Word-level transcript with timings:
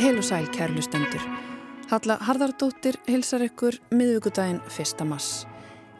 Heil 0.00 0.16
og 0.18 0.24
sæl 0.26 0.48
kærlustendur. 0.50 1.22
Halla 1.92 2.16
Harðardóttir 2.26 2.98
hilsar 3.06 3.44
ykkur 3.46 3.78
miðugudaginn 3.94 4.58
1. 4.66 5.04
mass. 5.06 5.46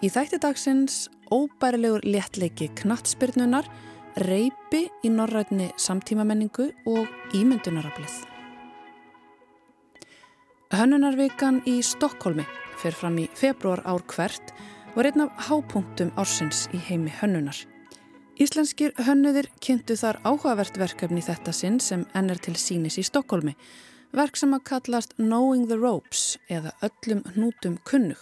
Í 0.03 0.11
þætti 0.11 0.43
dagsins 0.43 1.07
óbærilegur 1.31 2.03
léttleiki 2.03 2.67
knattspyrnunar, 2.83 3.71
reypi 4.27 4.89
í 5.07 5.15
norrætni 5.15 5.71
samtímamenningu 5.79 6.73
og 6.91 7.07
ímyndunarablið. 7.39 8.27
Hönnunarvikan 10.75 11.63
í 11.63 11.79
Stokkólmi 11.79 12.43
fer 12.83 12.99
fram 12.99 13.23
í 13.23 13.31
februar 13.39 13.87
ár 13.87 14.03
hvert 14.11 14.51
og 14.97 15.05
er 15.05 15.13
einn 15.13 15.29
af 15.29 15.47
hápunktum 15.47 16.11
ársins 16.19 16.67
í 16.75 16.83
heimi 16.91 17.15
hönnunar. 17.23 17.70
Íslenskir 18.41 18.95
hönnuðir 18.97 19.51
kynntu 19.61 19.99
þar 20.01 20.17
áhugavert 20.25 20.79
verkefni 20.81 21.21
þetta 21.21 21.53
sinn 21.53 21.75
sem 21.85 22.07
enn 22.17 22.33
er 22.33 22.39
til 22.41 22.55
sínis 22.57 22.97
í 22.97 23.03
Stokkólmi 23.05 23.53
verk 24.17 24.39
sem 24.41 24.55
að 24.57 24.63
kallast 24.71 25.13
Knowing 25.19 25.67
the 25.69 25.77
Ropes 25.77 26.39
eða 26.49 26.73
öllum 26.87 27.21
hnútum 27.35 27.77
kunnug. 27.85 28.17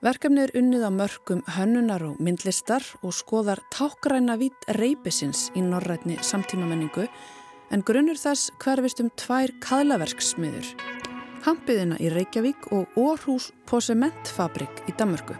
Verkefni 0.00 0.46
er 0.46 0.54
unnið 0.56 0.86
á 0.88 0.90
mörgum 0.94 1.42
hönnunar 1.58 2.06
og 2.06 2.22
myndlistar 2.24 2.86
og 3.02 3.12
skoðar 3.18 3.60
tákgræna 3.74 4.38
vít 4.40 4.64
reypisins 4.78 5.50
í 5.52 5.60
norrætni 5.66 6.16
samtímamenningu 6.24 7.04
en 7.68 7.84
grunnur 7.84 8.16
þess 8.16 8.48
hverfist 8.62 9.02
um 9.04 9.10
tvær 9.20 9.52
kaðlaverksmiður. 9.66 10.72
Hampiðina 11.44 12.00
í 12.00 12.08
Reykjavík 12.16 12.70
og 12.72 12.96
Orhús 12.96 13.52
Posementfabrik 13.68 14.86
í 14.88 14.96
Damörgu. 14.96 15.36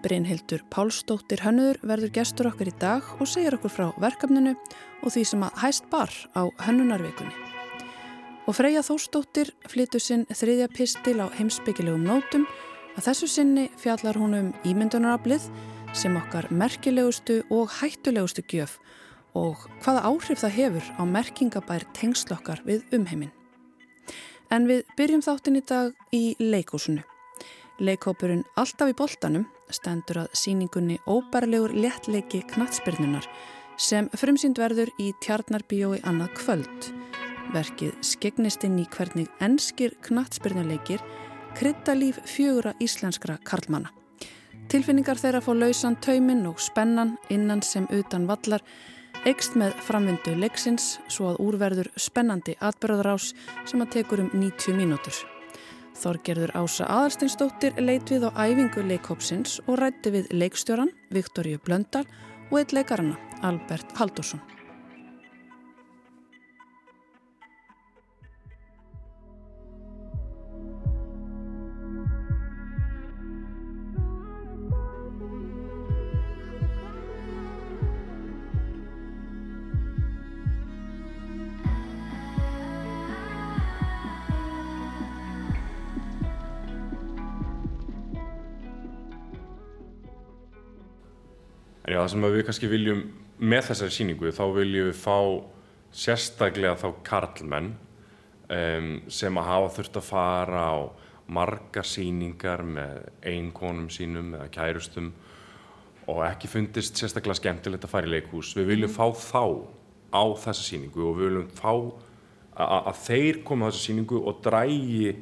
Brynhildur 0.00 0.62
Pálsdóttir 0.72 1.42
Hönnuður 1.44 1.80
verður 1.84 2.12
gestur 2.14 2.48
okkur 2.50 2.70
í 2.70 2.74
dag 2.80 3.06
og 3.20 3.28
segir 3.28 3.56
okkur 3.56 3.72
frá 3.72 3.86
verkefninu 4.00 4.54
og 5.02 5.12
því 5.12 5.24
sem 5.28 5.44
að 5.44 5.58
hæst 5.60 5.90
bar 5.92 6.12
á 6.32 6.48
Hönnunarvikunni. 6.64 7.34
Og 8.48 8.56
Freyja 8.56 8.82
Þórsdóttir 8.86 9.52
flytur 9.68 10.02
sinn 10.02 10.24
þriðja 10.32 10.70
pistil 10.72 11.18
á 11.20 11.26
heimsbyggilegum 11.36 12.06
nótum 12.08 12.46
að 12.96 13.10
þessu 13.10 13.28
sinni 13.30 13.68
fjallar 13.78 14.18
hún 14.18 14.38
um 14.38 14.48
ímyndunarablið 14.66 15.50
sem 15.92 16.16
okkar 16.16 16.48
merkilegustu 16.50 17.42
og 17.52 17.70
hættulegustu 17.80 18.46
gjöf 18.48 18.78
og 19.36 19.68
hvaða 19.84 20.06
áhrif 20.08 20.40
það 20.42 20.56
hefur 20.56 20.90
á 20.98 21.02
merkingabær 21.06 21.86
tengslokkar 21.94 22.64
við 22.66 22.82
umheiminn. 22.96 23.30
En 24.50 24.66
við 24.66 24.82
byrjum 24.98 25.22
þáttin 25.22 25.60
í 25.60 25.62
dag 25.62 25.94
í 26.10 26.24
leikúsinu. 26.40 27.04
Leikópurinn 27.80 28.42
Alltaf 28.58 28.90
í 28.90 28.96
boltanum 28.96 29.46
stendur 29.76 30.24
að 30.24 30.34
síningunni 30.42 30.98
óbærlegur 31.06 31.74
léttleiki 31.74 32.42
knatsbyrnunar 32.54 33.28
sem 33.80 34.10
frumsýnd 34.12 34.60
verður 34.60 34.92
í 35.00 35.12
Tjarnarbíói 35.24 36.02
annað 36.04 36.34
kvöld 36.42 36.90
Verkið 37.50 37.96
skegnist 38.06 38.62
inn 38.62 38.76
í 38.78 38.84
hvernig 38.94 39.26
ennskir 39.42 39.96
knatsbyrnuleikir 40.06 41.02
krytta 41.58 41.96
líf 41.98 42.20
fjögura 42.28 42.76
íslenskra 42.78 43.40
karlmanna. 43.42 43.90
Tilfinningar 44.70 45.18
þeirra 45.18 45.40
fá 45.42 45.50
lausan 45.56 45.98
tauminn 45.98 46.46
og 46.46 46.62
spennan 46.62 47.16
innan 47.34 47.64
sem 47.66 47.88
utan 47.90 48.28
vallar 48.30 48.62
eikst 49.26 49.58
með 49.58 49.74
framvindu 49.82 50.36
leiksins 50.38 50.92
svo 51.10 51.32
að 51.32 51.42
úrverður 51.48 51.90
spennandi 51.98 52.54
atbyrðarás 52.62 53.32
sem 53.66 53.82
að 53.82 53.96
tekur 53.98 54.22
um 54.22 54.30
90 54.30 54.78
mínútur. 54.78 55.18
Þorgerður 55.98 56.52
Ása 56.56 56.86
Aðarsteinsdóttir 56.86 57.80
leit 57.82 58.10
við 58.12 58.28
á 58.28 58.30
æfingu 58.36 58.84
leikhópsins 58.86 59.58
og 59.66 59.80
rætti 59.82 60.14
við 60.14 60.30
leikstjóran 60.32 60.94
Viktoríu 61.10 61.60
Blöndal 61.64 62.06
og 62.50 62.62
eitt 62.62 62.74
leikarana 62.76 63.18
Albert 63.42 63.92
Haldursson. 63.98 64.40
Já, 91.90 91.98
það 91.98 92.10
sem 92.12 92.24
við 92.26 92.44
kannski 92.46 92.68
viljum 92.70 93.00
með 93.40 93.64
þessari 93.70 93.94
síningu 93.96 94.30
þá 94.36 94.44
viljum 94.54 94.90
við 94.90 94.98
fá 95.00 95.16
sérstaklega 95.90 96.76
þá 96.78 96.88
karlmenn 97.08 97.72
um, 98.46 98.90
sem 99.10 99.40
að 99.40 99.48
hafa 99.48 99.72
þurft 99.78 99.98
að 99.98 100.06
fara 100.06 100.62
á 100.70 100.78
margar 101.30 101.86
síningar 101.86 102.62
með 102.66 103.02
einkonum 103.26 103.90
sínum 103.90 104.36
eða 104.38 104.46
kærustum 104.54 105.10
og 106.10 106.22
ekki 106.28 106.50
fundist 106.50 106.98
sérstaklega 106.98 107.40
skemmtilegt 107.40 107.86
að 107.86 107.92
fara 107.92 108.06
í 108.06 108.14
leikhús. 108.14 108.54
Við 108.58 108.70
viljum 108.70 108.94
fá 108.94 109.10
þá 109.10 109.42
á 110.14 110.22
þessa 110.46 110.62
síningu 110.62 111.04
og 111.06 111.18
við 111.18 111.30
viljum 111.30 111.52
fá 111.58 111.72
að, 111.74 112.78
að 112.78 113.04
þeir 113.04 113.42
koma 113.46 113.66
á 113.66 113.70
þessa 113.70 113.86
síningu 113.88 114.22
og 114.22 114.40
drægi 114.46 115.12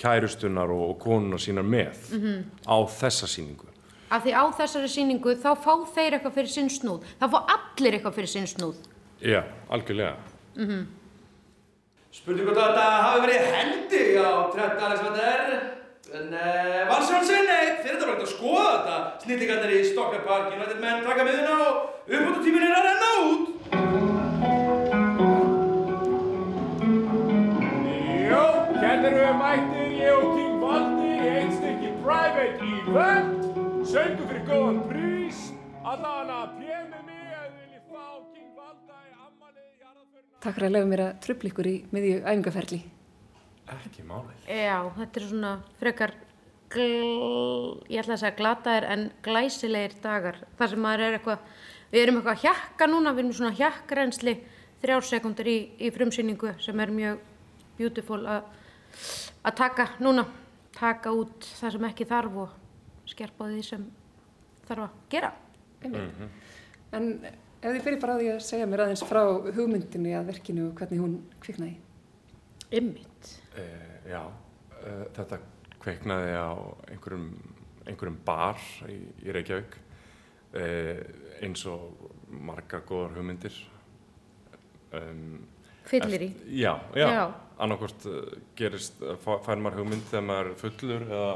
kærustunar 0.00 0.72
og, 0.76 0.86
og 0.92 0.96
konunar 1.00 1.40
sínar 1.40 1.64
með 1.64 2.08
mm 2.12 2.20
-hmm. 2.20 2.48
á 2.68 2.76
þessa 3.00 3.28
síningu 3.28 3.71
að 4.12 4.26
því 4.26 4.32
á 4.36 4.44
þessari 4.60 4.90
síningu 4.92 5.36
þá 5.40 5.50
fá 5.56 5.72
þeir 5.94 6.16
eitthvað 6.18 6.36
fyrir 6.38 6.52
sinn 6.52 6.70
snúð. 6.72 7.06
Þá 7.20 7.26
fá 7.32 7.38
allir 7.56 7.96
eitthvað 7.98 8.18
fyrir 8.18 8.32
sinn 8.32 8.48
snúð. 8.50 8.82
Já, 9.22 9.40
algjörlega. 9.72 10.16
Mm 10.56 10.66
-hmm. 10.68 10.82
Spurning 12.12 12.44
hvort 12.44 12.58
þetta 12.60 12.88
hafi 13.06 13.20
verið 13.24 13.46
hendi 13.54 14.02
á 14.20 14.32
Trent 14.52 14.82
Alexander? 14.88 15.38
En 16.12 16.26
uh, 16.28 16.88
var 16.90 17.04
sjálfsög 17.08 17.46
neitt 17.48 17.78
þeir 17.80 17.94
eru 17.94 18.10
þetta 18.10 18.26
að 18.26 18.34
skoða 18.34 18.64
þetta. 18.72 18.96
Snillingarnir 19.22 19.72
í 19.78 19.84
Stockholm 19.88 20.26
Park 20.26 20.52
United 20.52 20.80
menn 20.82 21.06
taka 21.06 21.24
miðuna 21.24 21.54
og 21.56 21.76
uppbúttutímin 22.04 22.66
er 22.66 22.81
Fyrir 34.42 34.58
góðan 34.58 34.78
prís, 34.90 35.40
allavega 35.86 36.36
pjemi 36.56 37.00
mig 37.06 37.26
að 37.30 37.44
þið 37.44 37.58
viljið 37.60 37.82
fá 37.92 38.06
King 38.32 38.56
Valda 38.58 38.96
í 38.98 39.12
ammalið 39.14 39.60
í 39.62 39.84
aðraðföruna. 39.86 40.40
Takk 40.42 40.56
fyrir 40.56 40.66
að 40.66 40.72
lega 40.74 40.88
mér 40.90 41.02
að 41.04 41.20
tröfla 41.22 41.50
ykkur 41.52 41.68
í 41.70 41.74
miðju 41.94 42.16
æfingaferli. 42.24 42.78
Ekki 43.76 44.06
málið. 44.08 44.40
Já, 44.50 44.78
þetta 44.96 45.22
er 45.22 45.28
svona 45.28 45.52
frekar, 45.78 46.14
gl... 46.74 46.82
ég 47.86 48.02
ætla 48.02 48.16
að 48.16 48.20
segja 48.24 48.32
glataðir 48.42 48.88
en 48.96 49.06
glæsilegir 49.28 49.96
dagar. 50.08 50.42
Það 50.58 50.74
sem 50.74 50.84
maður 50.88 51.06
er 51.06 51.20
eitthvað, 51.20 51.46
við 51.94 52.02
erum 52.02 52.20
eitthvað 52.24 52.44
hjakka 52.48 52.90
núna, 52.90 53.14
við 53.14 53.24
erum 53.24 53.38
svona 53.38 53.54
hjakkrensli 53.62 54.36
þrjársekundur 54.82 55.54
í, 55.54 55.58
í 55.86 55.94
frumsýningu 55.94 56.56
sem 56.66 56.82
er 56.82 56.96
mjög 56.98 57.24
beautiful 57.78 58.22
að 58.26 59.54
taka 59.54 59.92
núna, 60.02 60.26
taka 60.74 61.14
út 61.14 61.52
það 61.62 61.78
sem 61.78 61.90
ekki 61.94 62.10
þarf 62.10 62.46
og 62.48 62.62
skerpa 63.06 63.46
á 63.46 63.50
því 63.54 63.66
sem 63.70 63.90
þarf 64.68 64.86
að 64.86 64.98
gera. 65.12 65.32
Mm 65.82 65.94
-hmm. 65.94 66.28
En 66.92 67.08
ef 67.62 67.70
þið 67.70 67.82
fyrir 67.86 68.00
bara 68.02 68.16
að 68.16 68.22
því 68.22 68.28
að 68.32 68.44
segja 68.46 68.66
mér 68.66 68.84
aðeins 68.84 69.04
frá 69.06 69.22
hugmyndinni 69.56 70.14
að 70.18 70.28
verkinu 70.32 70.68
og 70.68 70.74
hvernig 70.78 71.02
hún 71.02 71.16
kviknaði? 71.40 71.76
Ymmit. 72.72 73.32
Uh, 73.56 73.96
já, 74.08 74.22
uh, 74.82 75.04
þetta 75.16 75.38
kviknaði 75.82 76.34
á 76.38 76.52
einhverjum, 76.90 77.28
einhverjum 77.86 78.18
bar 78.24 78.60
í, 78.88 78.98
í 79.26 79.34
Reykjavík 79.34 79.78
uh, 80.56 81.00
eins 81.42 81.64
og 81.66 82.10
margar 82.28 82.84
góðar 82.88 83.18
hugmyndir. 83.18 83.56
Um, 84.92 85.42
Fyllir 85.88 86.28
í? 86.28 86.30
Já, 86.62 86.76
já. 86.94 87.08
já. 87.10 87.24
annarkort 87.62 88.04
gerist, 88.56 89.00
fær 89.22 89.58
maður 89.58 89.82
hugmynd 89.82 90.04
þegar 90.10 90.26
maður 90.28 90.50
er 90.52 90.60
fullur 90.60 91.04
eða 91.08 91.32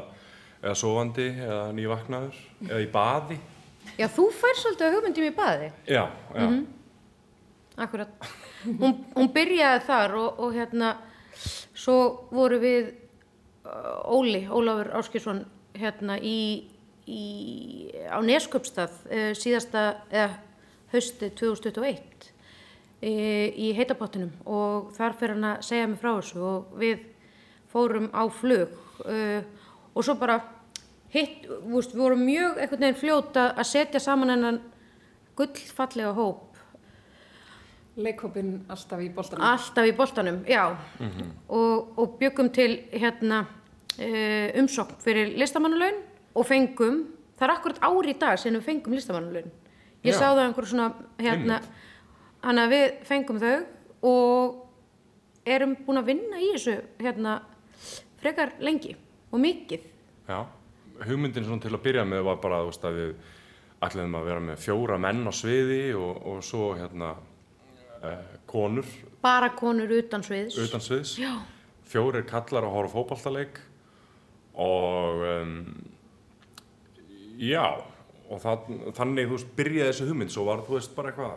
eða 0.62 0.74
sofandi 0.78 1.28
eða 1.34 1.66
nývaknaður 1.76 2.40
eða 2.68 2.80
í 2.82 2.88
baði. 2.92 3.38
Já, 3.96 4.08
þú 4.12 4.26
fær 4.34 4.58
svolítið 4.60 4.96
hugmyndum 4.96 5.28
í 5.28 5.34
baði. 5.36 5.70
Já, 5.86 6.04
já. 6.34 6.46
Mm 6.46 6.52
-hmm. 6.52 6.64
Akkurat. 7.76 8.08
Hún, 8.64 9.04
hún 9.14 9.32
byrjaði 9.32 9.80
þar 9.86 10.14
og, 10.14 10.38
og 10.40 10.54
hérna 10.54 10.96
svo 11.74 12.28
voru 12.30 12.58
við 12.58 12.94
uh, 13.64 14.16
Óli, 14.16 14.46
Ólafur 14.48 14.90
Áskilsson 14.96 15.44
hérna 15.76 16.16
í, 16.18 16.64
í 17.06 17.22
á 18.08 18.18
Nesköpstað 18.24 18.90
uh, 19.10 19.34
síðasta, 19.36 20.00
eða 20.10 20.38
hausti 20.92 21.30
2021 21.30 22.00
í, 23.02 23.12
í 23.68 23.72
heitapottinum. 23.76 24.32
Og 24.46 24.92
þar 24.96 25.18
fyrir 25.20 25.36
hann 25.36 25.44
að 25.44 25.62
segja 25.68 25.86
mig 25.90 26.00
frá 26.00 26.14
þessu 26.16 26.42
og 26.42 26.72
við 26.80 27.04
fórum 27.72 28.08
á 28.16 28.24
flug 28.32 28.72
uh, 29.04 29.42
og 29.96 30.04
svo 30.04 30.16
bara 30.20 30.40
hitt, 31.14 31.46
veist, 31.48 31.94
við 31.94 32.02
vorum 32.02 32.24
mjög 32.26 32.58
einhvern 32.60 32.84
veginn 32.84 32.98
fljóta 33.00 33.46
að 33.56 33.70
setja 33.70 34.02
saman 34.02 34.34
hennan 34.34 34.58
gullfallega 35.36 36.12
hóp. 36.16 36.42
Leikhópin 37.96 38.58
alltaf 38.68 39.00
í 39.00 39.08
boltanum. 39.08 39.44
alltaf 39.48 39.86
í 39.88 39.94
boltanum, 39.96 40.42
já. 40.48 40.76
Og, 41.48 41.94
og 41.96 42.18
byggum 42.20 42.50
til 42.52 42.82
hérna 42.92 43.46
uh, 43.46 44.60
umsókn 44.60 45.00
fyrir 45.00 45.32
listamannalaun 45.40 46.02
og 46.36 46.44
fengum 46.44 47.06
það 47.38 47.48
er 47.48 47.54
akkurat 47.54 47.80
ári 47.88 48.12
í 48.12 48.18
dag 48.20 48.36
sem 48.40 48.52
við 48.52 48.68
fengum 48.68 48.96
listamannalaun. 48.96 49.48
Ég 50.04 50.12
Já. 50.12 50.18
sá 50.20 50.26
það 50.28 50.42
á 50.44 50.46
einhverju 50.46 50.70
svona 50.70 50.90
hérna, 51.18 51.60
hann 52.44 52.60
að 52.60 52.74
við 52.74 52.86
fengum 53.08 53.40
þau 53.40 53.56
og 54.06 55.48
erum 55.48 55.74
búin 55.86 56.02
að 56.02 56.12
vinna 56.12 56.40
í 56.42 56.52
þessu 56.52 56.76
hérna 57.00 57.40
frekar 58.20 58.52
lengi 58.60 58.94
og 59.36 59.42
mikið. 59.44 59.88
Já, 60.26 60.38
hugmyndin 61.06 61.46
svona 61.46 61.62
til 61.62 61.74
að 61.74 61.84
byrja 61.86 62.06
með 62.08 62.24
var 62.30 62.38
bara 62.42 62.62
veist, 62.66 62.84
að 62.88 63.00
við 63.00 63.10
ætlaðum 63.86 64.18
að 64.18 64.28
vera 64.30 64.44
með 64.48 64.62
fjóra 64.64 65.00
menn 65.00 65.26
á 65.28 65.32
sviði 65.36 65.82
og, 65.98 66.22
og 66.32 66.44
svo 66.46 66.70
hérna 66.78 67.12
uh, 67.16 68.14
konur. 68.48 68.88
Bara 69.24 69.52
konur 69.56 69.92
utan 69.98 70.24
sviðs. 70.24 70.56
Utan 70.64 70.82
sviðs. 70.84 71.16
Já, 71.20 71.34
fjórir 71.90 72.24
kallar 72.28 72.66
að 72.66 72.76
horfa 72.78 72.92
á 72.92 72.94
fótballtaleik 72.96 73.60
og 74.56 75.26
um, 75.28 75.58
já 77.36 77.76
og 78.26 78.40
það, 78.42 78.70
þannig 78.96 79.28
þú 79.28 79.36
veist 79.36 79.52
byrjaði 79.58 79.90
þessi 79.92 80.08
hugmynd 80.08 80.32
svo 80.34 80.46
var 80.48 80.64
þú 80.66 80.78
veist 80.78 80.96
bara 80.96 81.12
eitthvað 81.12 81.36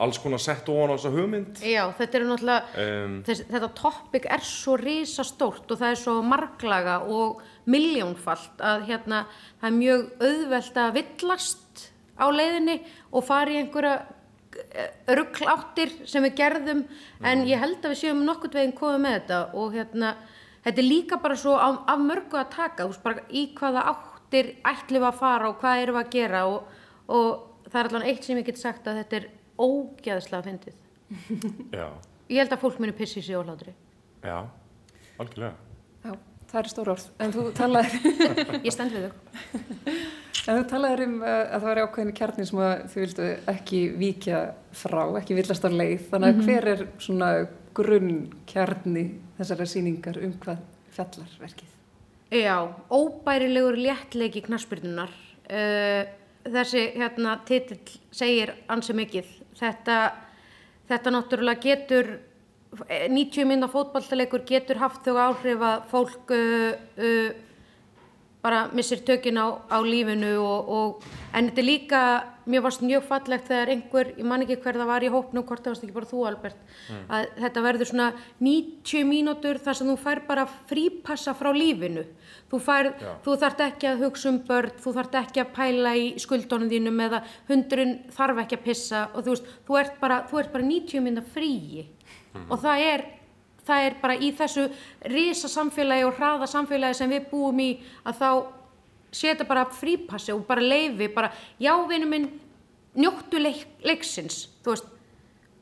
alls 0.00 0.20
konar 0.22 0.40
sett 0.40 0.68
ofan 0.70 0.92
á 0.92 0.96
þessa 0.96 1.12
hugmynd. 1.14 1.62
Já, 1.66 1.82
þetta 1.98 2.18
er 2.18 2.26
náttúrulega 2.28 2.84
um, 2.84 3.16
Þess, 3.26 3.42
þetta 3.50 3.70
topic 3.80 4.28
er 4.30 4.44
svo 4.46 4.76
risastórt 4.80 5.72
og 5.72 5.80
það 5.80 5.90
er 5.94 6.00
svo 6.00 6.14
marglaga 6.24 7.00
og 7.04 7.42
miljónfalt 7.70 8.62
að 8.64 8.86
hérna 8.88 9.24
það 9.60 9.68
er 9.68 9.76
mjög 9.76 10.06
auðvelt 10.22 10.80
að 10.84 10.96
villast 11.00 11.84
á 12.16 12.26
leiðinni 12.32 12.78
og 13.10 13.26
fara 13.26 13.52
í 13.52 13.60
einhverja 13.60 13.98
ruggláttir 15.08 15.92
sem 16.08 16.24
við 16.26 16.36
gerðum. 16.40 16.84
En 17.22 17.44
ég 17.48 17.60
held 17.60 17.82
að 17.84 17.94
við 17.94 18.02
séum 18.02 18.24
nokkurt 18.26 18.56
veginn 18.58 18.76
komið 18.76 19.02
með 19.04 19.16
þetta 19.18 19.40
og 19.58 19.76
hérna 19.76 20.14
þetta 20.64 20.82
er 20.82 20.88
líka 20.88 21.20
bara 21.22 21.38
svo 21.38 21.56
af, 21.58 21.82
af 21.90 22.02
mörgu 22.02 22.40
að 22.40 22.50
taka. 22.54 22.88
Veist 22.88 23.04
bara 23.04 23.26
í 23.30 23.46
hvaða 23.58 23.84
áttir 23.92 24.54
ætlum 24.66 25.04
við 25.04 25.10
að 25.10 25.20
fara 25.20 25.50
og 25.50 25.60
hvað 25.62 25.84
erum 25.84 25.98
við 25.98 26.04
að 26.04 26.16
gera 26.16 26.46
og, 26.50 26.72
og 27.10 27.68
það 27.68 27.80
er 27.82 27.90
allan 27.90 28.08
eitt 28.10 28.26
sem 28.26 28.40
ég 28.40 28.48
get 28.50 28.60
sagt 28.60 28.90
að 28.90 29.02
þetta 29.02 29.20
er 29.20 29.28
ógeðslega 29.60 30.46
fyndið 30.46 30.78
já, 31.74 31.86
ég 32.30 32.38
held 32.42 32.54
að 32.54 32.62
fólk 32.64 32.80
muni 32.82 32.94
pissi 32.96 33.22
sig 33.22 33.36
óhlátri 33.38 33.74
já, 34.24 34.38
algjörlega 35.20 35.56
Já, 36.00 36.14
það 36.48 36.60
er 36.62 36.68
stór 36.72 36.88
orð. 36.94 37.02
En 37.20 37.32
þú 37.34 37.42
talaðir, 37.52 37.96
Ég 38.66 38.72
stend 38.72 38.94
við 38.94 39.02
þau. 39.04 39.50
en 40.48 40.56
þú 40.56 40.62
talaðir 40.70 41.02
um 41.04 41.16
uh, 41.20 41.28
að 41.28 41.50
það 41.58 41.66
var 41.68 41.80
ákveðin 41.84 42.14
kjarni 42.16 42.46
sem 42.48 42.62
að 42.64 42.84
þið 42.94 43.02
vildu 43.04 43.26
ekki 43.52 43.80
víkja 44.00 44.38
frá, 44.80 45.02
ekki 45.20 45.36
villast 45.36 45.66
á 45.66 45.70
leið. 45.70 46.06
Þannig 46.14 46.30
að 46.30 46.40
hver 46.48 46.68
er 46.72 46.84
svona 47.04 47.28
grunn 47.76 48.14
kjarni 48.48 49.04
þessara 49.36 49.66
sýningar 49.74 50.22
um 50.24 50.32
hvað 50.40 50.62
fjallar 50.96 51.36
verkið? 51.42 51.76
Já, 52.40 52.56
óbærilegur 52.88 53.76
léttleiki 53.76 54.40
knaspyrnunar. 54.48 55.12
Uh, 55.50 56.08
þessi 56.44 56.86
hérna 56.96 57.36
titill 57.46 58.00
segir 58.14 58.54
ansi 58.68 58.94
mikið. 58.96 59.28
Þetta, 59.60 59.98
þetta 60.88 61.12
náttúrulega 61.14 61.60
getur, 61.60 62.10
eh, 62.88 63.08
90 63.08 63.46
minna 63.48 63.68
fótballtalegur 63.68 64.44
getur 64.46 64.80
haft 64.80 65.04
þau 65.04 65.16
áhrif 65.18 65.60
að 65.60 65.86
fólk 65.90 66.34
uh, 66.34 66.72
uh, 66.98 67.30
bara 68.42 68.68
missir 68.72 69.02
tökin 69.04 69.36
á, 69.36 69.60
á 69.68 69.78
lífinu 69.84 70.38
og, 70.40 70.68
og 70.68 71.04
en 71.34 71.50
þetta 71.50 71.60
er 71.60 71.66
líka, 71.68 72.02
mér 72.50 72.64
varst 72.64 72.82
mjög 72.84 73.04
fallegt 73.08 73.46
þegar 73.48 73.72
einhver, 73.74 74.10
ég 74.18 74.26
man 74.26 74.44
ekki 74.44 74.56
hver 74.62 74.78
það 74.80 74.90
var 74.90 75.06
í 75.06 75.10
hópnum, 75.12 75.44
hvort 75.46 75.62
það 75.64 75.74
varst 75.74 75.84
ekki 75.86 75.96
bara 75.96 76.08
þú 76.10 76.24
Albert, 76.30 76.64
að 77.08 77.28
þetta 77.44 77.64
verður 77.66 77.90
svona 77.90 78.08
90 78.40 79.06
mínútur 79.08 79.60
þar 79.62 79.78
sem 79.78 79.90
þú 79.90 79.96
fær 80.04 80.22
bara 80.26 80.46
frípassa 80.70 81.34
frá 81.38 81.50
lífinu. 81.56 82.04
Þú, 82.50 82.60
fær, 82.66 82.90
þú 83.24 83.36
þarft 83.44 83.64
ekki 83.68 83.90
að 83.90 84.04
hugsa 84.04 84.32
um 84.32 84.42
börn, 84.48 84.74
þú 84.82 84.96
þarft 84.98 85.16
ekki 85.22 85.44
að 85.44 85.54
pæla 85.56 85.94
í 85.96 86.10
skuldunum 86.20 86.72
þínum 86.72 87.00
eða 87.06 87.22
hundurinn 87.48 87.96
þarf 88.16 88.42
ekki 88.44 88.58
að 88.58 88.66
pissa 88.66 89.06
og 89.14 89.24
þú 89.24 89.36
veist, 89.36 89.54
þú 89.68 89.80
ert 89.80 89.96
bara, 90.02 90.20
þú 90.30 90.42
ert 90.42 90.52
bara 90.56 90.68
90 90.68 91.06
minna 91.06 91.24
fríi. 91.34 91.86
Og 92.48 92.58
það 92.62 92.86
er 92.90 93.08
það 93.70 93.86
er 93.86 93.98
bara 94.02 94.16
í 94.16 94.30
þessu 94.36 94.66
risa 95.12 95.50
samfélagi 95.50 96.06
og 96.08 96.16
hraða 96.18 96.48
samfélagi 96.50 96.98
sem 97.00 97.12
við 97.12 97.28
búum 97.30 97.60
í 97.62 97.70
að 98.08 98.22
þá 98.22 98.30
setja 99.12 99.46
bara 99.48 99.66
frípassi 99.74 100.34
og 100.34 100.46
bara 100.48 100.64
leifi 100.64 101.08
bara, 101.14 101.32
já 101.60 101.74
vinnu 101.88 102.08
minn 102.10 102.28
njóttu 102.94 103.40
leik, 103.42 103.66
leiksins. 103.86 104.48
Veist 104.66 104.88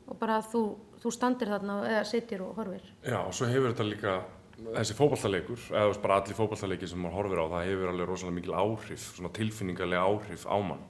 og 0.09 0.17
bara 0.17 0.39
þú, 0.41 0.63
þú 1.01 1.13
standir 1.13 1.51
þarna 1.53 1.79
eða 1.87 2.03
sitir 2.09 2.43
og 2.45 2.57
horfir. 2.57 2.85
Já, 3.05 3.19
og 3.21 3.33
svo 3.35 3.49
hefur 3.49 3.73
þetta 3.73 3.87
líka 3.87 4.19
þessi 4.59 4.95
fótballtaleikur, 4.97 5.67
eða 5.71 5.99
bara 6.03 6.19
allir 6.19 6.37
fótballtaleiki 6.37 6.89
sem 6.89 6.99
maður 6.99 7.19
horfir 7.19 7.41
á, 7.41 7.45
það 7.53 7.67
hefur 7.69 7.91
alveg 7.93 8.09
rosalega 8.09 8.37
mikil 8.39 8.55
áhrif, 8.57 9.05
svona 9.15 9.31
tilfinningarlega 9.37 10.07
áhrif 10.07 10.47
á 10.49 10.57
mann. 10.59 10.81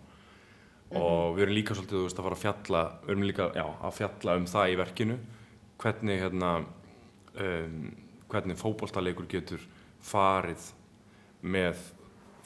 Og 0.89 1.35
við 1.35 1.43
erum 1.45 1.57
líka 1.59 1.75
svolítið, 1.77 2.05
veist, 2.07 2.17
að 2.17 2.25
fara 2.25 2.37
að 2.39 2.43
fjalla 2.45 2.83
við 3.03 3.13
erum 3.13 3.27
líka, 3.27 3.49
já, 3.53 3.65
að 3.67 3.97
fjalla 3.99 4.37
um 4.39 4.47
það 4.49 4.71
í 4.71 4.79
verkinu. 4.79 5.17
Hvernig, 5.79 6.23
hérna 6.23 6.53
um, 7.45 7.83
hvernig 8.31 8.59
fótballtaleikur 8.59 9.29
getur 9.29 9.67
farið 10.01 10.71
með 11.45 11.83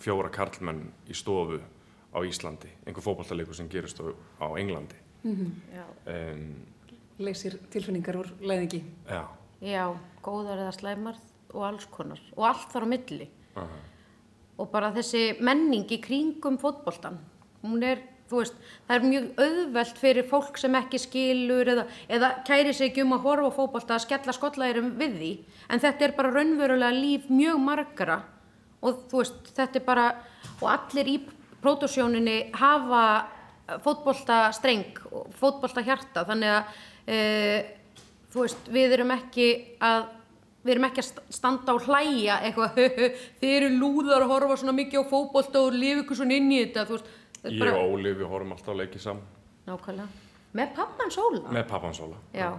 fjóra 0.03 0.31
karlmenn 0.33 0.85
í 1.09 1.15
stofu 1.17 1.61
á 2.13 2.19
Íslandi, 2.27 2.69
einhver 2.85 3.05
fótballtaleikur 3.05 3.57
sem 3.57 3.69
gerist 3.71 4.01
á, 4.03 4.05
á 4.43 4.47
Englandi. 4.59 4.99
Já, 5.23 5.85
um, 6.11 6.43
Leysir 7.23 7.55
tilfinningar 7.71 8.17
úr 8.19 8.29
leiðingi. 8.41 8.83
Já, 9.07 9.23
já 9.63 9.85
góðar 10.25 10.65
eða 10.65 10.75
slæmar 10.75 11.19
og 11.53 11.65
alls 11.67 11.87
konar. 11.93 12.21
Og 12.35 12.47
allt 12.49 12.71
þar 12.73 12.85
á 12.85 12.91
milli. 12.93 13.29
Aha, 13.55 13.81
og 14.57 14.69
bara 14.73 14.91
þessi 14.93 15.37
menning 15.41 15.89
í 15.91 15.99
kringum 16.01 16.59
fótboltan 16.61 17.17
hún 17.63 17.83
er, 17.87 18.01
þú 18.29 18.41
veist, 18.41 18.59
það 18.87 18.95
er 18.95 19.07
mjög 19.07 19.41
auðvelt 19.45 19.99
fyrir 20.01 20.27
fólk 20.27 20.59
sem 20.59 20.75
ekki 20.77 20.99
skilur 21.01 21.71
eða, 21.73 21.85
eða 22.11 22.31
kæri 22.47 22.73
sig 22.75 22.91
ekki 22.91 23.05
um 23.05 23.15
að 23.15 23.25
horfa 23.27 23.49
á 23.49 23.57
fótbolta 23.57 23.97
að 23.97 24.05
skella 24.05 24.35
skollaðirum 24.35 24.93
við 24.99 25.17
því. 25.19 25.31
En 25.71 25.83
þetta 25.83 26.07
er 26.07 26.15
bara 26.17 26.33
raunverulega 26.35 26.97
líf 26.97 27.29
mjög 27.31 27.61
margara 27.63 28.19
og 28.83 29.03
þú 29.11 29.21
veist, 29.21 29.53
þetta 29.57 29.79
er 29.81 29.85
bara 29.87 30.07
og 30.61 30.67
allir 30.71 31.09
í 31.13 31.15
pródusjóninni 31.63 32.37
hafa 32.59 33.03
fótbolta 33.83 34.41
streng 34.55 34.97
og 35.11 35.29
fótbolta 35.39 35.83
hjarta 35.85 36.25
þannig 36.27 36.51
að 36.51 36.81
e, 37.07 37.19
þú 38.33 38.43
veist, 38.43 38.67
við 38.75 38.95
erum 38.97 39.13
ekki 39.15 39.47
að 39.79 40.03
við 40.63 40.73
erum 40.77 40.85
ekki 40.87 41.01
að 41.03 41.07
st- 41.09 41.23
standa 41.35 41.73
og 41.75 41.87
hlæja 41.87 42.37
eitthvað, 42.47 42.77
þið 43.41 43.49
eru 43.57 43.69
lúðar 43.79 44.23
að 44.25 44.31
horfa 44.35 44.59
svona 44.61 44.75
mikið 44.77 45.03
á 45.03 45.11
fótbolta 45.11 45.63
og 45.63 45.75
lifa 45.75 46.03
ykkur 46.05 46.19
svona 46.21 46.37
inn 46.39 46.51
í 46.51 46.59
þetta, 46.65 46.85
þú 46.87 46.97
veist, 46.97 47.09
ég 47.51 47.73
og 47.75 47.95
Óli 47.97 48.13
við 48.15 48.29
horfum 48.31 48.53
alltaf 48.55 48.71
að 48.71 48.79
leiki 48.83 49.01
saman. 49.03 49.25
Nákvæmlega, 49.67 50.21
með 50.59 50.71
pappan 50.77 51.11
sóla, 51.11 51.41
með 51.55 51.65
pappansóla 51.71 52.19
já, 52.35 52.49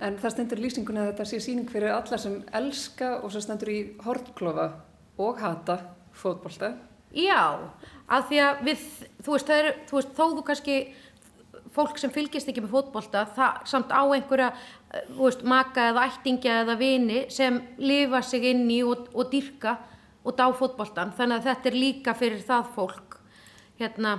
En 0.00 0.16
það 0.18 0.34
stendur 0.34 0.60
í 0.60 0.64
lýsingunni 0.64 1.02
að 1.02 1.10
þetta 1.12 1.26
sé 1.28 1.40
sýning 1.44 1.68
fyrir 1.70 1.92
alla 1.92 2.18
sem 2.18 2.38
elska 2.56 3.18
og 3.20 3.32
svo 3.32 3.42
stendur 3.44 3.70
í 3.70 3.80
hortklofa 4.02 4.70
og 5.20 5.40
hata 5.42 5.78
fótbolta. 6.16 6.72
já, 7.12 7.60
að 8.08 8.28
því 8.28 8.38
að 8.40 8.60
við, 8.64 8.84
þú 9.24 9.32
veist, 9.34 9.50
er, 9.52 9.66
þú 9.88 9.98
veist, 9.98 10.12
þó 10.16 10.22
þú 10.22 10.44
kannski 10.48 10.76
fólk 11.72 11.98
sem 12.00 12.12
fylgist 12.12 12.48
ekki 12.48 12.64
með 12.64 12.72
fótbolta, 12.72 13.26
það 13.36 13.66
samt 13.68 13.92
á 13.92 14.02
einhverja, 14.04 14.52
eh, 14.92 15.10
veist, 15.18 15.44
maka 15.44 15.90
eða 15.90 16.06
ættingja 16.08 16.62
eða 16.62 16.78
vini 16.80 17.26
sem 17.28 17.60
lifa 17.78 18.22
sig 18.22 18.44
inn 18.44 18.70
í 18.70 18.82
og, 18.82 19.08
og 19.14 19.30
dyrka 19.32 19.76
og 20.24 20.36
dá 20.36 20.46
fótboltan, 20.56 21.12
þannig 21.12 21.36
að 21.36 21.46
þetta 21.50 21.68
er 21.68 21.76
líka 21.76 22.14
fyrir 22.14 22.42
það 22.46 22.72
fólk, 22.76 23.20
hérna, 23.80 24.16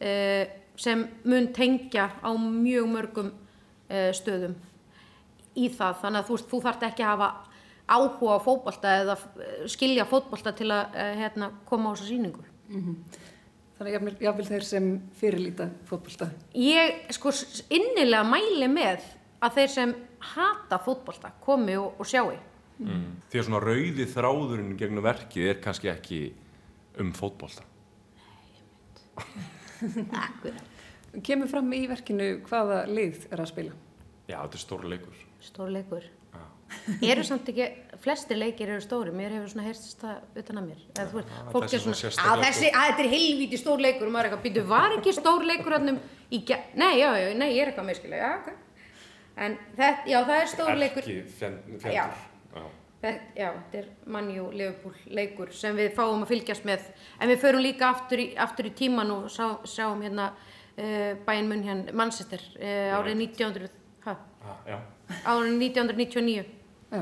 uh, 0.00 0.44
sem 0.76 1.08
mun 1.24 1.52
tengja 1.52 2.08
á 2.22 2.30
mjög 2.32 2.86
mörgum 2.88 3.32
uh, 3.90 4.12
stöðum 4.16 4.54
í 5.60 5.68
það, 5.76 5.94
þannig 6.02 6.20
að 6.22 6.28
þú, 6.30 6.38
þú 6.52 6.60
þarft 6.66 6.86
ekki 6.88 7.04
að 7.06 7.12
hafa 7.14 7.30
áhuga 7.90 8.36
á 8.38 8.44
fótbolta 8.44 8.92
eða 9.02 9.16
eh, 9.44 9.62
skilja 9.72 10.04
fótbolta 10.08 10.52
til 10.56 10.68
að 10.70 10.94
uh, 10.94 11.14
hérna, 11.20 11.48
koma 11.68 11.90
á 11.90 11.92
þessa 11.94 12.10
sýningu. 12.10 12.44
Þannig 12.70 13.88
að 13.88 13.94
jafnvel- 13.96 14.20
jafnvel 14.26 14.46
þeir 14.50 14.66
sem 14.68 14.90
fyrirlíta 15.18 15.66
fótbolta. 15.88 16.28
Ég 16.54 17.08
sko 17.16 17.32
innilega 17.72 18.22
mæli 18.28 18.68
með 18.70 19.00
að 19.40 19.56
þeir 19.58 19.72
sem 19.74 19.94
hata 20.34 20.78
fótbolta 20.84 21.32
komi 21.42 21.74
og, 21.80 21.96
og 21.98 22.06
sjáu. 22.06 22.36
því 22.80 23.40
að 23.40 23.44
svona 23.48 23.60
rauði 23.64 24.06
þráðurinn 24.08 24.76
gegnum 24.80 25.04
verkið 25.04 25.48
er 25.50 25.58
kannski 25.64 25.90
ekki 25.92 26.20
um 27.00 27.10
fótbolta 27.16 27.64
Kemur 31.26 31.48
fram 31.50 31.68
í 31.76 31.82
verkinu 31.90 32.28
hvaða 32.46 32.84
lið 32.88 33.26
er 33.32 33.42
að 33.42 33.50
spila. 33.50 33.72
já, 34.30 34.36
þetta 34.38 34.56
er 34.56 34.62
stór 34.62 34.84
leikur 34.88 35.18
Stórleikur. 35.44 36.08
eru 37.02 37.24
samt 37.26 37.48
ekki, 37.50 37.66
flestir 38.02 38.38
leikir 38.38 38.70
eru 38.70 38.82
stóri, 38.84 39.12
mér 39.14 39.34
hefur 39.34 39.52
svona 39.52 39.66
heyrst 39.66 40.00
það 40.00 40.40
utan 40.42 40.60
að 40.60 40.66
mér, 40.68 40.82
eða 40.94 41.06
þú 41.10 41.18
veist, 41.18 41.36
fólk 41.54 41.66
er 41.66 41.84
svona 41.84 42.32
að 42.34 42.42
þessi, 42.44 42.68
að 42.70 42.88
þetta 42.90 43.04
er 43.04 43.12
heilvíti 43.14 43.60
stór 43.60 43.82
leikur 43.82 44.06
og 44.06 44.14
maður 44.14 44.28
er 44.28 44.30
eitthvað, 44.30 44.44
býtu, 44.46 44.66
var 44.70 44.96
ekki 44.98 45.14
stór 45.16 45.46
leikur 45.48 45.76
hann 45.76 45.96
í 46.30 46.42
ge... 46.46 46.58
Nei, 46.78 46.92
já, 47.00 47.08
já, 47.18 47.30
nei, 47.40 47.48
ég 47.56 47.64
er 47.64 47.72
eitthvað 47.72 47.88
meðskilega, 47.88 48.28
já, 48.28 48.36
ok. 48.38 48.84
En 49.40 49.56
þetta, 49.78 50.04
já, 50.12 50.18
það 50.28 50.36
er 50.36 50.52
stór 50.52 50.70
leikur. 50.78 51.08
Erki 51.08 51.34
fjendur. 51.40 51.88
Já. 51.90 52.04
Já. 52.54 52.68
Þetta, 53.00 53.26
já, 53.40 53.48
þetta 53.56 53.78
er 53.80 53.90
Manju 54.12 54.46
Liverpool 54.52 54.96
leikur 55.16 55.52
sem 55.56 55.76
við 55.78 55.94
fáum 55.96 56.26
að 56.26 56.34
fylgjast 56.34 56.66
með 56.68 56.90
en 57.16 57.30
við 57.32 57.38
förum 57.40 57.64
líka 57.64 57.88
aftur 57.88 58.20
í, 58.20 58.26
aftur 58.36 58.68
í 58.68 58.74
tíman 58.76 59.12
og 59.14 59.30
sá, 59.32 59.56
sjáum 59.64 60.02
hérna 60.04 60.26
uh, 60.36 61.14
bæinn 61.24 61.48
munn 61.48 61.64
hérna 61.64 61.94
Manchester 61.96 62.44
uh, 62.58 62.98
árið 62.98 63.22
1900 63.24 63.72
ha, 64.04 64.18
Ha, 64.40 64.56
já. 64.68 64.76
Árið 65.24 65.56
1999 65.58 66.44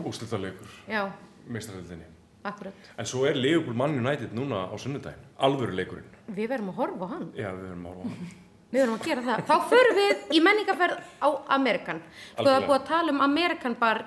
Úslitaleikur, 0.04 0.68
já, 0.88 1.06
meistaröldinni. 1.48 2.04
akkurat. 2.44 2.74
En 2.98 3.06
svo 3.06 3.24
er 3.26 3.36
Liverpool 3.36 3.76
Man 3.76 3.94
United 3.98 4.34
núna 4.36 4.66
á 4.68 4.74
sunnudaginn, 4.78 5.24
alvöru 5.38 5.72
leikurinn. 5.76 6.04
við 6.28 6.48
verðum 6.52 6.68
að 6.74 6.78
horfa 6.82 7.04
á 7.04 7.08
hann. 7.14 7.26
Já, 7.36 7.48
við 7.56 7.70
erum 7.70 7.86
á 7.88 7.92
hann. 7.96 8.12
við 8.72 8.80
verðum 8.82 8.98
að 8.98 9.06
gera 9.08 9.22
það, 9.26 9.42
þá 9.48 9.56
förum 9.72 9.96
við 9.96 10.36
í 10.36 10.42
menningarferð 10.44 10.98
á 11.24 11.28
Amerikan 11.56 12.02
sko 12.34 12.44
það 12.44 12.54
er 12.58 12.66
búið 12.68 12.78
að 12.78 12.86
tala 12.92 13.12
um 13.16 13.20
Amerikan 13.24 13.76
bar, 13.80 14.02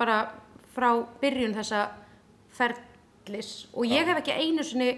bara 0.00 0.16
frá 0.76 0.90
byrjun 1.20 1.54
þessa 1.56 1.82
ferlis. 2.56 3.50
Og 3.74 3.84
ég 3.88 4.06
hef 4.08 4.20
ekki 4.22 4.32
einu 4.40 4.64
sinni 4.64 4.88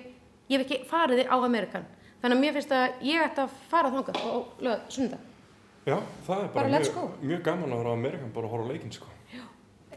ég 0.48 0.58
hef 0.58 0.66
ekki 0.66 0.84
farið 0.88 1.26
á 1.26 1.36
Amerikan 1.38 1.86
þannig 2.22 2.36
að 2.36 2.42
mér 2.42 2.54
finnst 2.56 2.72
að 2.74 3.02
ég 3.06 3.22
ætti 3.26 3.42
að 3.44 3.56
fara 3.70 3.90
þangað 3.94 4.22
á 4.22 4.30
lög, 4.66 4.86
sundag 4.90 5.20
Já, 5.88 5.96
það 6.26 6.42
er 6.44 6.48
bara, 6.52 6.68
Bara 6.68 6.80
mjög, 6.82 7.14
mjög 7.30 7.42
gaman 7.46 7.72
að 7.72 7.80
vera 7.82 7.90
á 7.90 7.96
Amerikan 7.98 8.32
bara 8.34 8.48
að 8.48 8.54
horfa 8.54 8.68
á 8.68 8.70
leikinn, 8.72 8.92
sko. 8.98 9.14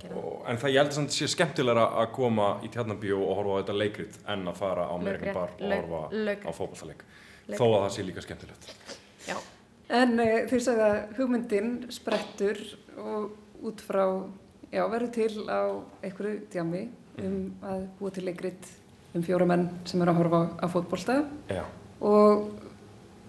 Og, 0.01 0.38
en 0.50 0.57
það 0.57 0.71
ég 0.74 0.79
held 0.81 0.91
að 0.91 0.95
það 0.98 1.10
sé 1.13 1.27
skemmtilegra 1.29 1.83
að 2.01 2.07
koma 2.15 2.45
í 2.65 2.69
tjarnabíó 2.74 3.19
og 3.21 3.36
horfa 3.38 3.53
á 3.53 3.60
þetta 3.62 3.75
leikrit 3.77 4.15
en 4.33 4.48
að 4.50 4.55
fara 4.57 4.86
á 4.89 4.93
Amerikan 4.95 5.36
bar 5.36 5.51
og 5.60 5.74
horfa 5.75 6.00
leik- 6.25 6.45
á 6.48 6.51
fótballtaleik. 6.57 7.03
Þó 7.51 7.65
að 7.67 7.75
það 7.83 7.91
sé 7.98 8.05
líka 8.07 8.24
skemmtilegt. 8.25 8.69
já, 9.27 9.36
En 9.91 10.15
uh, 10.19 10.48
þeir 10.50 10.63
sagði 10.63 10.88
að 10.88 11.15
hugmyndin 11.19 11.71
sprettur 11.91 12.62
og 12.98 13.31
út 13.67 13.81
frá, 13.83 14.05
já, 14.71 14.81
verður 14.89 15.12
til 15.12 15.45
á 15.51 15.62
einhverju 16.01 16.48
djami 16.50 16.86
um 17.21 17.38
að 17.62 17.81
búa 18.00 18.13
til 18.15 18.24
leikrit 18.25 18.69
um 19.13 19.21
fjóra 19.27 19.45
menn 19.45 19.67
sem 19.86 20.01
eru 20.01 20.13
að 20.15 20.21
horfa 20.24 20.41
á 20.63 20.65
fótbolta 20.71 21.17
Já. 21.51 21.65
og 22.00 22.48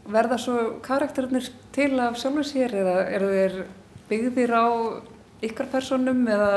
verða 0.07 0.39
svo 0.41 0.59
karakterinir 0.83 1.49
til 1.75 1.95
af 2.03 2.19
sjálfur 2.21 2.47
sér 2.47 2.75
eða 2.83 2.97
eru 3.15 3.33
þeir 3.33 3.59
byggðir 4.11 4.55
á 4.55 4.67
ykkar 5.43 5.71
personum 5.73 6.25
eða 6.29 6.53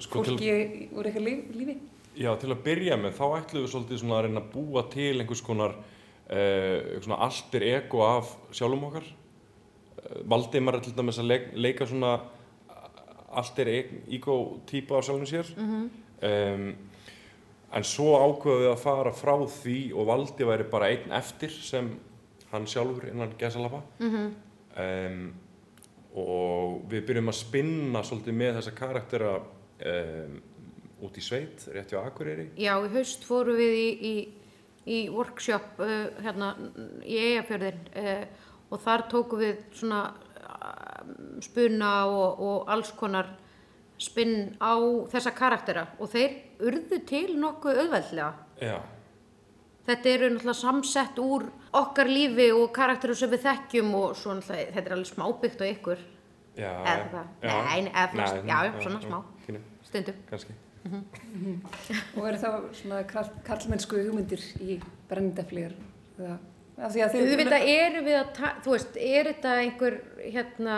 Sko, 0.00 0.22
til, 0.24 0.36
fólki 0.36 0.90
úr 0.96 1.10
ykkar 1.10 1.24
líf, 1.26 1.48
lífi? 1.54 1.76
já, 2.16 2.30
til 2.40 2.50
að 2.52 2.62
byrja 2.64 2.96
með, 3.00 3.16
þá 3.18 3.24
ætlum 3.40 3.64
við 3.64 3.72
svolítið 3.74 4.04
að 4.10 4.22
reyna 4.26 4.42
að 4.42 4.52
búa 4.54 4.84
til 4.92 5.14
einhvers 5.18 5.42
konar 5.44 5.74
svona 6.30 7.18
alter 7.26 7.64
ego 7.66 8.04
af 8.06 8.28
sjálfum 8.54 8.84
okkar. 8.86 9.06
Uh, 9.98 10.20
Valdimar 10.30 10.78
er 10.78 10.84
til 10.84 10.94
dæmis 10.94 11.18
að 11.18 11.32
leik, 11.32 11.48
leika 11.58 11.88
svona 11.90 12.20
alter 13.30 13.70
ego 13.74 14.36
típa 14.70 14.98
af 14.98 15.08
sjálfum 15.08 15.26
sér. 15.26 15.50
um, 15.58 16.70
en 17.70 17.86
svo 17.86 18.14
ákveðum 18.18 18.64
við 18.64 18.70
að 18.72 18.80
fara 18.82 19.12
frá 19.14 19.34
því 19.46 19.78
og 19.94 20.06
Valdi 20.08 20.46
væri 20.46 20.64
bara 20.70 20.88
einn 20.90 21.12
eftir 21.14 21.52
sem 21.54 21.92
hann 22.50 22.66
sjálfur 22.70 23.08
innan 23.10 23.32
gesalapa 23.38 23.82
um, 24.00 25.22
og 26.20 26.84
við 26.90 27.04
byrjum 27.08 27.30
að 27.30 27.38
spinna 27.38 28.02
svolítið 28.06 28.38
með 28.40 28.56
þessa 28.58 28.76
karaktera 28.78 29.34
um, 29.38 30.38
út 31.06 31.16
í 31.16 31.22
sveit, 31.24 31.64
rétt 31.72 31.92
hjá 31.94 32.00
Akureyri. 32.02 32.50
Já, 32.60 32.74
í 32.76 32.90
haust 32.92 33.24
fórum 33.24 33.56
við 33.56 33.76
í, 33.78 33.88
í, 34.10 34.14
í 34.90 34.98
workshop 35.14 35.80
uh, 35.80 36.10
hérna 36.20 36.52
í 37.06 37.16
Eyjafjörðin 37.16 37.84
uh, 38.02 38.24
og 38.70 38.82
þar 38.84 39.06
tókum 39.12 39.40
við 39.40 39.62
svona 39.78 40.02
uh, 40.10 41.14
spuna 41.44 41.92
og, 42.10 42.42
og 42.44 42.74
alls 42.74 42.92
konar 42.98 43.30
spinn 44.00 44.54
á 44.60 44.76
þessa 45.12 45.32
karaktera. 45.36 45.86
Og 46.00 46.10
þeir 46.12 46.36
urðu 46.66 47.00
til 47.08 47.26
nokkuð 47.40 47.84
auðveldlega. 47.84 48.30
Já, 48.60 48.76
Þetta 49.90 50.10
eru 50.14 50.30
náttúrulega 50.30 50.56
samsett 50.60 51.20
úr 51.22 51.46
okkar 51.80 52.10
lífi 52.10 52.48
og 52.54 52.70
karakteru 52.76 53.16
sem 53.18 53.30
við 53.32 53.44
þekkjum 53.48 53.92
og 53.98 54.16
svo 54.18 54.36
náttúrulega, 54.38 54.72
þetta 54.76 54.90
er 54.90 54.96
alveg 54.96 55.10
smábyggt 55.10 55.62
á 55.62 55.66
ykkur, 55.70 56.04
já 56.60 56.70
eða 56.70 57.06
hvað? 57.12 57.30
já. 57.42 57.54
Nei, 57.68 57.80
eða 57.90 58.20
Nei, 58.20 58.28
já, 58.52 58.58
já, 58.66 58.72
svona 58.84 59.02
smá, 59.04 59.18
pínu, 59.46 59.62
stundum. 59.88 60.20
kannski 60.30 60.58
Og 62.16 62.24
eru 62.24 62.38
þá 62.40 62.48
svona 62.78 63.02
karl, 63.10 63.34
karlmennsku 63.44 63.98
hugmyndir 64.00 64.40
í 64.64 64.78
því 66.94 67.02
að 67.04 67.12
Þú 67.12 67.20
þið... 67.20 67.40
veit 67.40 67.52
að 67.52 67.66
erum 67.74 68.06
við 68.06 68.14
að, 68.16 68.38
þú 68.64 68.72
veist, 68.72 68.94
er 68.96 69.28
þetta 69.28 69.54
einhver, 69.60 69.96
hérna, 70.24 70.76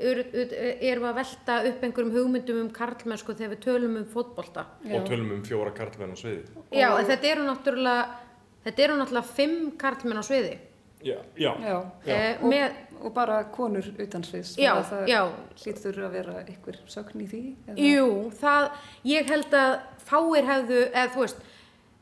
er, 0.00 0.20
erum 0.32 1.02
við 1.04 1.08
að 1.10 1.18
velta 1.18 1.56
upp 1.70 1.84
einhverjum 1.84 2.14
hugmyndum 2.14 2.60
um 2.62 2.70
karlmennsku 2.78 3.36
þegar 3.36 3.52
við 3.52 3.60
tölum 3.66 3.98
um 4.00 4.06
fótbolta? 4.14 4.64
Já. 4.86 4.94
og 4.96 5.10
tölum 5.10 5.34
um 5.36 5.42
fjóra 5.44 5.74
karlmenn 5.76 6.14
á 6.14 6.18
sviði 6.22 6.46
Já, 6.72 6.88
en 6.94 7.10
þetta 7.10 7.30
eru 7.34 7.44
náttúrulega, 7.50 8.06
þetta 8.66 8.82
eru 8.86 8.96
náttúrulega 8.98 9.34
fimm 9.36 9.70
karlmenn 9.80 10.18
á 10.20 10.24
sviði. 10.26 10.56
Já, 11.06 11.16
já, 11.38 11.52
Já, 11.62 11.76
Eh, 12.06 12.38
og, 12.42 12.48
með, 12.50 12.72
og 13.04 13.12
bara 13.14 13.44
konur 13.54 13.84
utan 14.02 14.24
sviðs. 14.26 14.56
Já, 14.58 14.72
þannig 14.74 14.86
að 14.86 14.90
það 14.90 15.10
já. 15.12 15.20
Hlýtur 15.62 15.98
að 16.06 16.10
vera 16.16 16.34
einhver 16.42 16.78
sögn 16.90 17.20
í 17.22 17.26
því? 17.30 17.42
eða- 17.68 17.76
Jú, 17.78 18.30
það, 18.40 18.70
ég 19.04 19.26
held 19.30 19.50
að 19.54 19.80
fáir 20.08 20.44
hefðu, 20.50 20.80
eða 20.92 21.12
þú 21.14 21.20
veist, 21.20 21.36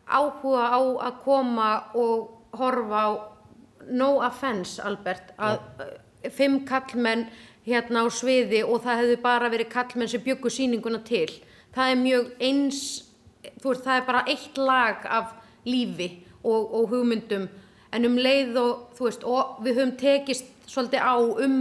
áhuga 0.09 0.65
á 0.73 0.81
að 1.09 1.23
koma 1.25 1.85
og 1.95 2.31
horfa 2.55 3.03
á, 3.05 3.11
no 3.91 4.21
offense 4.25 4.79
Albert, 4.81 5.35
að 5.39 5.59
uh, 5.81 6.31
fimm 6.31 6.65
kallmenn 6.65 7.27
hérna 7.67 8.05
á 8.05 8.09
sviði 8.09 8.63
og 8.65 8.81
það 8.85 9.01
hefðu 9.03 9.23
bara 9.23 9.51
verið 9.51 9.69
kallmenn 9.73 10.09
sem 10.09 10.21
byggu 10.25 10.49
sýninguna 10.49 11.03
til. 11.05 11.29
Það 11.75 11.91
er 11.91 11.97
mjög 11.97 12.31
eins, 12.41 12.81
þú 13.61 13.73
veist, 13.75 13.85
það 13.85 13.97
er 14.01 14.07
bara 14.07 14.25
eitt 14.29 14.57
lag 14.57 15.05
af 15.05 15.35
lífi 15.67 16.24
og, 16.45 16.75
og 16.79 16.89
hugmyndum. 16.93 17.49
En 17.95 18.09
um 18.09 18.17
leið 18.19 18.57
og, 18.61 18.87
þú 18.97 19.09
veist, 19.09 19.27
og 19.27 19.59
við 19.65 19.81
höfum 19.81 19.93
tekist 20.01 20.71
svolítið 20.71 21.05
á 21.05 21.17
um 21.19 21.59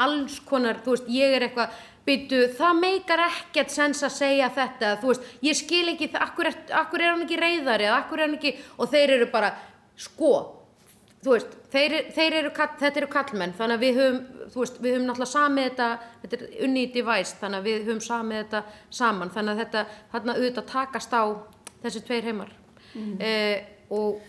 alls 0.00 0.38
konar, 0.48 0.80
þú 0.84 0.96
veist, 0.96 1.10
ég 1.12 1.36
er 1.36 1.46
eitthvað 1.46 1.82
byttu, 2.04 2.40
það 2.58 2.80
meikar 2.80 3.22
ekkert 3.28 3.72
sens 3.72 4.02
að 4.04 4.16
segja 4.18 4.50
þetta, 4.52 4.96
þú 5.00 5.12
veist, 5.12 5.28
ég 5.44 5.56
skil 5.56 5.86
ekki 5.94 6.10
það, 6.12 6.26
akkur 6.26 6.50
er, 6.50 6.58
akkur 6.82 7.04
er 7.04 7.12
hann 7.12 7.24
ekki 7.24 7.40
reyðari 7.40 7.88
eða 7.88 8.00
akkur 8.02 8.20
er 8.20 8.26
hann 8.26 8.36
ekki, 8.36 8.56
og 8.76 8.90
þeir 8.92 9.14
eru 9.18 9.28
bara 9.32 9.54
sko, 9.96 10.32
þú 11.24 11.36
veist 11.36 11.54
þeir, 11.74 11.94
þeir 12.14 12.38
eru, 12.40 12.50
þetta 12.54 13.00
eru 13.00 13.10
kallmenn 13.12 13.54
þannig 13.58 13.78
að 13.78 13.84
við 13.84 14.00
höfum, 14.00 14.18
þú 14.52 14.62
veist, 14.62 14.80
við 14.82 14.96
höfum 14.96 15.06
náttúrulega 15.08 15.32
samið 15.32 15.68
þetta, 15.68 15.88
þetta 16.22 16.38
er 16.38 16.64
unni 16.66 16.84
í 16.84 16.90
device 16.94 17.38
þannig 17.40 17.60
að 17.60 17.68
við 17.68 17.86
höfum 17.88 18.02
samið 18.04 18.40
þetta 18.42 18.62
saman. 18.98 19.32
Þannig 19.34 19.54
að 19.54 19.62
þetta, 19.62 19.84
þarna 20.12 20.36
auðvitað 20.38 20.68
takast 20.70 21.16
á 21.16 21.22
þessi 21.84 22.04
tveir 22.06 22.28
heimar. 22.30 22.52
Eh, 22.94 23.56
og, 23.94 24.22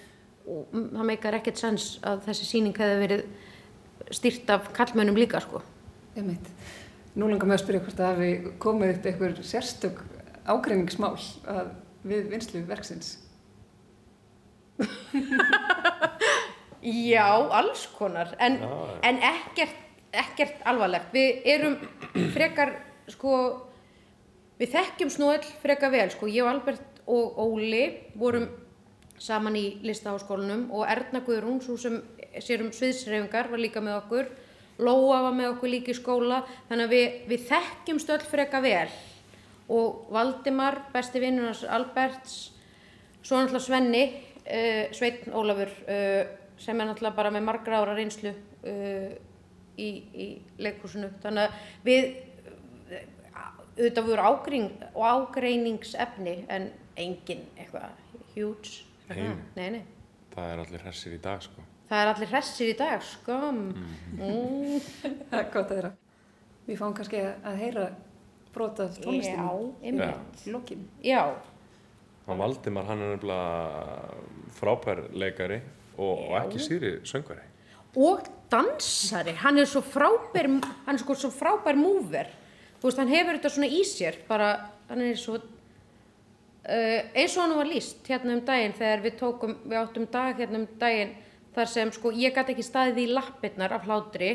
og 0.45 0.73
það 0.73 1.07
meikar 1.11 1.39
ekkert 1.39 1.61
sens 1.61 1.95
að 2.05 2.25
þessi 2.29 2.49
sýning 2.49 2.77
hefði 2.79 3.01
verið 3.03 4.13
styrt 4.13 4.51
af 4.53 4.69
kallmennum 4.75 5.17
líka 5.17 5.41
sko 5.43 5.63
Einmitt. 6.15 6.47
Nú 7.15 7.27
langar 7.27 7.47
mig 7.47 7.57
að 7.57 7.63
spyrja 7.65 7.81
hvort 7.83 7.97
það 7.99 8.13
hafi 8.13 8.29
komið 8.63 8.91
upp 8.93 9.07
einhver 9.09 9.33
sérstök 9.43 10.01
ágreiningsmál 10.47 11.15
að 11.51 11.71
við 12.07 12.29
vinslu 12.31 12.61
verksins. 12.69 13.15
Já, 16.85 17.25
alls 17.59 17.85
konar, 17.97 18.35
en, 18.39 18.59
en 19.03 19.21
ekkert, 19.31 19.79
ekkert 20.15 20.59
alvarlegt. 20.69 21.11
Við 21.15 21.47
erum 21.55 21.77
frekar, 22.35 22.75
sko, 23.11 23.31
við 24.59 24.75
þekkjum 24.75 25.11
snóðall 25.15 25.47
frekar 25.63 25.91
vel, 25.95 26.09
sko, 26.13 26.29
ég 26.31 26.45
og 26.45 26.51
Albert 26.53 27.01
og 27.11 27.39
Óli 27.41 27.85
vorum 28.19 28.47
saman 29.21 29.55
í 29.59 29.65
listaháskólanum 29.85 30.67
og 30.75 30.87
Erna 30.89 31.21
Guðrún, 31.25 31.61
svo 31.63 31.77
sem 31.79 32.01
sér 32.43 32.65
um 32.65 32.71
sviðsreifingar, 32.75 33.49
var 33.51 33.61
líka 33.61 33.83
með 33.83 33.99
okkur, 34.03 34.31
Lóa 34.75 35.21
var 35.23 35.35
með 35.35 35.53
okkur 35.53 35.71
líka 35.71 35.93
í 35.93 35.95
skóla, 35.95 36.41
þannig 36.67 36.89
að 36.89 36.95
við, 36.95 37.19
við 37.29 37.43
þekkjum 37.47 37.99
stöll 38.03 38.25
frekar 38.27 38.63
vel 38.65 38.89
og 39.71 40.09
Valdimar, 40.13 40.81
besti 40.93 41.21
vinnur 41.23 41.47
hans 41.47 41.63
Alberts, 41.63 42.33
svo 43.23 43.39
náttúrulega 43.39 43.63
Svenni, 43.65 44.03
uh, 44.43 44.83
Sveitn 44.93 45.33
Ólafur, 45.33 45.71
uh, 45.87 46.27
sem 46.61 46.75
er 46.75 46.89
náttúrulega 46.89 47.17
bara 47.17 47.31
með 47.33 47.47
margra 47.47 47.79
ára 47.81 47.95
reynslu 47.97 48.33
uh, 48.35 49.15
í, 49.79 49.89
í 50.11 50.27
leikhúsinu. 50.61 51.09
Þannig 51.23 51.47
að 51.47 51.87
við, 51.87 52.11
auðvitað 53.75 54.09
voru 54.11 54.27
ágreining, 54.29 54.83
og 54.93 55.07
ágreiningsefni 55.09 56.35
en 56.53 56.69
engin 56.99 57.47
eitthvað 57.57 57.95
huge. 58.35 58.84
Það? 59.09 59.37
Nei. 59.55 59.69
Nei, 59.75 59.81
það 60.35 60.51
er 60.53 60.63
allir 60.65 60.83
hressir 60.85 61.15
í 61.15 61.21
dag 61.23 61.41
sko 61.45 61.65
Það 61.85 62.01
er 62.01 62.09
allir 62.15 62.29
hressir 62.31 62.69
í 62.71 62.75
dag, 62.79 63.03
skam. 63.05 63.57
Mm. 64.17 64.79
Það 65.29 65.35
er 65.37 65.49
gott 65.53 65.69
að 65.69 65.75
þeirra. 65.75 65.91
Við 66.65 66.79
fáum 66.79 66.95
kannski 66.97 67.19
að 67.45 67.59
heyra 67.61 67.83
brotað 68.55 68.95
Já, 68.95 69.01
tónlistinni 69.03 69.67
einmitt. 69.85 70.39
í 70.49 70.53
lokin. 70.55 70.87
Já, 71.05 71.19
Hann 72.25 72.39
Valdimar, 72.41 72.87
hann 72.89 73.03
er 73.05 73.11
nefnilega 73.13 74.15
frábær 74.57 75.03
leikari 75.13 75.59
og, 75.99 76.23
og 76.31 76.33
ekki 76.39 76.63
síri 76.65 76.93
söngvari. 77.05 77.43
og 78.01 78.25
dansari, 78.49 79.35
hann 79.43 79.61
er 79.61 79.69
svo 79.69 79.83
frábær, 79.85 80.49
hann 80.87 80.95
er 80.97 81.03
sko 81.03 81.13
svo 81.13 81.29
frábær 81.29 81.77
múver. 81.77 82.31
Þú 82.81 82.89
veist, 82.89 82.97
hann 83.03 83.13
hefur 83.13 83.37
þetta 83.37 83.51
svona 83.53 83.69
í 83.69 83.83
sér, 83.85 84.17
bara, 84.27 84.49
hann 84.89 85.05
er 85.05 85.13
svo, 85.21 85.37
uh, 86.65 86.99
eins 87.13 87.35
og 87.37 87.45
hann 87.45 87.55
var 87.59 87.69
líst 87.69 88.09
hérna 88.09 88.35
um 88.35 88.43
daginn 88.45 88.75
þegar 88.75 89.05
við 89.05 89.15
tókum, 89.19 89.55
við 89.65 89.79
áttum 89.79 90.09
dag 90.11 90.41
hérna 90.41 90.61
um 90.61 90.67
daginn 90.81 91.13
þar 91.55 91.71
sem 91.71 91.93
sko 91.95 92.11
ég 92.15 92.35
gæti 92.35 92.55
ekki 92.55 92.65
staðið 92.65 93.01
í 93.05 93.07
lappirnar 93.15 93.75
af 93.77 93.85
hlátri, 93.87 94.31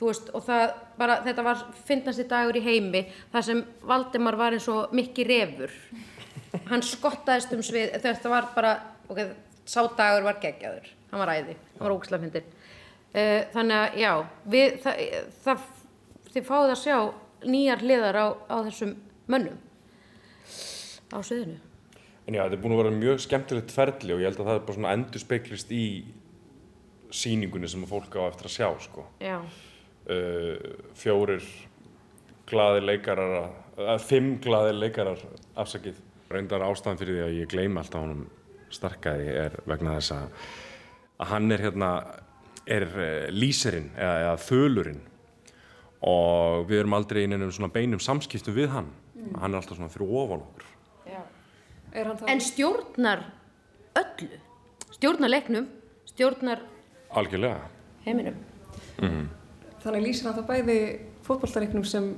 þú 0.00 0.10
veist, 0.10 0.30
og 0.36 0.44
það 0.44 0.64
bara, 1.00 1.18
þetta 1.24 1.44
var 1.46 1.62
fyndnasti 1.88 2.26
dagur 2.28 2.58
í 2.60 2.64
heimi, 2.64 3.04
þar 3.32 3.46
sem 3.46 3.62
Valdimar 3.88 4.36
var 4.40 4.56
eins 4.56 4.68
og 4.72 4.92
mikki 4.96 5.24
refur. 5.28 5.72
Hann 6.68 6.84
skottaðist 6.84 7.54
um 7.56 7.64
svið, 7.64 7.94
þetta 8.02 8.32
var 8.32 8.50
bara, 8.56 8.74
ok, 9.08 9.22
sá 9.64 9.80
dagur 9.96 10.26
var 10.26 10.40
geggjaður, 10.42 10.92
hann 11.12 11.22
var 11.22 11.34
æði, 11.38 11.56
hann 11.78 11.86
var 11.86 11.96
ógislega 11.96 12.26
fyndin. 12.26 12.52
Uh, 13.10 13.40
þannig 13.54 13.78
að, 13.78 13.98
já, 13.98 14.12
við, 14.52 14.76
það, 14.84 15.02
það, 15.46 15.66
þið 16.34 16.48
fáið 16.50 16.74
að 16.74 16.80
sjá 16.84 16.96
nýjar 17.50 17.84
hliðar 17.86 18.20
á, 18.20 18.26
á 18.52 18.56
þessum 18.68 18.94
mönnum 19.32 19.58
á 21.10 21.18
sviðinu. 21.22 21.58
En 22.26 22.36
já, 22.36 22.42
þetta 22.44 22.56
er 22.56 22.62
búin 22.62 22.74
að 22.76 22.82
vera 22.84 22.94
mjög 22.94 23.24
skemmtilegt 23.24 23.74
ferli 23.74 24.14
og 24.14 24.22
ég 24.22 24.30
held 24.30 24.40
að 24.42 24.50
það 24.50 24.58
er 24.58 24.64
bara 24.68 24.78
svona 24.78 24.94
endur 24.94 25.22
speiklist 25.22 25.72
í 25.74 25.84
sýningunni 27.10 27.68
sem 27.70 27.82
að 27.82 27.92
fólk 27.94 28.14
á 28.18 28.22
eftir 28.28 28.48
að 28.50 28.56
sjá, 28.58 28.68
sko. 28.86 29.06
Já, 29.22 29.40
Uh, 30.10 30.56
fjórir 30.96 31.44
glaði 32.48 32.80
leikarar, 32.82 33.50
uh, 33.76 33.90
fimm 34.02 34.38
glaði 34.42 34.72
leikarar 34.74 35.20
afsakið. 35.60 36.00
Reyndar 36.32 36.64
ástæðan 36.64 36.98
fyrir 36.98 37.18
því 37.18 37.22
að 37.26 37.36
ég 37.36 37.50
gleymi 37.52 37.78
alltaf 37.78 38.02
honum 38.02 38.24
starkaði 38.72 39.28
er 39.34 39.58
vegna 39.70 39.98
þess 39.98 40.14
að, 40.16 40.48
að 41.20 41.30
hann 41.34 41.54
er 41.54 41.62
hérna, 41.66 41.90
er 42.66 42.88
uh, 42.88 43.28
lýserinn 43.30 43.92
eða, 43.92 44.16
eða 44.24 44.34
þölurinn 44.48 45.00
og 46.10 46.66
við 46.70 46.80
erum 46.80 46.96
aldrei 46.96 47.22
í 47.26 47.30
neinum 47.30 47.52
svona 47.54 47.70
beinum 47.74 48.02
samskiptum 48.02 48.56
við 48.56 48.72
hann. 48.72 48.90
Hann 49.36 49.52
er 49.52 49.60
alltaf 49.60 49.76
svona 49.76 49.92
fyrir 49.92 50.10
ofan 50.24 50.46
okkur. 50.48 50.66
já. 51.04 51.20
Er 51.20 51.20
hann 51.20 51.20
þá... 51.20 51.79
En 51.92 52.40
stjórnar 52.40 53.24
öllu, 53.98 54.38
stjórnar 54.94 55.30
leiknum, 55.32 55.66
stjórnar 56.12 56.62
Algjörlega. 57.10 57.66
heiminum. 58.06 58.36
Þannig 59.80 60.04
lýsir 60.04 60.28
hann 60.28 60.38
þá 60.38 60.46
bæði 60.46 60.78
fótballtareiknum 61.26 61.84
sem 61.88 62.12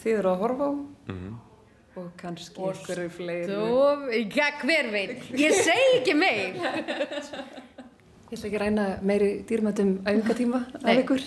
þið 0.00 0.18
eru 0.22 0.32
að 0.32 0.42
horfa 0.44 0.70
á 0.70 0.72
og 2.00 2.06
kannski 2.16 2.62
einhverju 2.64 3.10
fleiri. 3.12 3.50
Stof, 3.50 4.04
já, 4.14 4.46
hver 4.62 4.90
veit, 4.94 5.28
ég 5.36 5.56
segi 5.58 5.98
ekki 5.98 6.14
meir. 6.16 6.56
Ég 8.30 8.38
ætla 8.38 8.46
ekki 8.46 8.56
að 8.56 8.62
ræna 8.62 8.84
meiri 9.02 9.30
dýrmættum 9.48 9.96
æfingatíma 10.06 10.60
af 10.80 11.00
ykkur. 11.02 11.24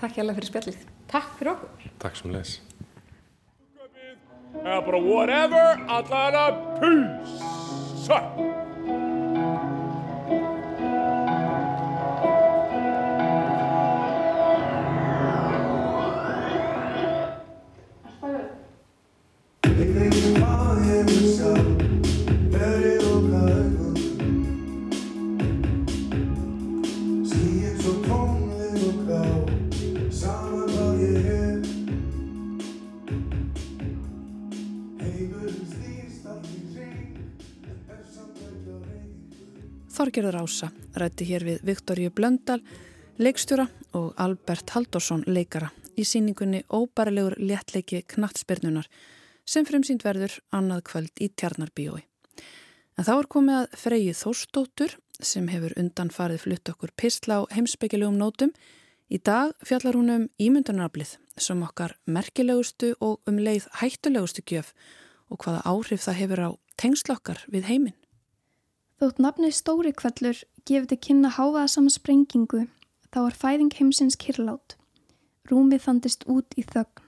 Takk 0.00 0.16
hjá 0.16 0.24
fyrir 0.32 0.48
spjallið. 0.48 0.84
Takk 1.12 1.34
fyrir 1.38 1.52
okkur. 1.52 1.90
Takk 2.02 2.16
sem 2.18 2.32
les. 2.32 2.56
Eða 4.60 4.80
bara 4.86 4.98
whatever, 5.00 5.78
allan 5.88 6.36
að 6.36 6.58
peace. 6.80 8.51
Þorgerður 40.12 40.42
Ása 40.44 40.66
rætti 41.00 41.24
hér 41.24 41.44
við 41.46 41.62
Viktoríu 41.64 42.10
Blöndal, 42.12 42.58
leikstjóra 43.16 43.64
og 43.96 44.10
Albert 44.20 44.74
Haldorsson 44.74 45.22
leikara 45.24 45.70
í 45.96 46.04
síningunni 46.04 46.58
Óbærilegur 46.68 47.38
léttleiki 47.40 48.02
knattspyrnunar 48.12 48.90
sem 49.48 49.64
fremsýnd 49.64 50.04
verður 50.04 50.34
annað 50.52 50.82
kvöld 50.90 51.22
í 51.24 51.30
Tjarnarbíói. 51.32 52.02
En 53.00 53.08
þá 53.08 53.12
er 53.14 53.30
komið 53.32 53.56
að 53.62 53.78
Freyju 53.86 54.18
Þórsdóttur 54.18 54.98
sem 55.16 55.48
hefur 55.48 55.72
undan 55.80 56.12
farið 56.12 56.44
flutt 56.44 56.72
okkur 56.74 56.92
pistla 56.92 57.40
á 57.40 57.48
heimsbyggilegum 57.56 58.20
nótum. 58.20 58.52
Í 59.08 59.16
dag 59.16 59.56
fjallar 59.64 59.96
hún 59.96 60.12
um 60.12 60.28
ímyndunaraflið 60.36 61.16
sem 61.40 61.64
okkar 61.64 61.96
merkilegustu 62.04 62.92
og 63.00 63.24
um 63.24 63.40
leið 63.40 63.70
hættulegustu 63.80 64.44
gjöf 64.44 64.74
og 65.32 65.40
hvaða 65.40 65.64
áhrif 65.72 66.04
það 66.04 66.20
hefur 66.20 66.44
á 66.44 66.50
tengslokkar 66.76 67.46
við 67.48 67.72
heiminn. 67.72 68.01
Þótt 69.02 69.18
nafnið 69.18 69.54
stóri 69.56 69.90
kvellur 69.98 70.40
gefur 70.62 70.84
til 70.86 70.96
kynna 71.02 71.30
háfaða 71.34 71.70
saman 71.72 71.90
sprengingu, 71.90 72.60
þá 73.10 73.18
er 73.24 73.34
fæðing 73.34 73.72
heimsins 73.74 74.14
kyrlát. 74.14 74.76
Rúmið 75.50 75.82
þandist 75.88 76.22
út 76.30 76.54
í 76.54 76.62
þögn. 76.62 77.02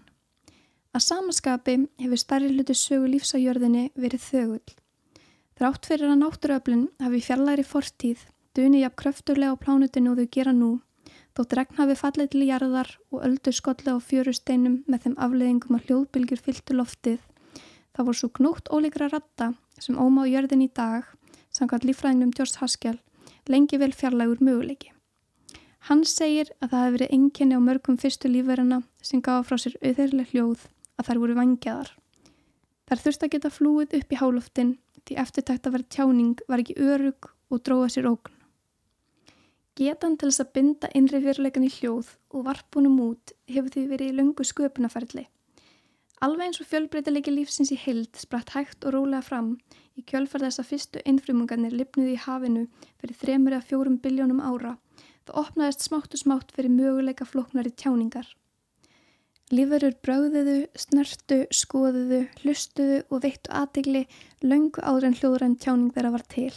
Að 0.90 1.04
samaskapi 1.06 1.76
hefur 2.02 2.18
starri 2.18 2.50
hluti 2.50 2.74
sögu 2.74 3.12
lífs 3.12 3.30
á 3.30 3.38
jörðinni 3.38 3.84
verið 3.94 4.26
þögull. 4.26 4.74
Þrátt 5.54 5.86
fyrir 5.86 6.10
að 6.10 6.20
náttúruöflin 6.24 6.84
hafi 7.06 7.24
fjallæri 7.28 7.68
fortíð, 7.70 8.26
duni 8.58 8.82
jafn 8.82 8.98
kröfturlega 8.98 9.54
á 9.54 9.62
plánutinu 9.62 10.16
og 10.16 10.18
þau 10.18 10.28
gera 10.34 10.58
nú, 10.58 10.74
þótt 11.38 11.58
regn 11.62 11.78
hafi 11.78 12.00
fallið 12.02 12.30
til 12.34 12.46
jarðar 12.50 12.94
og 13.14 13.22
öldu 13.22 13.54
skolli 13.54 13.94
á 13.94 14.02
fjörusteinum 14.02 14.80
með 14.90 15.06
þeim 15.06 15.20
afleðingum 15.28 15.78
að 15.78 15.86
hljóðbylgjur 15.86 16.42
fylltu 16.42 16.74
loftið, 16.74 17.20
það 17.94 18.08
voru 18.10 18.18
svo 18.18 18.34
gnótt 18.34 18.74
ólíkra 18.74 19.14
ratta 19.14 19.54
sem 19.78 19.94
óma 19.94 20.26
á 20.26 20.32
jörðin 20.34 20.66
í 20.66 20.74
dag, 20.74 21.06
samkvæmt 21.54 21.86
líffræðingnum 21.88 22.34
George 22.34 22.60
Haskell, 22.60 22.98
lengi 23.46 23.78
vel 23.78 23.92
fjarlægur 23.94 24.42
möguleiki. 24.42 24.90
Hann 25.88 26.04
segir 26.08 26.48
að 26.64 26.70
það 26.70 26.80
hefði 26.82 26.94
verið 26.96 27.12
enginni 27.12 27.56
á 27.56 27.60
mörgum 27.60 27.98
fyrstu 28.00 28.30
lífverðina 28.30 28.80
sem 29.04 29.20
gafa 29.20 29.44
frá 29.50 29.60
sér 29.60 29.74
auðherlega 29.82 30.30
hljóð 30.32 30.62
að 30.96 31.10
þær 31.10 31.20
voru 31.22 31.36
vangjaðar. 31.36 31.90
Þær 32.88 33.02
þurft 33.04 33.26
að 33.26 33.32
geta 33.34 33.50
flúið 33.52 33.98
upp 33.98 34.14
í 34.14 34.20
hálóftin 34.20 34.72
því 35.04 35.18
eftirtækt 35.20 35.68
að 35.68 35.76
vera 35.76 35.92
tjáning 35.96 36.40
var 36.48 36.62
ekki 36.62 36.78
örug 36.80 37.28
og 37.52 37.62
dróða 37.68 37.90
sér 37.92 38.08
ógn. 38.08 38.32
Getan 39.74 40.16
til 40.16 40.30
þess 40.30 40.44
að 40.44 40.52
binda 40.56 40.90
innri 40.94 41.20
fyrirleikan 41.20 41.66
í 41.66 41.72
hljóð 41.76 42.14
og 42.32 42.46
varpunum 42.48 42.98
út 43.10 43.34
hefur 43.50 43.72
því 43.74 43.86
verið 43.90 44.12
í 44.12 44.16
löngu 44.20 44.46
sköpunarferðli. 44.46 45.26
Alveg 46.22 46.46
eins 46.46 46.60
og 46.62 46.70
fjölbreytileiki 46.70 47.34
lífsins 47.34 47.72
í 47.74 47.80
heild 47.80 48.14
spratt 48.16 48.54
hægt 48.54 48.84
og 48.86 48.94
rólega 48.94 49.24
fram 49.26 49.56
í 49.98 50.04
kjölfar 50.06 50.44
þess 50.46 50.62
að 50.62 50.70
fyrstu 50.70 51.02
innfrumungarnir 51.04 51.74
lipnuði 51.74 52.14
í 52.14 52.22
hafinu 52.22 52.68
fyrir 53.00 53.18
þremur 53.18 53.56
eða 53.56 53.68
fjórum 53.68 53.98
biljónum 54.04 54.40
ára 54.40 54.76
það 55.26 55.40
opnaðist 55.40 55.84
smátt 55.84 56.14
og 56.14 56.20
smátt 56.20 56.52
fyrir 56.54 56.72
möguleika 56.72 57.26
flóknari 57.28 57.72
tjáningar. 57.72 58.26
Lífverur 59.54 59.96
brögðuðu, 60.04 60.56
snertu, 60.78 61.42
skoðuðu, 61.52 62.22
hlustuðu 62.42 63.02
og 63.10 63.24
veittu 63.24 63.52
aðtegli 63.52 64.06
löngu 64.42 64.80
áður 64.80 65.10
en 65.10 65.18
hljóðræn 65.18 65.58
tjáning 65.60 65.92
þeirra 65.94 66.14
var 66.14 66.24
til. 66.32 66.52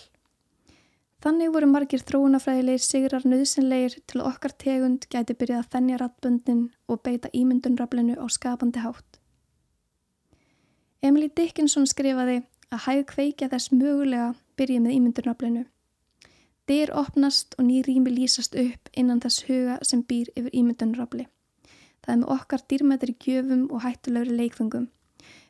Þannig 1.24 1.52
voru 1.52 1.68
margir 1.68 2.04
þróunafræðilegir 2.06 2.84
sigrar 2.84 3.26
nöðsynlegir 3.28 3.98
til 4.08 4.22
okkar 4.24 4.54
tegund 4.64 5.08
gæti 5.12 5.36
byrjað 5.36 5.64
að 5.64 5.72
þennja 5.76 6.02
rattböndin 6.02 6.66
og 6.88 7.02
beita 7.04 7.32
ímyndunraflinu 7.34 8.16
á 8.22 8.26
skapandi 8.32 8.84
hátt. 8.86 9.17
Emily 11.06 11.30
Dickinson 11.30 11.86
skrifaði 11.86 12.42
að 12.74 12.84
hæg 12.88 13.02
kveikja 13.12 13.50
þess 13.52 13.72
mögulega 13.72 14.34
byrja 14.58 14.82
með 14.82 14.96
ímyndunraflinu. 14.98 15.64
Dyr 16.68 16.92
opnast 17.00 17.56
og 17.60 17.68
ný 17.70 17.80
rými 17.86 18.12
lýsast 18.12 18.58
upp 18.60 18.90
innan 18.98 19.22
þess 19.24 19.46
huga 19.48 19.78
sem 19.88 20.02
býr 20.04 20.32
yfir 20.36 20.52
ímyndunrafli. 20.52 21.28
Það 22.04 22.14
er 22.14 22.20
með 22.22 22.32
okkar 22.36 22.64
dýrmættir 22.72 23.14
gjöfum 23.24 23.68
og 23.72 23.84
hættulegri 23.86 24.36
leikfengum. 24.36 24.90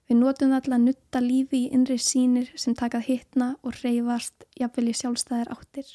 Við 0.07 0.19
notum 0.19 0.53
það 0.53 0.65
til 0.65 0.73
að 0.75 0.83
nutta 0.83 1.21
lífi 1.23 1.63
í 1.65 1.71
innri 1.75 1.97
sínir 1.99 2.51
sem 2.55 2.75
takað 2.77 3.07
hittna 3.07 3.47
og 3.63 3.79
reyfast 3.81 4.45
jafnvel 4.59 4.91
í 4.91 4.95
sjálfstæðar 4.99 5.51
áttir. 5.55 5.87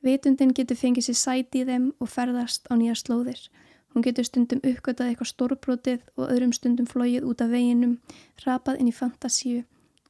Vitundin 0.00 0.54
getur 0.56 0.78
fengið 0.80 1.10
sér 1.10 1.18
sæti 1.20 1.62
í 1.62 1.66
þeim 1.68 1.90
og 2.00 2.10
ferðast 2.10 2.70
á 2.72 2.74
nýjar 2.80 2.98
slóðir. 2.98 3.42
Hún 3.90 4.04
getur 4.06 4.26
stundum 4.26 4.60
uppgötað 4.62 5.10
eitthvað 5.10 5.30
stórbrótið 5.32 6.02
og 6.16 6.28
öðrum 6.30 6.52
stundum 6.54 6.86
flóið 6.86 7.26
út 7.26 7.42
af 7.42 7.50
veginum, 7.50 7.96
rapað 8.44 8.78
inn 8.80 8.90
í 8.90 8.94
fantasíu 8.94 9.64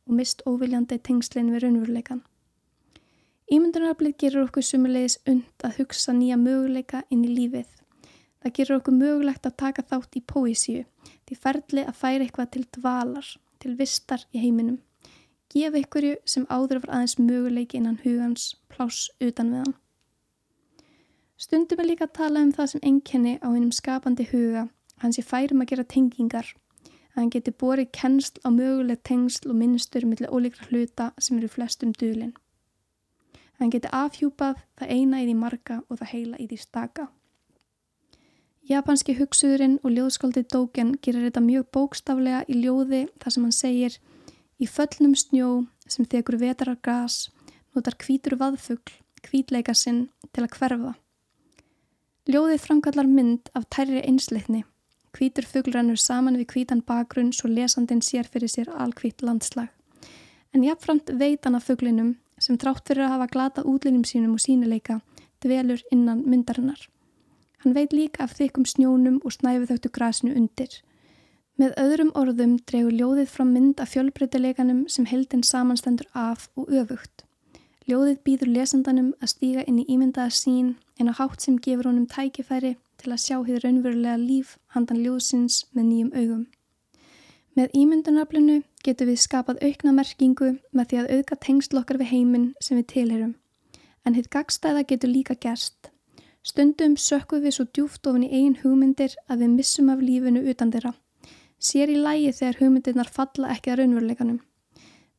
og 0.07 0.17
mist 0.19 0.43
óviljandi 0.45 0.99
tengslinn 1.01 1.53
við 1.55 1.65
raunveruleikan. 1.65 2.21
Ímyndunaraflið 3.51 4.17
gerur 4.23 4.47
okkur 4.47 4.63
sumulegis 4.63 5.17
und 5.31 5.65
að 5.67 5.81
hugsa 5.81 6.13
nýja 6.15 6.37
möguleika 6.39 7.01
inn 7.11 7.25
í 7.27 7.33
lífið. 7.35 7.67
Það 8.41 8.55
gerur 8.59 8.77
okkur 8.79 8.97
mögulegt 8.97 9.49
að 9.49 9.57
taka 9.65 9.87
þátt 9.91 10.17
í 10.21 10.23
póísíu 10.33 10.85
því 11.29 11.39
ferli 11.45 11.83
að 11.87 11.99
færa 11.99 12.27
eitthvað 12.27 12.53
til 12.55 12.65
dvalar, 12.77 13.27
til 13.61 13.75
vistar 13.81 14.23
í 14.31 14.45
heiminum. 14.45 14.79
Gefa 15.51 15.81
einhverju 15.81 16.17
sem 16.25 16.47
áður 16.47 16.85
var 16.85 16.95
aðeins 16.99 17.17
möguleiki 17.19 17.81
innan 17.81 17.99
hugans, 18.05 18.53
pláss 18.71 19.09
utan 19.19 19.51
við 19.51 19.65
hann. 19.65 19.77
Stundum 21.41 21.81
er 21.81 21.87
líka 21.89 22.05
að 22.05 22.17
tala 22.19 22.41
um 22.45 22.51
það 22.53 22.67
sem 22.73 22.83
enkenni 22.85 23.39
á 23.41 23.49
einum 23.49 23.71
skapandi 23.73 24.27
huga, 24.29 24.67
hans 25.01 25.17
sé 25.17 25.23
færum 25.25 25.63
að 25.65 25.71
gera 25.71 25.87
tengingar, 25.89 26.51
að 27.15 27.23
hann 27.23 27.31
geti 27.33 27.55
borið 27.63 27.89
kennsl 27.97 28.43
á 28.45 28.49
möguleg 28.53 29.01
tengsl 29.09 29.49
og 29.49 29.57
minnstur 29.57 30.05
millir 30.05 30.29
ólíkra 30.29 30.69
hluta 30.69 31.07
sem 31.17 31.39
eru 31.39 31.49
flestum 31.49 31.97
dölinn. 31.97 32.35
Hann 33.57 33.73
geti 33.73 33.89
afhjúpað 33.89 34.61
það 34.77 34.93
eina 34.93 35.23
í 35.23 35.31
því 35.31 35.39
marga 35.41 35.81
og 35.89 36.03
það 36.03 36.13
heila 36.13 36.37
í 36.37 36.51
því 36.53 36.61
staka. 36.61 37.09
Japanski 38.69 39.17
hugsuðurinn 39.17 39.81
og 39.81 39.97
ljóðskóldið 39.97 40.49
Dóken 40.53 40.95
gerir 41.01 41.25
þetta 41.31 41.41
mjög 41.49 41.69
bókstaflega 41.73 42.45
í 42.53 42.61
ljóði 42.61 43.07
þar 43.17 43.33
sem 43.33 43.49
hann 43.49 43.57
segir 43.57 44.01
Í 44.61 44.67
föllnum 44.69 45.17
snjó 45.17 45.51
sem 45.89 46.05
þekur 46.05 46.37
vetarar 46.37 46.77
gas 46.85 47.31
notar 47.73 47.97
hvítur 47.97 48.37
vaðfugl, 48.37 48.93
hvítleika 49.25 49.73
sinn 49.73 50.11
til 50.35 50.45
að 50.45 50.59
hverfa. 50.59 50.99
Ljóðið 52.29 52.61
framkallar 52.61 53.07
mynd 53.09 53.49
af 53.57 53.65
tærri 53.73 54.03
einsleitni. 54.05 54.59
Hvítur 55.17 55.47
fugl 55.49 55.73
rennur 55.73 55.97
saman 55.97 56.37
við 56.37 56.51
hvítan 56.53 56.83
bakgrunn 56.85 57.31
svo 57.33 57.49
lesandin 57.49 58.03
sér 58.05 58.29
fyrir 58.29 58.51
sér 58.53 58.69
alhvít 58.69 59.25
landslag. 59.25 59.71
En 60.53 60.61
jáfnframt 60.61 61.09
veit 61.17 61.45
hann 61.45 61.57
af 61.57 61.65
fuglinum 61.65 62.19
sem 62.37 62.59
trátt 62.61 62.85
fyrir 62.85 63.07
að 63.07 63.15
hafa 63.15 63.29
glata 63.33 63.65
útlinnum 63.65 64.05
sínum 64.05 64.35
og 64.37 64.43
sínileika 64.45 64.99
dvelur 65.41 65.81
innan 65.91 66.21
myndarinnar. 66.29 66.83
Hann 67.65 67.75
veit 67.75 67.97
líka 67.97 68.25
af 68.25 68.37
þykkum 68.37 68.69
snjónum 68.69 69.17
og 69.25 69.33
snæfið 69.33 69.73
þögtu 69.73 69.93
grasinu 69.97 70.37
undir. 70.37 70.77
Með 71.57 71.73
öðrum 71.81 72.13
orðum 72.15 72.59
dregur 72.69 72.93
ljóðið 73.01 73.33
fram 73.33 73.57
mynd 73.57 73.81
af 73.81 73.95
fjölbreytileikanum 73.95 74.85
sem 74.93 75.09
heldin 75.09 75.43
samanstendur 75.43 76.13
af 76.13 76.51
og 76.53 76.69
öfugt. 76.69 77.25
Ljóðið 77.89 78.23
býður 78.29 78.55
lesendanum 78.61 79.11
að 79.25 79.33
stíga 79.35 79.65
inn 79.65 79.81
í 79.81 79.89
ímyndaða 79.89 80.37
sín 80.37 80.75
en 81.01 81.09
á 81.09 81.13
hátt 81.17 81.41
sem 81.41 81.57
gefur 81.65 81.89
honum 81.89 82.07
tækifæri 82.07 82.77
til 83.01 83.13
að 83.13 83.23
sjá 83.25 83.37
hér 83.49 83.65
raunverulega 83.65 84.17
líf 84.21 84.57
handan 84.75 85.01
ljóðsins 85.05 85.63
með 85.75 85.87
nýjum 85.91 86.11
augum. 86.21 86.43
Með 87.57 87.73
ímyndunaflinu 87.83 88.57
getur 88.85 89.09
við 89.11 89.23
skapað 89.25 89.63
aukna 89.67 89.95
merkingu 89.97 90.51
með 90.77 90.91
því 90.91 90.99
að 91.01 91.15
auka 91.17 91.39
tengslokkar 91.47 91.99
við 92.01 92.13
heiminn 92.13 92.51
sem 92.61 92.79
við 92.79 92.87
tilherum. 92.93 93.33
En 94.05 94.15
hitt 94.17 94.31
gagstæða 94.31 94.85
getur 94.93 95.11
líka 95.13 95.35
gerst. 95.35 95.91
Stundum 96.43 96.95
sökkum 96.97 97.43
við 97.45 97.57
svo 97.57 97.67
djúft 97.69 98.07
ofin 98.07 98.25
í 98.25 98.31
eigin 98.33 98.61
hugmyndir 98.63 99.17
að 99.29 99.43
við 99.43 99.57
missum 99.57 99.91
af 99.93 100.05
lífinu 100.05 100.45
utan 100.53 100.71
þeirra. 100.73 100.95
Sér 101.61 101.93
í 101.93 101.99
lægi 102.01 102.33
þegar 102.39 102.61
hugmyndirnar 102.61 103.11
falla 103.17 103.51
ekki 103.57 103.73
að 103.73 103.83
raunveruleikanum. 103.83 104.39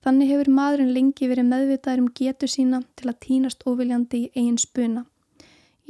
Þannig 0.02 0.32
hefur 0.34 0.50
maðurinn 0.50 0.96
lengi 0.96 1.28
verið 1.30 1.50
meðvitaður 1.52 2.02
um 2.02 2.14
getur 2.18 2.50
sína 2.50 2.80
til 2.98 3.12
að 3.12 3.20
týnast 3.28 3.68
óviljandi 3.70 4.24
í 4.24 4.32
eigin 4.34 4.58
spuna. 4.58 5.04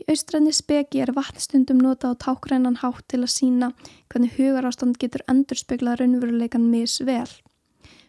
Í 0.02 0.06
austræðni 0.10 0.50
speki 0.58 1.04
er 1.04 1.12
vatnstundum 1.14 1.78
nota 1.78 2.10
á 2.10 2.18
tákrænan 2.18 2.80
hátt 2.82 3.04
til 3.12 3.20
að 3.22 3.34
sína 3.36 3.68
hvernig 4.10 4.34
hugarástand 4.34 4.98
getur 4.98 5.22
endurspegla 5.30 5.94
raunveruleikan 6.00 6.66
mis 6.72 6.96
vel. 7.06 7.30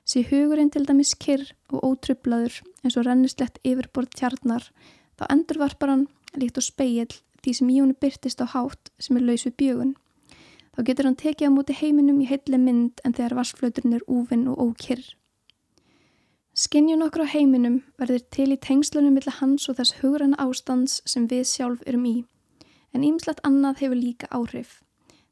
Sér 0.09 0.25
hugurinn 0.31 0.73
til 0.73 0.87
dæmis 0.89 1.13
kyrr 1.21 1.45
og 1.69 1.85
ótrublaður 1.85 2.57
eins 2.81 2.97
og 2.97 3.05
rennislegt 3.05 3.61
yfirbord 3.61 4.09
tjarnar, 4.17 4.65
þá 5.21 5.29
endurvarpar 5.29 5.93
hann 5.93 6.09
líkt 6.33 6.63
og 6.63 6.65
speil 6.65 7.13
því 7.45 7.55
sem 7.59 7.69
í 7.69 7.81
húnu 7.83 7.99
byrtist 8.01 8.41
á 8.41 8.49
hátt 8.49 8.89
sem 8.97 9.19
er 9.21 9.29
laus 9.29 9.45
við 9.45 9.59
bjögun. 9.61 9.95
Þá 10.73 10.81
getur 10.89 11.11
hann 11.11 11.21
tekið 11.21 11.53
á 11.53 11.57
móti 11.59 11.77
heiminum 11.77 12.23
í 12.25 12.31
heilli 12.33 12.57
mynd 12.57 13.05
en 13.05 13.13
þegar 13.13 13.37
vassflöturinn 13.43 13.99
er 13.99 14.09
úvinn 14.09 14.49
og 14.49 14.65
ókyrr. 14.65 15.05
Skinnjun 16.63 17.03
okkur 17.03 17.25
á 17.27 17.33
heiminum 17.33 17.81
verður 17.99 18.23
til 18.31 18.53
í 18.55 18.57
tengslunum 18.65 19.17
millir 19.17 19.35
hans 19.41 19.65
og 19.71 19.81
þess 19.81 19.97
hugrann 19.99 20.37
ástands 20.39 21.01
sem 21.11 21.25
við 21.27 21.47
sjálf 21.51 21.81
erum 21.91 22.05
í, 22.07 22.13
en 22.95 23.07
ýmslegt 23.09 23.41
annað 23.49 23.81
hefur 23.83 23.99
líka 23.99 24.29
áhrif. 24.31 24.77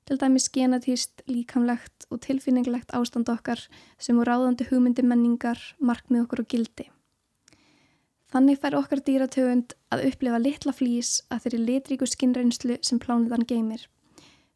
Til 0.09 0.17
dæmis 0.19 0.49
genatíst, 0.51 1.21
líkamlegt 1.31 2.09
og 2.11 2.19
tilfinninglegt 2.25 2.91
ástand 2.99 3.31
okkar 3.31 3.63
sem 4.03 4.19
úr 4.19 4.27
ráðandi 4.27 4.67
hugmyndi 4.73 5.05
menningar, 5.07 5.61
markmið 5.79 6.25
okkur 6.25 6.43
og 6.43 6.49
gildi. 6.51 6.87
Þannig 8.35 8.59
fær 8.65 8.79
okkar 8.81 9.03
dýratöfund 9.07 9.77
að 9.95 10.03
upplifa 10.09 10.41
litla 10.43 10.75
flýs 10.75 11.21
að 11.31 11.45
þeirri 11.45 11.61
litríku 11.69 12.09
skinnreynslu 12.11 12.81
sem 12.83 12.99
plánuðan 12.99 13.47
geymir. 13.47 13.85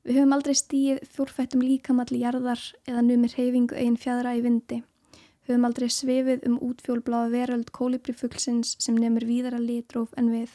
Við 0.03 0.19
höfum 0.19 0.35
aldrei 0.35 0.59
stíð 0.59 1.07
fjórfættum 1.15 1.63
líkamalli 1.63 2.25
jarðar 2.25 2.67
eða 2.89 3.07
numir 3.07 3.39
reyfingu 3.39 3.79
einn 3.79 3.95
fjadra 3.95 4.35
í 4.35 4.43
vindi. 4.43 4.81
Höfum 5.45 5.67
aldrei 5.69 5.91
svefið 5.93 6.47
um 6.49 6.61
útfjólbláða 6.65 7.33
veröld 7.33 7.73
kólibrifuglsins 7.77 8.77
sem 8.81 8.97
nefnir 8.97 9.27
víðara 9.29 9.61
litróf 9.61 10.15
en 10.17 10.31
við. 10.33 10.53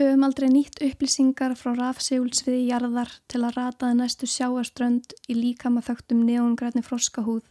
Höfum 0.00 0.24
aldrei 0.26 0.48
nýtt 0.48 0.80
upplýsingar 0.82 1.52
frá 1.60 1.74
rafsegulsviði 1.76 2.70
jarðar 2.70 3.10
til 3.28 3.42
að 3.44 3.58
rataði 3.58 3.98
næstu 3.98 4.26
sjáaströnd 4.32 5.14
í 5.28 5.36
líkama 5.36 5.82
þögtum 5.84 6.24
neongrætni 6.26 6.82
froskahúð 6.86 7.44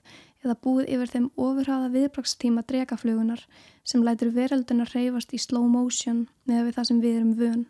eða 0.43 0.55
búið 0.63 0.89
yfir 0.95 1.11
þeim 1.13 1.27
ofurhaða 1.35 1.91
viðbrakstíma 1.93 2.63
dregaflugunar 2.67 3.43
sem 3.83 4.03
lætur 4.03 4.31
veröldunar 4.35 4.91
reyfast 4.95 5.35
í 5.35 5.39
slow 5.39 5.67
motion 5.69 6.25
með 6.49 6.73
það 6.77 6.89
sem 6.89 7.03
við 7.03 7.19
erum 7.19 7.35
vön. 7.39 7.63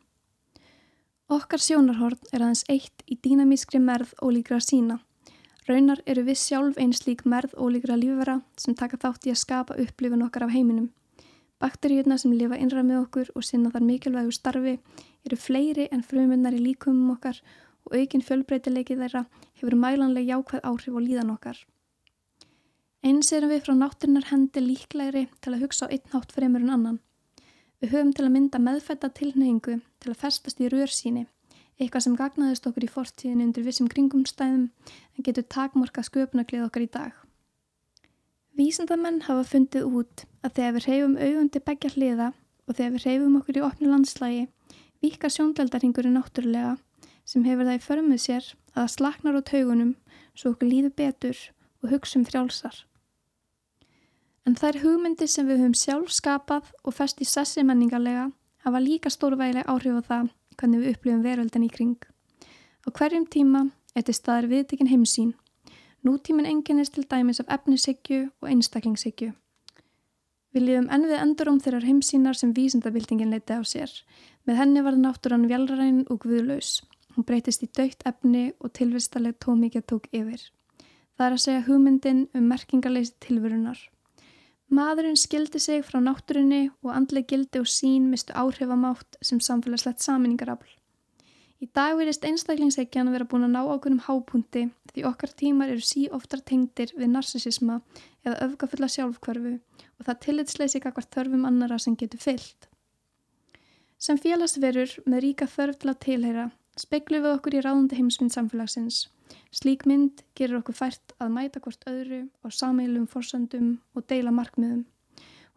Okkar 1.29 1.61
sjónarhorn 1.61 2.31
er 2.33 2.41
aðeins 2.41 2.65
eitt 2.73 3.03
í 3.05 3.19
dýnamískri 3.21 3.81
merð 3.83 4.15
ólíkra 4.23 4.57
sína. 4.63 4.97
Raunar 5.69 5.99
eru 6.09 6.23
við 6.25 6.39
sjálf 6.41 6.77
einn 6.81 6.95
slík 6.97 7.27
merð 7.29 7.51
ólíkra 7.53 7.93
lífvera 7.99 8.39
sem 8.57 8.73
taka 8.73 8.97
þátt 8.97 9.27
í 9.27 9.33
að 9.33 9.41
skapa 9.43 9.75
upplifun 9.77 10.23
okkar 10.25 10.47
af 10.47 10.53
heiminum. 10.55 10.87
Bakteríuna 11.61 12.17
sem 12.17 12.33
lifa 12.33 12.57
innra 12.57 12.81
með 12.87 13.03
okkur 13.03 13.29
og 13.35 13.45
sinna 13.45 13.69
þar 13.69 13.85
mikilvægu 13.85 14.33
starfi 14.33 14.77
eru 15.27 15.37
fleiri 15.37 15.85
en 15.93 16.01
frumunnar 16.01 16.57
í 16.57 16.61
líkumum 16.63 17.11
okkar 17.13 17.41
og 17.85 17.97
aukin 17.99 18.25
fjölbreytileiki 18.25 18.97
þeirra 18.97 19.25
hefur 19.59 19.75
mælanlega 19.83 20.33
jákvæð 20.33 20.65
áhrif 20.71 20.97
á 20.97 21.01
líðan 21.05 21.33
okkar. 21.35 21.59
Eins 23.05 23.29
erum 23.35 23.53
við 23.53 23.61
frá 23.67 23.75
nátturinnar 23.77 24.29
hendi 24.31 24.63
líklegri 24.65 25.27
til 25.37 25.53
að 25.53 25.67
hugsa 25.67 25.85
á 25.85 25.91
einn 25.93 26.13
nátt 26.15 26.33
fremur 26.33 26.65
en 26.65 26.73
annan. 26.77 27.01
Við 27.79 27.93
höfum 27.93 28.15
til 28.15 28.25
að 28.25 28.33
mynda 28.33 28.59
meðfætta 28.59 29.13
tilneyingu 29.15 29.77
til 30.01 30.09
að 30.11 30.21
festast 30.23 30.59
í 30.59 30.71
rörsíni, 30.73 31.27
eitthvað 31.79 32.05
sem 32.05 32.15
gagnaðist 32.19 32.67
okkur 32.67 32.85
í 32.85 32.91
fortíðin 32.91 33.43
undir 33.45 33.63
vissum 33.63 33.87
kringumstæðum 33.91 34.67
en 34.67 35.25
getur 35.25 35.47
takmorka 35.47 36.03
sköpunaglið 36.03 36.65
okkar 36.65 36.85
í 36.85 36.89
dag. 36.91 37.13
Vísendamenn 38.59 39.21
hafa 39.29 39.45
fundið 39.47 39.85
út 39.87 40.25
að 40.43 40.55
þegar 40.57 40.75
við 40.75 40.87
reyfum 40.89 41.15
augundi 41.23 41.61
begja 41.63 41.91
hliða 41.93 42.27
og 42.67 42.75
þegar 42.75 42.95
við 42.95 43.05
reyfum 43.05 43.37
okkur 43.39 43.59
í 43.59 43.63
opnu 43.63 43.91
landslægi, 43.93 44.47
vika 44.99 45.31
sjóndeldarhingurinn 45.31 46.17
náttúrulega 46.19 46.75
sem 47.23 47.45
hefur 47.47 47.69
það 47.69 47.79
í 47.79 47.85
förmuð 47.85 48.21
sér 48.25 48.49
að 48.73 48.81
það 48.81 48.93
slaknar 48.95 49.39
á 49.39 49.41
taugunum 49.47 49.93
svo 50.35 50.51
okkur 50.51 50.71
líður 50.73 50.95
betur 50.99 51.39
og 51.79 51.93
hugsun 51.93 52.27
frjálsar. 52.27 52.83
En 54.43 54.57
þær 54.59 54.81
hugmyndir 54.83 55.29
sem 55.31 55.47
við 55.47 55.61
höfum 55.61 55.77
sjálf 55.77 56.11
skapað 56.11 56.73
og 56.83 56.95
fest 56.97 57.21
í 57.23 57.27
sessi 57.27 57.63
menningarlega 57.63 58.27
hafa 58.65 58.83
líka 58.83 59.11
stórvægileg 59.13 59.67
áhrif 59.69 60.01
á 60.01 60.03
það 60.09 60.29
hvernig 60.59 60.83
við 60.83 60.95
upplifum 60.95 61.23
veröldan 61.23 61.65
í 61.65 61.71
kring. 61.71 61.99
Á 62.85 62.87
hverjum 62.91 63.25
tíma 63.25 63.69
er 63.95 64.03
til 64.05 64.15
staðar 64.15 64.51
viðtekinn 64.51 64.91
heimsín 64.91 65.33
Nútíminn 66.03 66.47
enginnist 66.47 66.93
til 66.93 67.03
dæmis 67.11 67.39
af 67.39 67.49
efnishyggju 67.51 68.29
og 68.41 68.47
einstaklingshyggju. 68.49 69.33
Við 70.55 70.63
lífum 70.63 70.87
enn 70.95 71.07
við 71.09 71.19
endurum 71.19 71.57
þeirrar 71.59 71.87
heimsínar 71.89 72.37
sem 72.39 72.53
vísindabildingin 72.55 73.33
leiti 73.33 73.57
á 73.59 73.61
sér. 73.67 73.91
Með 74.47 74.61
henni 74.61 74.83
var 74.85 74.95
náttúrann 74.95 75.49
vjálræn 75.51 76.05
og 76.07 76.21
guðlaus. 76.23 76.85
Hún 77.15 77.27
breytist 77.27 77.65
í 77.67 77.67
dögt 77.67 78.07
efni 78.07 78.53
og 78.63 78.71
tilvistaleg 78.79 79.35
tómíkja 79.43 79.83
tók 79.83 80.07
yfir. 80.15 80.39
Það 81.19 81.25
er 81.25 81.35
að 81.35 81.43
segja 81.43 81.65
hugmyndin 81.67 82.21
um 82.33 82.47
merkingarleysi 82.47 83.17
tilverunar. 83.19 83.79
Maðurinn 84.69 85.17
skildi 85.17 85.57
sig 85.57 85.81
frá 85.81 85.97
náttúrinni 85.97 86.67
og 86.85 86.91
andleg 86.93 87.25
gildi 87.31 87.61
og 87.61 87.69
sín 87.69 88.11
mistu 88.11 88.35
áhrifamátt 88.37 89.17
sem 89.25 89.39
samfélagslegt 89.41 90.03
saminningarafl. 90.05 90.69
Í 91.59 91.67
dag 91.75 91.97
verist 91.99 92.23
einstaklingsækjan 92.23 93.09
að 93.09 93.17
vera 93.17 93.27
búin 93.31 93.47
að 93.47 93.55
ná 93.55 93.63
ákveðnum 93.65 94.03
hápunti 94.05 94.67
því 94.93 95.05
okkar 95.09 95.33
tímar 95.41 95.73
eru 95.73 95.83
sí 95.83 96.05
oftar 96.15 96.43
tengdir 96.45 96.93
við 96.95 97.09
narsisisma 97.15 97.81
eða 98.23 98.37
öfgafulla 98.45 98.87
sjálfkvarfu 98.93 99.55
og 99.57 100.05
það 100.07 100.21
tillitsleysi 100.25 100.83
kakvart 100.85 101.11
þörfum 101.17 101.49
annara 101.49 101.81
sem 101.81 101.97
getur 101.99 102.21
fyllt. 102.21 102.69
Sem 103.99 104.21
félagsverur 104.21 104.93
með 105.09 105.25
ríka 105.25 105.49
þörf 105.49 105.81
til 105.81 105.91
að 105.91 106.01
tilheyra 106.05 106.49
speklu 106.79 107.19
við 107.19 107.33
okkur 107.33 107.57
í 107.57 107.65
ráðandi 107.65 107.97
heimsmynd 107.99 108.37
samfélagsins. 108.37 109.07
Slík 109.51 109.85
mynd 109.89 110.23
gerur 110.35 110.61
okkur 110.61 110.77
fært 110.77 111.15
að 111.19 111.33
mæta 111.35 111.61
hvort 111.63 111.87
öðru 111.89 112.25
á 112.41 112.47
sameilum 112.49 113.07
forsöndum 113.07 113.79
og 113.95 114.05
deila 114.09 114.33
markmiðum. 114.33 114.85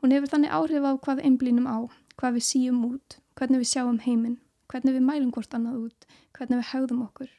Hún 0.00 0.14
hefur 0.14 0.32
þannig 0.32 0.54
áhrif 0.54 0.87
á 0.88 0.92
hvað 0.98 1.26
einblínum 1.26 1.68
á, 1.68 1.78
hvað 2.16 2.38
við 2.38 2.48
síum 2.48 2.80
út, 2.88 3.18
hvernig 3.38 3.62
við 3.62 3.72
sjáum 3.74 4.00
heiminn 4.02 4.40
hvernig 4.72 4.96
við 4.96 5.04
mælum 5.04 5.32
hvort 5.35 5.54
annað 5.56 5.80
út, 5.87 6.06
hvernig 6.32 6.61
við 6.62 6.70
haugðum 6.72 7.04
okkur. 7.04 7.30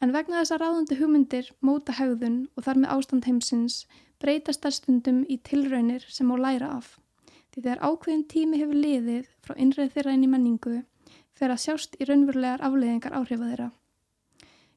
En 0.00 0.14
vegna 0.16 0.40
þess 0.40 0.54
að 0.56 0.62
ráðandi 0.64 0.96
hugmyndir 0.98 1.50
móta 1.66 1.94
hegðun 1.98 2.40
og 2.56 2.64
þar 2.66 2.80
með 2.82 2.94
ástand 2.96 3.28
heimsins 3.28 3.82
breytast 4.22 4.64
þær 4.64 4.76
stundum 4.76 5.20
í 5.28 5.36
tilraunir 5.46 6.06
sem 6.08 6.28
má 6.30 6.38
læra 6.40 6.72
af. 6.78 6.96
Því 7.52 7.62
þegar 7.66 7.84
ákveðin 7.84 8.26
tími 8.32 8.62
hefur 8.62 8.80
liðið 8.80 9.28
frá 9.44 9.54
innreið 9.56 9.92
þeirra 9.94 10.14
inn 10.16 10.24
í 10.26 10.30
menningu 10.32 10.78
fer 11.36 11.52
að 11.52 11.62
sjást 11.66 11.98
í 12.00 12.08
raunverulegar 12.08 12.64
afleiðingar 12.64 13.16
áhrifa 13.20 13.50
þeirra. 13.50 13.68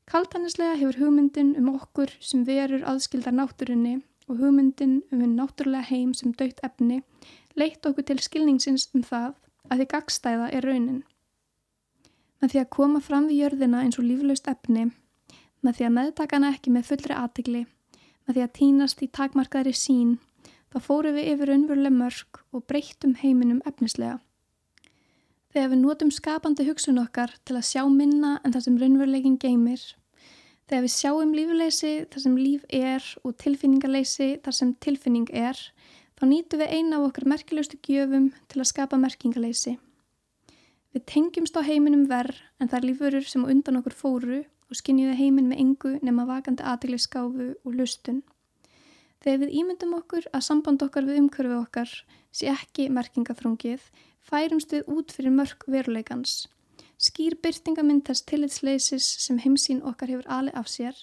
Kaltanislega 0.10 0.76
hefur 0.80 1.00
hugmyndin 1.00 1.54
um 1.60 1.70
okkur 1.76 2.12
sem 2.20 2.44
verur 2.48 2.84
aðskildar 2.90 3.36
náttúrunni 3.36 4.02
og 4.28 4.42
hugmyndin 4.42 5.02
um 5.12 5.22
hinn 5.24 5.38
náttúrulega 5.40 5.90
heim 5.90 6.14
sem 6.18 6.34
dögt 6.36 6.60
efni 6.64 7.02
leitt 7.60 7.86
okkur 7.86 8.06
til 8.08 8.20
skilningsins 8.24 8.90
um 8.94 9.04
það 9.06 9.34
að 9.70 9.80
því 9.82 9.88
gagstæða 9.94 10.50
er 10.58 10.68
raunin. 10.68 11.04
Með 12.42 12.54
því 12.54 12.62
að 12.64 12.74
koma 12.76 13.00
fram 13.00 13.30
við 13.30 13.40
jörðina 13.44 13.84
eins 13.86 14.00
og 14.02 14.08
líflaust 14.08 14.50
efni, 14.52 14.90
með 15.64 15.78
því 15.78 15.88
að 15.88 15.96
meðtakana 15.98 16.52
ekki 16.52 16.74
með 16.76 16.90
fullri 16.90 17.16
aðtegli, 17.16 17.64
með 18.26 18.36
því 18.36 18.44
að 18.46 18.54
tínast 18.60 19.04
í 19.06 19.10
takmarkaðri 19.20 19.76
sín, 19.78 20.18
þá 20.74 20.78
fóru 20.84 21.14
við 21.16 21.30
yfir 21.36 21.54
unnveruleg 21.56 21.96
mörg 21.96 22.42
og 22.52 22.66
breyttum 22.68 23.16
heiminum 23.22 23.62
efnislega. 23.70 24.20
Þegar 25.54 25.70
við 25.70 25.82
notum 25.84 26.10
skapandi 26.10 26.64
hugsun 26.66 26.98
okkar 26.98 27.30
til 27.46 27.60
að 27.60 27.68
sjá 27.68 27.84
minna 27.86 28.40
en 28.42 28.56
það 28.56 28.64
sem 28.66 28.78
raunverulegin 28.82 29.36
geymir, 29.38 29.82
þegar 30.66 30.86
við 30.88 30.94
sjáum 30.96 31.34
lífuleysi 31.38 31.92
þar 32.10 32.24
sem 32.24 32.38
líf 32.40 32.64
er 32.74 33.10
og 33.22 33.36
tilfinningarleysi 33.44 34.30
þar 34.42 34.56
sem 34.58 34.72
tilfinning 34.82 35.28
er, 35.30 35.60
þá 36.18 36.24
nýtum 36.32 36.64
við 36.64 36.74
eina 36.74 36.98
af 36.98 37.06
okkar 37.12 37.28
merkilegustu 37.30 37.78
gjöfum 37.86 38.32
til 38.50 38.64
að 38.64 38.70
skapa 38.72 38.98
merkingaleysi. 38.98 39.76
Við 40.98 41.06
tengjumst 41.14 41.58
á 41.58 41.62
heiminum 41.68 42.08
verð 42.10 42.42
en 42.58 42.72
það 42.72 42.80
er 42.80 42.88
lífurur 42.90 43.30
sem 43.30 43.46
undan 43.46 43.78
okkur 43.78 43.98
fóru 43.98 44.40
og 44.42 44.80
skinnjuði 44.80 45.20
heiminn 45.20 45.52
með 45.52 45.62
engu 45.68 45.92
nema 46.02 46.26
vakandi 46.30 46.66
aðtegli 46.66 46.98
skáfu 46.98 47.52
og 47.54 47.78
lustun. 47.78 48.24
Þegar 49.22 49.44
við 49.46 49.54
ímyndum 49.62 49.94
okkur 50.00 50.26
að 50.34 50.46
samband 50.50 50.82
okkar 50.82 51.06
við 51.06 51.22
umhverfi 51.22 51.60
okkar 51.60 51.94
sé 52.34 52.50
ekki 52.50 52.90
merkingaþrungið, 52.90 53.86
færumst 54.30 54.74
við 54.76 54.90
út 54.92 55.12
fyrir 55.16 55.36
mörg 55.36 55.66
veruleikans. 55.68 56.48
Skýr 56.98 57.36
byrtingamind 57.44 58.06
þess 58.08 58.26
tillitsleysis 58.30 59.08
sem 59.26 59.42
heimsín 59.44 59.84
okkar 59.84 60.14
hefur 60.14 60.30
alið 60.32 60.60
af 60.62 60.70
sér 60.72 60.96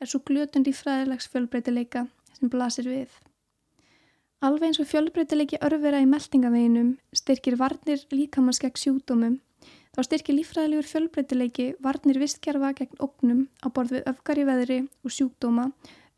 er 0.00 0.08
svo 0.08 0.22
glötund 0.24 0.68
í 0.70 0.74
fræðilegs 0.76 1.28
fjölbreytileika 1.32 2.06
sem 2.38 2.50
blasir 2.52 2.88
við. 2.88 3.10
Alveg 4.40 4.70
eins 4.70 4.80
og 4.80 4.88
fjölbreytileiki 4.88 5.58
örfera 5.66 6.00
í 6.00 6.08
meldingaveginum 6.08 6.94
styrkir 7.12 7.58
varnir 7.60 8.06
líkamannskegg 8.14 8.78
sjúkdómum, 8.80 9.34
þá 9.92 10.00
styrkir 10.06 10.38
lífræðilegur 10.38 10.88
fjölbreytileiki 10.88 11.66
varnir 11.84 12.20
vistkerfa 12.22 12.72
gegn 12.78 13.02
ógnum 13.04 13.42
á 13.60 13.68
borð 13.68 13.98
við 13.98 14.08
öfgar 14.14 14.40
í 14.40 14.46
veðri 14.48 14.78
og 15.04 15.12
sjúkdóma 15.12 15.66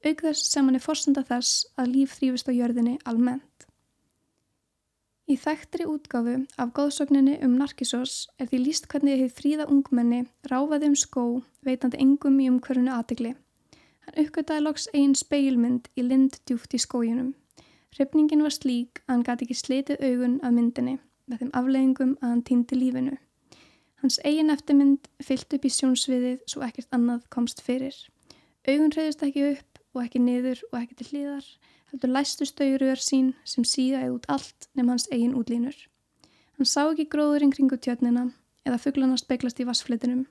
auk 0.02 0.22
þess 0.26 0.52
sem 0.52 0.66
hann 0.66 0.78
er 0.78 0.84
forsenda 0.84 1.22
þess 1.26 1.66
að 1.78 1.92
líf 1.96 2.14
þrýfist 2.18 2.50
á 2.50 2.52
jörðinni 2.54 2.96
almennt. 3.06 3.46
Í 5.30 5.36
þekktri 5.38 5.84
útgáfu 5.86 6.32
af 6.58 6.72
góðsögninni 6.74 7.36
um 7.46 7.52
Narkissos 7.54 8.26
er 8.42 8.48
því 8.50 8.58
líst 8.64 8.88
hvernig 8.90 9.20
þið 9.20 9.36
fríða 9.36 9.66
ungmenni 9.70 10.24
ráfaði 10.50 10.88
um 10.90 10.96
skó 10.98 11.22
veitandi 11.62 12.00
engum 12.02 12.40
í 12.42 12.48
umhverfunu 12.50 12.90
aðtegli. 12.90 13.36
Hann 14.02 14.18
uppgötaði 14.24 14.64
loks 14.64 14.88
einn 14.90 15.14
speilmynd 15.14 15.86
í 15.94 16.02
lind 16.08 16.40
djúft 16.42 16.74
í 16.74 16.82
skójunum. 16.82 17.30
Hrifningin 17.94 18.42
var 18.42 18.56
slík 18.56 19.04
að 19.04 19.12
hann 19.12 19.24
gati 19.28 19.46
ekki 19.46 19.58
slitið 19.60 20.02
augun 20.02 20.38
af 20.42 20.56
myndinni 20.56 20.96
með 21.30 21.44
þeim 21.44 21.54
afleggingum 21.60 22.16
að 22.18 22.28
hann 22.32 22.44
týndi 22.48 22.80
lífinu. 22.80 23.14
Hans 24.02 24.18
eigin 24.26 24.50
eftirmynd 24.50 25.06
fyllt 25.22 25.54
upp 25.54 25.68
í 25.68 25.70
sjónsviðið 25.70 26.40
svo 26.50 26.64
ekkert 26.66 26.90
annað 26.96 27.28
komst 27.30 27.62
fyrir. 27.62 27.94
Augun 28.66 28.90
reyðist 28.96 29.22
ekki 29.22 29.52
upp 29.52 29.82
og 29.94 30.02
ekki 30.02 30.22
niður 30.24 30.64
og 30.72 30.80
ekki 30.80 30.98
til 30.98 31.10
hlýðar, 31.12 31.46
heldur 31.92 32.12
læstu 32.16 32.46
stauruðar 32.48 33.00
sín 33.00 33.32
sem 33.44 33.64
síðaði 33.68 34.12
út 34.14 34.28
allt 34.32 34.68
nefn 34.74 34.94
hans 34.94 35.08
eigin 35.12 35.36
útlínur. 35.36 35.76
Hann 36.56 36.68
sá 36.68 36.86
ekki 36.86 37.08
gróðurinn 37.12 37.52
kringu 37.52 37.76
tjötnina 37.76 38.30
eða 38.66 38.78
fugglana 38.80 39.18
speglast 39.20 39.60
í 39.60 39.66
vassflitinum, 39.68 40.24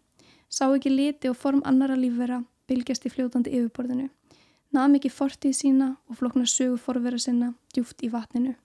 sá 0.49 0.65
ekki 0.71 0.89
liti 0.89 1.29
og 1.29 1.37
form 1.37 1.61
annara 1.67 1.97
lífvera 1.99 2.41
bylgjast 2.69 3.05
í 3.05 3.11
fljótandi 3.13 3.53
yfirborðinu, 3.57 4.09
nam 4.71 4.97
ekki 4.97 5.11
fortið 5.13 5.55
sína 5.57 5.93
og 6.09 6.19
flokna 6.21 6.47
sögu 6.47 6.79
forvera 6.79 7.19
sinna 7.19 7.53
djúft 7.75 8.01
í 8.05 8.09
vatninu. 8.13 8.55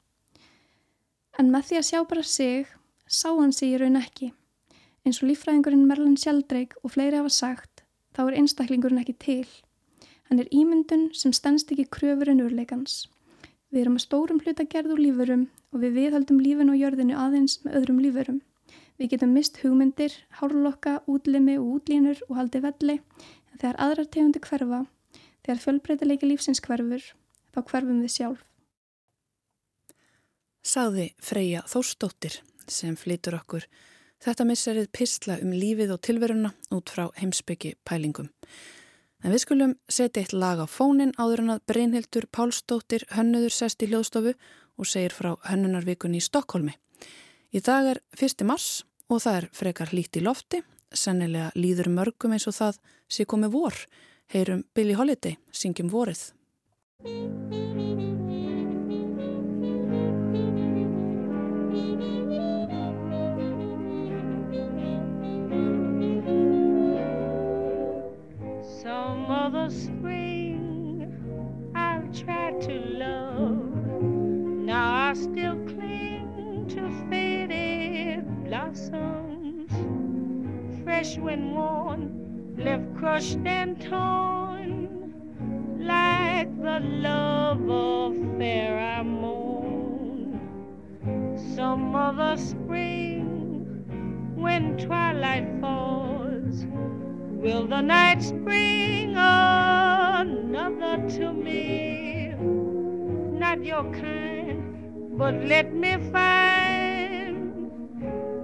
En 1.36 1.52
með 1.52 1.68
því 1.68 1.80
að 1.80 1.88
sjá 1.90 2.00
bara 2.08 2.22
sig, 2.24 2.68
sá 3.06 3.28
hann 3.34 3.52
sig 3.52 3.74
í 3.74 3.80
raun 3.80 3.98
ekki. 4.00 4.32
Eins 5.04 5.20
og 5.20 5.28
líffræðingurinn 5.28 5.84
Merlin 5.86 6.16
Sheldrake 6.16 6.78
og 6.82 6.94
fleiri 6.94 7.20
hafa 7.20 7.30
sagt, 7.34 7.84
þá 8.16 8.22
er 8.28 8.38
einstaklingurinn 8.40 9.02
ekki 9.02 9.18
til. 9.20 9.48
Hann 10.28 10.40
er 10.42 10.50
ímyndun 10.50 11.08
sem 11.14 11.32
stennst 11.36 11.70
ekki 11.72 11.86
kröfur 11.96 12.30
en 12.32 12.42
urleikans. 12.42 13.06
Við 13.70 13.82
erum 13.82 13.98
að 13.98 14.04
stórum 14.06 14.40
hluta 14.42 14.66
gerð 14.66 14.96
úr 14.96 15.02
lífurum 15.02 15.46
og 15.72 15.82
við 15.82 15.96
viðhaldum 16.00 16.42
lífin 16.42 16.72
og 16.72 16.78
jörðinu 16.80 17.16
aðeins 17.18 17.58
með 17.64 17.78
öðrum 17.80 18.02
lífurum. 18.02 18.40
Við 18.96 19.10
getum 19.12 19.34
mist 19.36 19.60
hugmyndir, 19.62 20.12
hárlokka, 20.38 21.00
útlimi 21.06 21.58
og 21.60 21.76
útlínur 21.76 22.22
og 22.28 22.36
haldi 22.40 22.62
velli, 22.64 23.00
en 23.52 23.60
þegar 23.60 23.80
aðrar 23.86 24.08
tegundi 24.10 24.42
hverfa, 24.46 24.84
þegar 25.44 25.62
fjölbreytileiki 25.64 26.30
lífsins 26.30 26.62
hverfur, 26.64 27.02
þá 27.52 27.60
hverfum 27.62 28.00
við 28.04 28.14
sjálf. 28.16 28.46
Saði 30.66 31.10
Freyja 31.22 31.62
Þórsdóttir 31.70 32.40
sem 32.66 32.96
flytur 32.98 33.36
okkur 33.38 33.68
þetta 34.22 34.46
misserið 34.48 34.88
pistla 34.94 35.36
um 35.42 35.52
lífið 35.54 35.92
og 35.94 36.02
tilveruna 36.04 36.52
út 36.74 36.92
frá 36.92 37.06
heimsbyggi 37.20 37.76
pælingum. 37.86 38.30
En 39.26 39.32
við 39.34 39.42
skulum 39.42 39.72
setja 39.90 40.22
eitt 40.22 40.32
lag 40.38 40.60
á 40.62 40.70
fónin 40.70 41.10
áður 41.18 41.40
en 41.42 41.52
að 41.56 41.62
Brynhildur 41.66 42.28
Pálsdóttir 42.30 43.02
hönnuður 43.10 43.56
sest 43.56 43.82
í 43.82 43.88
hljóðstofu 43.90 44.36
og 44.78 44.86
segir 44.86 45.16
frá 45.16 45.32
hönnunarvikunni 45.48 46.20
í 46.20 46.22
Stokkólmi. 46.22 46.76
Í 47.50 47.58
dag 47.58 47.90
er 47.90 48.00
1. 48.14 48.46
mars 48.46 48.84
og 49.10 49.24
það 49.24 49.40
er 49.40 49.48
frekar 49.58 49.90
lít 49.90 50.14
í 50.14 50.22
lofti, 50.22 50.62
sennilega 50.94 51.50
líður 51.58 51.90
mörgum 51.98 52.38
eins 52.38 52.46
og 52.46 52.54
það 52.54 52.78
sé 53.10 53.26
komið 53.26 53.56
vor. 53.58 53.82
Heyrum 54.30 54.62
Billie 54.78 54.94
Holiday, 54.94 55.34
syngjum 55.50 55.90
vorið. 55.90 56.22
When 81.26 81.56
worn, 81.56 82.54
left 82.56 82.94
crushed 82.94 83.44
and 83.44 83.80
torn. 83.82 85.12
Like 85.76 86.56
the 86.62 86.78
love 86.78 87.68
affair 87.68 88.78
I 88.78 89.02
mourn. 89.02 90.38
Some 91.56 91.96
other 91.96 92.36
spring 92.36 93.24
when 94.36 94.78
twilight 94.78 95.48
falls. 95.60 96.64
Will 97.42 97.66
the 97.66 97.80
night 97.80 98.22
bring 98.44 99.16
another 99.16 101.08
to 101.18 101.32
me? 101.32 102.34
Not 103.36 103.64
your 103.64 103.82
kind, 103.92 105.18
but 105.18 105.34
let 105.44 105.74
me 105.74 105.96
find 106.12 107.68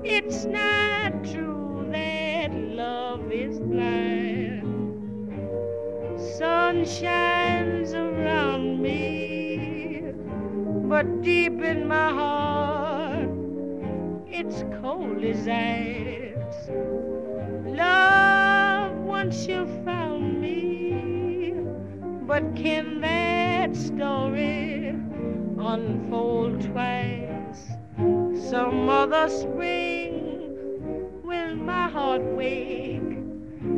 it's 0.03 0.47
not 0.47 0.92
shines 7.01 7.95
around 7.95 8.83
me, 8.83 10.13
but 10.91 11.23
deep 11.23 11.63
in 11.63 11.89
my 11.89 12.11
heart, 12.11 13.31
it's 14.29 14.63
cold 14.81 15.25
as 15.25 15.49
ice. 15.49 16.69
Love, 17.65 18.93
once 18.99 19.47
you 19.47 19.65
found 19.87 20.39
me, 20.39 21.55
but 22.27 22.55
can 22.55 23.01
that 23.01 23.75
story 23.75 24.89
unfold 25.59 26.61
twice? 26.61 27.71
Some 28.51 28.91
other 28.91 29.31
spring 29.31 31.23
will 31.25 31.55
my 31.57 31.89
heart 31.89 32.23
wake, 32.37 33.17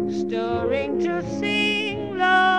stirring 0.09 0.99
to 0.99 1.23
sing 1.39 2.19
love's 2.19 2.54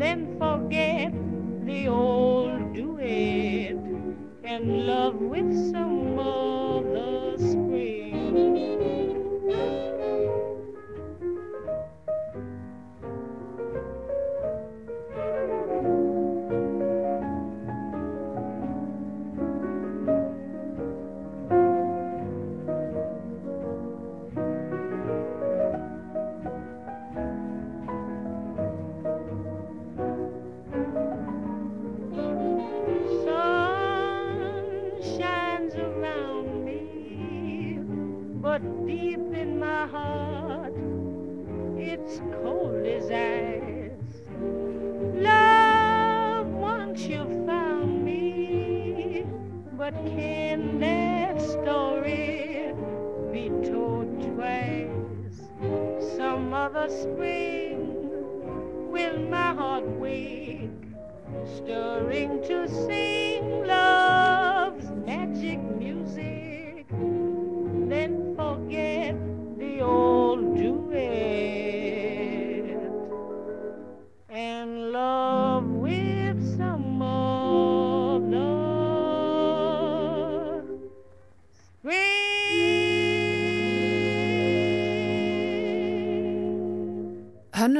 then 0.00 0.36
forget 0.38 1.12
the 1.64 1.88
old 1.88 2.74
duet. 2.74 3.76
And 4.44 4.86
love 4.86 5.16
with 5.16 5.52
some 5.72 5.95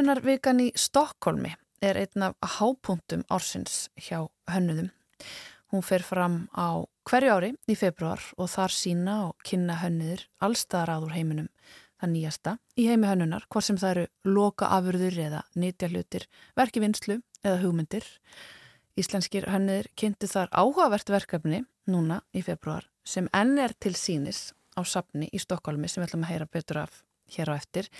Hönnunarvikan 0.06 0.60
í 0.62 0.68
Stokkólmi 0.78 1.48
er 1.82 1.98
einn 1.98 2.22
af 2.22 2.36
hápunktum 2.60 3.24
ársins 3.26 3.88
hjá 3.98 4.20
hönnuðum. 4.46 4.92
Hún 5.74 5.82
fer 5.82 6.04
fram 6.06 6.36
á 6.54 6.86
hverju 7.10 7.32
ári 7.34 7.48
í 7.66 7.74
februar 7.74 8.22
og 8.38 8.46
þar 8.52 8.76
sína 8.76 9.16
og 9.24 9.42
kynna 9.50 9.80
hönnuður 9.80 10.22
allstaðar 10.38 10.92
áður 10.94 11.16
heiminum 11.16 11.48
það 11.98 12.12
nýjasta 12.12 12.54
í 12.78 12.86
heimi 12.86 13.10
hönnunar, 13.10 13.48
hvort 13.50 13.66
sem 13.66 13.82
það 13.82 13.96
eru 13.96 14.06
loka 14.38 14.70
afurður 14.78 15.18
eða 15.26 15.42
nýtja 15.58 15.90
hlutir, 15.90 16.28
verki 16.54 16.86
vinslu 16.86 17.18
eða 17.42 17.58
hugmyndir. 17.66 18.06
Íslenskir 18.94 19.50
hönnuður 19.50 19.90
kynntu 19.98 20.30
þar 20.30 20.54
áhugavert 20.54 21.10
verkefni 21.18 21.64
núna 21.90 22.22
í 22.30 22.46
februar 22.46 22.86
sem 23.02 23.26
enn 23.34 23.58
er 23.58 23.74
til 23.74 23.96
sínis 23.98 24.52
á 24.78 24.86
sapni 24.86 25.26
í 25.34 25.42
Stokkólmi 25.42 25.90
sem 25.90 26.04
við 26.04 26.12
ætlum 26.12 26.28
að 26.30 26.36
heyra 26.36 26.52
betur 26.54 26.84
af 26.86 27.02
hér 27.26 27.50
á 27.50 27.58
eftir. 27.58 27.90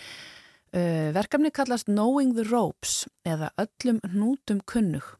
Uh, 0.74 1.12
verkefni 1.14 1.52
kallast 1.54 1.86
Knowing 1.86 2.34
the 2.34 2.44
Ropes 2.48 3.04
eða 3.24 3.52
öllum 3.60 4.00
hnútum 4.10 4.58
kunnug 4.66 5.14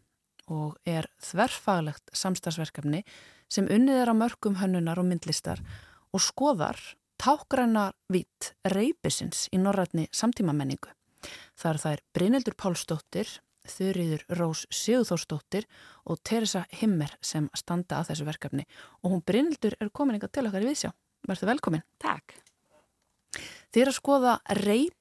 og 0.51 0.75
er 0.87 1.07
þverfaglegt 1.23 2.11
samstagsverkefni 2.15 3.05
sem 3.51 3.69
unnið 3.71 4.03
er 4.03 4.11
á 4.11 4.15
mörgum 4.19 4.59
hönnunar 4.59 4.99
og 4.99 5.07
myndlistar 5.07 5.63
og 6.11 6.23
skoðar 6.23 6.81
tákgræna 7.23 7.93
vít 8.13 8.53
reypisins 8.67 9.47
í 9.55 9.61
norrætni 9.63 10.09
samtímamenningu. 10.15 10.91
Það 11.57 11.71
er 11.71 11.83
þær 11.83 12.03
Brynildur 12.15 12.57
Pálsdóttir, 12.59 13.31
Þurriður 13.67 14.27
Rós 14.39 14.65
Sigurþórsdóttir 14.71 15.67
og 16.07 16.21
Teresa 16.23 16.67
Himmer 16.71 17.17
sem 17.25 17.49
standa 17.55 18.01
að 18.01 18.13
þessu 18.13 18.27
verkefni 18.29 18.67
og 19.03 19.15
hún 19.15 19.25
Brynildur 19.27 19.75
er 19.81 19.91
komin 19.91 20.19
eitthvað 20.19 20.37
til 20.37 20.47
okkar 20.51 20.67
í 20.67 20.71
viðsjá. 20.71 20.93
Verður 21.27 21.51
velkomin. 21.55 21.87
Takk. 22.03 22.37
Þið 23.75 23.83
er 23.83 23.91
að 23.91 23.99
skoða 23.99 24.37
reypi 24.63 24.96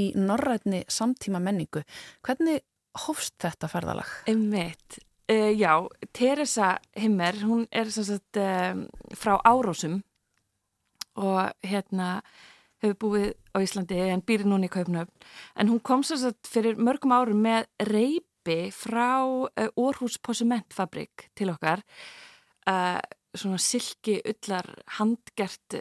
í 0.00 0.10
norrætni 0.18 0.84
samtíma 0.92 1.40
menningu. 1.42 1.82
Hvernig 2.26 2.62
hófst 3.06 3.36
þetta 3.42 3.70
ferðalag? 3.70 4.10
Einmitt. 4.30 5.00
Uh, 5.26 5.50
já, 5.58 5.72
Teresa 6.14 6.76
Himmer, 6.94 7.34
hún 7.42 7.66
er 7.74 7.90
sagt 7.90 8.38
um, 8.38 8.84
frá 9.10 9.34
Árósum 9.42 9.98
og 11.18 11.50
hérna 11.66 12.20
hefur 12.84 12.98
búið 13.00 13.32
á 13.56 13.58
Íslandi 13.64 13.98
en 14.12 14.22
býri 14.22 14.46
núna 14.46 14.68
í 14.68 14.70
Kaupnöfn. 14.70 15.10
En 15.58 15.72
hún 15.72 15.82
kom 15.82 16.04
sem 16.06 16.20
sagt 16.20 16.46
fyrir 16.46 16.78
mörgum 16.78 17.14
árum 17.16 17.40
með 17.42 17.66
reypi 17.88 18.68
frá 18.70 19.24
uh, 19.26 19.68
Orhus 19.74 20.20
Posumentfabrik 20.22 21.30
til 21.34 21.50
okkar. 21.50 21.82
Uh, 22.68 23.00
svona 23.34 23.58
silki 23.58 24.20
ullar 24.22 24.68
handgert 25.00 25.80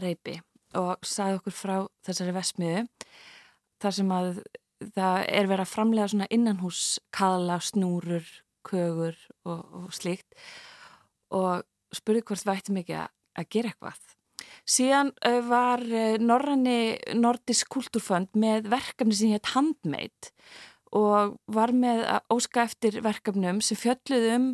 reypi 0.00 0.38
og 0.80 1.04
sagði 1.04 1.42
okkur 1.42 1.54
frá 1.56 1.76
þessari 2.06 2.32
vesmiðu 2.36 2.86
þar 3.82 3.96
sem 3.98 4.14
að 4.14 4.30
það 4.96 5.18
er 5.28 5.50
verið 5.50 5.64
að 5.64 5.72
framlega 5.72 6.10
svona 6.12 6.30
innanhús 6.34 6.82
kala, 7.14 7.58
snúrur, 7.62 8.26
kögur 8.66 9.18
og, 9.46 9.60
og 9.82 9.92
slíkt. 9.94 10.34
Og 11.32 11.62
spurði 11.94 12.24
hvort 12.26 12.44
við 12.46 12.54
ættum 12.56 12.80
ekki 12.82 12.98
að, 12.98 13.46
gera 13.52 13.72
eitthvað. 13.72 14.02
Síðan 14.68 15.12
uh, 15.26 15.40
var 15.46 15.82
uh, 15.86 16.18
Norranni 16.22 16.78
Nordisk 17.18 17.70
Kultúrfönd 17.72 18.32
með 18.38 18.68
verkefni 18.72 19.16
sem 19.18 19.34
hétt 19.34 19.52
Handmade 19.54 20.32
og 20.92 21.38
var 21.48 21.72
með 21.72 22.02
að 22.04 22.34
óska 22.34 22.66
eftir 22.66 22.98
verkefnum 23.04 23.62
sem 23.64 23.78
fjölluð 23.80 24.26
um 24.34 24.48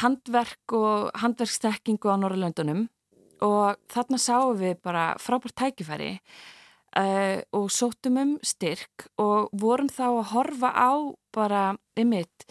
handverk 0.00 0.74
og 0.74 1.10
handverkstekkingu 1.20 2.10
á 2.10 2.16
Norrlöndunum 2.18 2.86
og 3.44 3.76
þarna 3.92 4.18
sáum 4.18 4.56
við 4.58 4.78
bara 4.82 5.10
frábært 5.22 5.58
tækifæri 5.60 6.14
uh, 6.98 7.38
og 7.54 7.68
sóttum 7.72 8.18
um 8.20 8.34
styrk 8.44 9.08
og 9.20 9.52
vorum 9.52 9.90
þá 9.92 10.06
að 10.08 10.28
horfa 10.32 10.72
á 10.74 10.92
bara 11.34 11.62
ymitt 11.98 12.48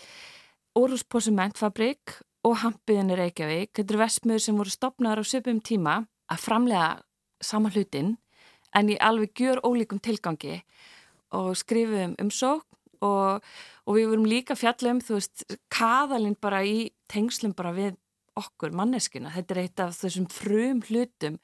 Órus 0.78 1.04
Posumentfabrik 1.04 2.20
og 2.46 2.60
Hampiðinni 2.62 3.18
Reykjavík, 3.18 3.74
þetta 3.74 3.94
eru 3.94 4.02
vestmiður 4.04 4.44
sem 4.46 4.60
voru 4.60 4.72
stopnaður 4.72 5.24
á 5.26 5.32
söpum 5.32 5.60
tíma 5.60 5.98
að 6.30 6.44
framlega 6.44 6.90
sama 7.44 7.72
hlutin 7.74 8.16
en 8.78 8.92
í 8.94 8.98
alveg 9.02 9.34
gjör 9.42 9.62
ólíkum 9.66 10.00
tilgangi 10.04 10.62
og 11.36 11.56
skrifum 11.60 12.16
um 12.22 12.32
sók 12.32 12.66
og, 13.04 13.44
og 13.86 13.98
við 13.98 14.12
vorum 14.12 14.28
líka 14.30 14.58
fjallum, 14.58 15.02
þú 15.04 15.18
veist, 15.18 15.46
kaðalinn 15.74 16.38
bara 16.42 16.64
í 16.66 16.90
tengslum 17.12 17.54
bara 17.58 17.74
við 17.76 17.98
okkur, 18.38 18.74
manneskina. 18.76 19.32
Þetta 19.34 19.54
er 19.54 19.62
eitt 19.64 19.82
af 19.82 19.96
þessum 19.98 20.28
frum 20.30 20.82
hlutum 20.88 21.40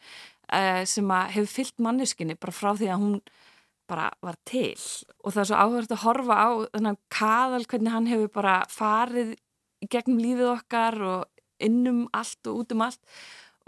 uh, 0.51 0.83
sem 0.89 1.15
hefur 1.35 1.51
fyllt 1.51 1.83
manneskinni 1.83 2.37
bara 2.39 2.55
frá 2.55 2.71
því 2.77 2.89
að 2.91 3.03
hún 3.03 3.15
bara 3.89 4.09
var 4.23 4.37
til. 4.47 4.75
Og 5.23 5.33
það 5.33 5.43
er 5.43 5.49
svo 5.49 5.61
áhverð 5.61 5.95
að 5.95 6.03
horfa 6.05 6.39
á 6.39 6.49
þennan 6.73 6.99
kaðal 7.13 7.63
hvernig 7.67 7.93
hann 7.93 8.09
hefur 8.11 8.33
bara 8.33 8.57
farið 8.71 9.35
gegnum 9.91 10.21
lífið 10.23 10.51
okkar 10.53 10.99
og 11.03 11.63
innum 11.63 12.05
allt 12.15 12.49
og 12.49 12.63
út 12.63 12.75
um 12.75 12.83
allt. 12.87 13.01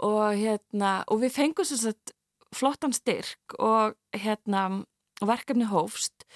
Og 0.04 0.36
hérna, 0.36 1.00
og 1.08 1.22
við 1.22 1.36
fengum 1.36 1.68
svo 1.68 1.92
að 1.92 2.14
flottan 2.56 2.94
styrk 2.96 3.56
og 3.60 3.96
hérna, 4.16 4.84
verkefni 5.24 5.68
hófst. 5.68 6.26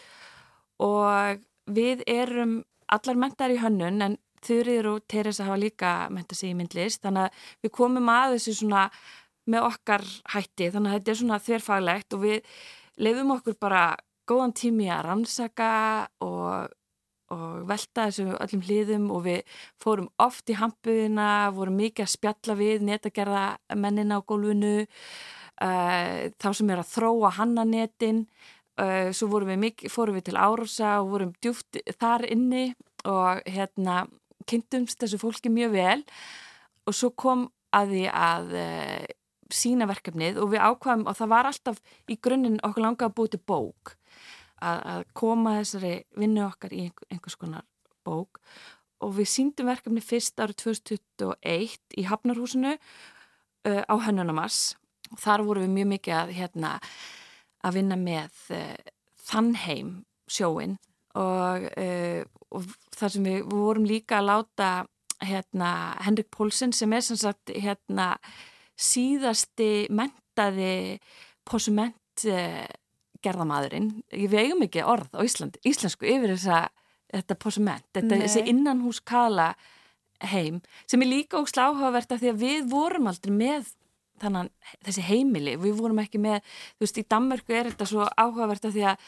Og 0.80 1.40
við 1.68 2.04
erum 2.08 2.60
allar 2.90 3.20
mentar 3.20 3.52
í 3.52 3.60
hönnun 3.60 4.04
en 4.04 4.18
Þurriður 4.40 4.86
og 4.94 5.02
Teresa 5.04 5.44
hafa 5.44 5.60
líka 5.60 5.90
mentað 6.12 6.38
sig 6.38 6.54
í 6.54 6.56
myndlist. 6.56 7.02
Þannig 7.04 7.28
að 7.28 7.48
við 7.66 7.72
komum 7.76 8.06
að 8.08 8.36
þessu 8.38 8.54
svona 8.62 8.86
með 9.50 9.66
okkar 9.70 10.04
hætti. 10.34 10.70
Þannig 10.70 10.90
að 10.90 10.98
þetta 10.98 11.12
er 11.12 11.20
svona 11.20 11.40
þverfaglegt 11.46 12.16
og 12.16 12.22
við 12.24 12.52
lefum 13.00 13.34
okkur 13.36 13.56
bara 13.60 13.84
góðan 14.30 14.54
tími 14.56 14.86
að 14.92 15.04
rannsaka 15.08 15.72
og, 16.22 16.70
og 17.34 17.46
velta 17.68 18.06
þessu 18.08 18.36
öllum 18.36 18.64
hliðum 18.66 19.08
og 19.14 19.24
við 19.26 19.58
fórum 19.82 20.10
oft 20.22 20.50
í 20.52 20.58
hampuðina, 20.60 21.50
vorum 21.56 21.80
mikið 21.80 22.06
að 22.06 22.14
spjalla 22.14 22.56
við 22.60 22.86
netagerða 22.86 23.44
mennina 23.78 24.20
á 24.20 24.26
gólfinu 24.26 24.74
uh, 24.84 26.30
þá 26.38 26.48
sem 26.54 26.72
er 26.72 26.82
að 26.82 26.92
þróa 26.94 27.34
hannanetin 27.40 28.24
uh, 28.80 29.10
svo 29.16 29.30
vorum 29.34 29.52
við 29.54 29.62
mikið, 29.66 29.94
fórum 29.94 30.18
við 30.18 30.30
til 30.30 30.38
Árosa 30.40 30.96
og 31.00 31.14
vorum 31.14 31.34
djúft 31.42 31.80
þar 32.00 32.26
inni 32.30 32.70
og 33.08 33.42
hérna 33.48 34.04
kynntumst 34.50 35.00
þessu 35.00 35.20
fólki 35.20 35.52
mjög 35.52 35.74
vel. 35.76 36.02
Og 36.88 36.96
svo 36.96 37.12
kom 37.16 37.48
að 37.76 37.94
því 37.94 38.04
að 38.12 38.54
uh, 38.58 39.08
sína 39.56 39.88
verkefnið 39.90 40.40
og 40.42 40.52
við 40.54 40.64
ákvaðum 40.64 41.06
og 41.10 41.16
það 41.18 41.32
var 41.32 41.48
alltaf 41.50 41.80
í 42.10 42.16
grunninn 42.22 42.60
okkur 42.66 42.84
langa 42.84 43.08
að 43.08 43.16
búið 43.18 43.34
til 43.34 43.42
bók 43.50 43.94
að, 44.60 44.82
að 44.92 45.06
koma 45.16 45.56
þessari 45.60 45.94
vinnu 46.20 46.44
okkar 46.46 46.74
í 46.74 46.84
einhver, 46.88 47.08
einhvers 47.10 47.38
konar 47.40 47.66
bók. 48.06 48.40
Og 49.00 49.14
við 49.16 49.30
síndum 49.32 49.70
verkefni 49.70 50.02
fyrst 50.04 50.40
árið 50.40 50.60
2021 50.66 51.96
í 51.96 52.04
Hafnarhúsinu 52.08 52.74
uh, 52.76 53.82
á 53.88 53.94
Hönnunamars 54.04 54.76
og 55.10 55.22
þar 55.22 55.46
vorum 55.46 55.66
við 55.66 55.74
mjög 55.78 55.90
mikið 55.94 56.16
að, 56.18 56.34
hérna, 56.36 56.74
að 57.64 57.80
vinna 57.80 57.98
með 58.00 58.44
uh, 58.56 58.92
Þannheim 59.30 59.94
sjóin 60.30 60.76
og, 61.18 61.66
uh, 61.70 62.22
og 62.52 62.70
þar 62.96 63.16
sem 63.16 63.26
við, 63.26 63.42
við 63.46 63.64
vorum 63.64 63.88
líka 63.88 64.20
að 64.20 64.30
láta 64.34 64.70
hérna, 65.20 65.96
Henrik 66.04 66.30
Pólsen 66.32 66.72
sem 66.76 66.92
er 66.92 67.04
sem 67.04 67.18
sagt 67.20 67.52
hérna 67.52 68.14
síðasti 68.80 69.88
mentaði 69.92 70.98
posument 71.48 72.24
uh, 72.28 72.66
gerðamadurinn, 73.24 73.90
við 74.12 74.38
eigum 74.40 74.64
ekki 74.64 74.84
orð 74.86 75.10
á 75.12 75.20
Ísland, 75.24 75.58
íslensku 75.66 76.08
yfir 76.08 76.34
þessa 76.34 76.68
þetta 77.10 77.36
posument, 77.42 77.86
þetta, 77.94 78.14
Nei. 78.14 78.24
þessi 78.24 78.46
innanhús 78.52 79.00
kala 79.06 79.52
heim 80.30 80.60
sem 80.90 81.02
er 81.02 81.10
líka 81.10 81.40
ósláhugavert 81.40 82.12
af 82.12 82.20
því 82.22 82.32
að 82.32 82.42
við 82.44 82.70
vorum 82.70 83.08
aldrei 83.10 83.32
með 83.34 83.70
þannig 84.20 84.50
þessi 84.84 85.04
heimili, 85.08 85.56
við 85.60 85.78
vorum 85.80 86.00
ekki 86.02 86.20
með 86.20 86.42
þú 86.44 86.84
veist, 86.84 87.00
í 87.00 87.06
Danmörku 87.08 87.56
er 87.56 87.70
þetta 87.70 87.88
svo 87.88 88.06
áhugavert 88.20 88.68
af 88.68 88.74
því 88.76 88.86
að 88.92 89.06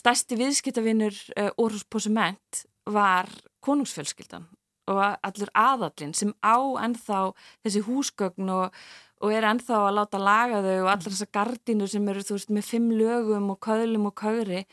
stærsti 0.00 0.38
viðskiptavinur 0.38 1.16
uh, 1.34 1.50
Orhus 1.60 1.86
Posument 1.88 2.64
var 2.90 3.30
konungsfjölskyldan 3.64 4.46
og 4.90 5.02
allur 5.26 5.52
aðallin 5.56 6.14
sem 6.16 6.32
á 6.42 6.58
ennþá 6.84 7.20
þessi 7.64 7.84
húsgögn 7.86 8.50
og, 8.54 8.80
og 9.20 9.34
er 9.34 9.46
ennþá 9.50 9.84
að 9.86 9.96
láta 9.98 10.22
laga 10.22 10.62
þau 10.64 10.74
og 10.78 10.90
allar 10.94 11.14
þessar 11.14 11.32
gardínur 11.36 11.92
sem 11.92 12.10
eru 12.12 12.24
þú 12.26 12.38
veist 12.38 12.52
með 12.56 12.68
fimm 12.72 12.90
lögum 12.96 13.52
og 13.54 13.60
köðlum 13.66 14.10
og 14.10 14.16
köðri 14.20 14.64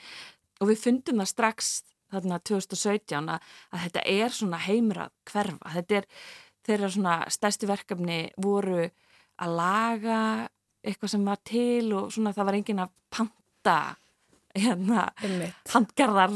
og 0.61 0.71
við 0.71 0.83
fundum 0.83 1.21
það 1.21 1.31
strax 1.33 1.71
þarna 2.11 2.39
2017 2.47 3.31
að, 3.33 3.47
að 3.73 3.85
þetta 3.85 4.03
er 4.13 4.35
svona 4.35 4.59
heimrað 4.63 5.15
hverfa, 5.27 5.73
þetta 5.75 5.99
er 5.99 6.11
þeirra 6.67 6.91
svona 6.91 7.15
stærsti 7.31 7.69
verkefni 7.69 8.19
voru 8.43 8.87
að 9.37 9.55
laga 9.59 10.19
eitthvað 10.87 11.13
sem 11.13 11.25
var 11.27 11.39
til 11.47 11.93
og 11.97 12.11
svona 12.13 12.33
það 12.35 12.49
var 12.49 12.59
engin 12.59 12.83
að 12.83 12.93
panta 13.13 13.77
hérna, 14.61 15.05
handgarðar 15.73 16.33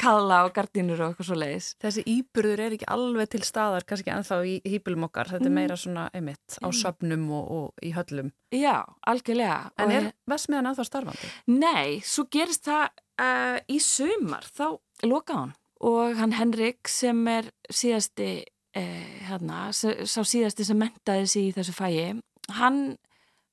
kaðla 0.00 0.40
og 0.46 0.52
gardínur 0.56 1.00
og 1.00 1.12
eitthvað 1.12 1.28
svo 1.28 1.38
leiðis. 1.40 1.68
Þessi 1.82 2.04
íburður 2.14 2.62
er 2.66 2.76
ekki 2.76 2.88
alveg 2.94 3.30
til 3.34 3.42
staðar, 3.46 3.86
kannski 3.88 4.12
ennþá 4.14 4.38
í 4.48 4.54
hýpilum 4.68 5.06
okkar. 5.08 5.30
Þetta 5.32 5.48
er 5.48 5.50
Mm. 5.50 5.58
meira 5.60 5.76
svona, 5.76 6.06
einmitt, 6.14 6.58
á 6.60 6.68
söpnum 6.74 7.26
og, 7.30 7.50
og 7.50 7.84
í 7.84 7.92
höllum. 7.94 8.32
Já, 8.52 8.84
algjörlega. 9.06 9.70
En 9.78 9.90
er 9.90 10.12
Vestmiðan 10.30 10.70
ennþá 10.72 10.84
starfandi? 10.88 11.30
Nei, 11.48 12.00
svo 12.00 12.26
gerist 12.30 12.64
það 12.66 12.88
uh, 13.20 13.58
í 13.68 13.78
sumar, 13.80 14.42
þá 14.44 14.78
loka 15.04 15.34
hann 15.34 15.54
og 15.84 16.14
hann 16.16 16.32
Henrik 16.32 16.88
sem 16.88 17.18
er 17.28 17.50
síðasti 17.70 18.44
uh, 18.76 19.26
hérna, 19.28 19.66
sá 19.72 20.22
síðasti 20.24 20.64
sem 20.64 20.78
mentaði 20.78 21.26
sig 21.28 21.50
í 21.50 21.52
þessu 21.56 21.74
fæi, 21.76 22.20
hann 22.58 22.96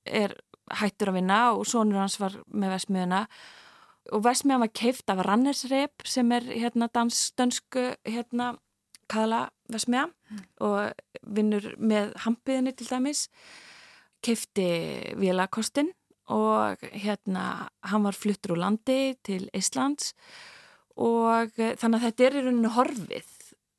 er 0.06 0.38
hættur 0.72 1.12
að 1.12 1.18
vinna 1.20 1.40
og 1.58 1.66
sonur 1.68 2.00
hans 2.00 2.16
var 2.22 2.38
með 2.48 2.72
Vestmiðuna 2.78 3.26
og 4.12 4.24
Vestmiðan 4.26 4.66
var 4.66 4.74
keift 4.74 5.12
af 5.14 5.24
Rannersreip 5.28 6.06
sem 6.10 6.32
er 6.36 6.46
hérna 6.50 6.90
dansdönsku 6.94 7.92
hérna 8.08 8.56
kala 9.12 9.50
Vestmiða 9.72 10.10
og 10.64 11.26
vinnur 11.28 11.74
með 11.78 12.16
hampiðinni 12.24 12.74
til 12.78 12.88
dæmis 12.90 13.28
keifti 14.26 14.70
vélakostin 15.20 15.92
og 16.32 16.82
hérna 16.94 17.68
hann 17.92 18.06
var 18.06 18.18
fluttur 18.18 18.56
úr 18.56 18.64
landi 18.64 19.16
til 19.26 19.50
Íslands 19.58 20.14
og 21.02 21.60
eh, 21.60 21.76
þannig 21.80 22.00
að 22.00 22.06
þetta 22.08 22.26
er 22.26 22.36
í 22.36 22.44
rauninu 22.46 22.74
horfið. 22.76 23.30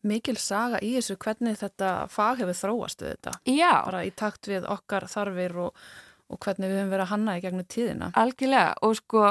Mikil 0.02 0.34
saga 0.40 0.80
í 0.82 0.96
þessu 0.96 1.14
hvernig 1.22 1.60
þetta 1.60 1.90
fag 2.10 2.40
hefur 2.42 2.58
þróast 2.58 3.04
við 3.04 3.12
þetta. 3.12 3.34
Já. 3.46 3.74
Bara 3.86 4.02
í 4.02 4.10
takt 4.18 4.48
við 4.50 4.66
okkar 4.66 5.06
þarfir 5.10 5.54
og, 5.68 5.84
og 6.26 6.40
hvernig 6.42 6.72
við 6.72 6.80
höfum 6.80 6.94
verið 6.96 7.04
að 7.04 7.12
hanna 7.12 7.36
í 7.38 7.44
gegnum 7.44 7.68
tíðina. 7.70 8.08
Algjörlega 8.18 8.72
og 8.82 8.96
sko, 8.98 9.28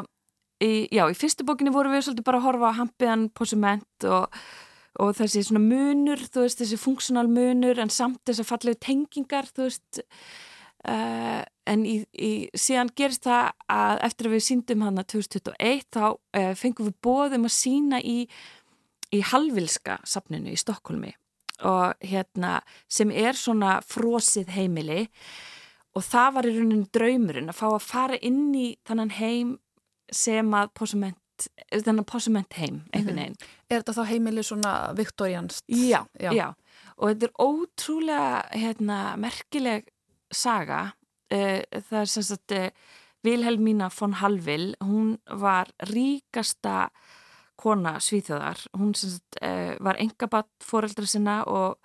í, 0.61 0.71
já, 0.93 1.05
í 1.09 1.17
fyrstu 1.17 1.45
bókinni 1.47 1.73
vorum 1.73 1.95
við 1.95 2.05
svolítið 2.07 2.27
bara 2.27 2.41
að 2.41 2.47
horfa 2.47 2.71
á 2.73 2.79
hampiðan 2.79 3.25
posument 3.37 4.07
og, 4.07 4.39
og 5.01 5.15
þessi 5.17 5.43
svona 5.47 5.63
munur, 5.63 6.21
þú 6.21 6.45
veist, 6.45 6.61
þessi 6.61 6.79
funksjonal 6.81 7.27
munur 7.31 7.81
en 7.81 7.91
samt 7.93 8.21
þess 8.27 8.43
að 8.43 8.51
fallegu 8.51 8.81
tengingar, 8.85 9.49
þú 9.49 9.67
veist, 9.67 10.01
uh, 10.87 11.41
en 11.71 11.85
í, 11.87 11.97
í, 12.13 12.31
síðan 12.57 12.91
gerist 12.97 13.25
það 13.27 13.51
að 13.71 14.03
eftir 14.07 14.29
að 14.29 14.35
við 14.37 14.45
síndum 14.47 14.85
hana 14.85 15.05
2021 15.05 15.87
þá 15.93 16.03
uh, 16.09 16.53
fengum 16.57 16.89
við 16.89 16.99
bóðum 17.05 17.47
að 17.49 17.57
sína 17.57 18.01
í, 18.01 18.19
í 19.11 19.23
Halvilska 19.31 19.99
safninu 20.07 20.53
í 20.53 20.59
Stokkólmi 20.59 21.15
og 21.67 21.93
hérna 22.01 22.59
sem 22.89 23.11
er 23.13 23.37
svona 23.37 23.79
frosið 23.85 24.49
heimili 24.55 25.03
og 25.93 26.05
það 26.07 26.29
var 26.37 26.47
í 26.47 26.53
rauninni 26.55 26.87
draumurinn 26.95 27.51
að 27.51 27.59
fá 27.59 27.67
að 27.69 27.83
fara 27.85 28.17
inn 28.25 28.47
í 28.57 28.67
þannan 28.87 29.13
heim 29.19 29.51
sem 30.11 30.53
að 30.57 30.71
posument, 30.77 31.47
þannan 31.71 32.07
posument 32.07 32.57
heim 32.59 32.81
einhvern 32.91 33.21
veginn. 33.21 33.37
Er 33.69 33.81
þetta 33.81 33.95
þá 33.97 34.03
heimili 34.11 34.43
svona 34.45 34.73
viktorianst? 34.97 35.65
Já, 35.71 36.03
já, 36.19 36.53
og 36.97 37.13
þetta 37.13 37.29
er 37.29 37.45
ótrúlega 37.45 38.41
hérna, 38.53 38.99
merkileg 39.21 39.87
saga. 40.31 40.91
Uh, 41.31 41.61
það 41.87 42.01
er 42.01 42.11
sem 42.11 42.27
sagt 42.27 42.53
uh, 42.57 42.67
Vilhelmína 43.23 43.87
von 43.93 44.17
Hallvill 44.19 44.73
hún 44.83 45.13
var 45.39 45.69
ríkasta 45.87 46.89
kona 47.61 47.99
svíþjóðar. 48.01 48.65
Hún 48.77 48.95
sagt 48.97 49.39
uh, 49.39 49.77
var 49.79 49.99
engabatt 50.01 50.51
foreldra 50.65 51.07
sinna 51.07 51.41
og 51.47 51.77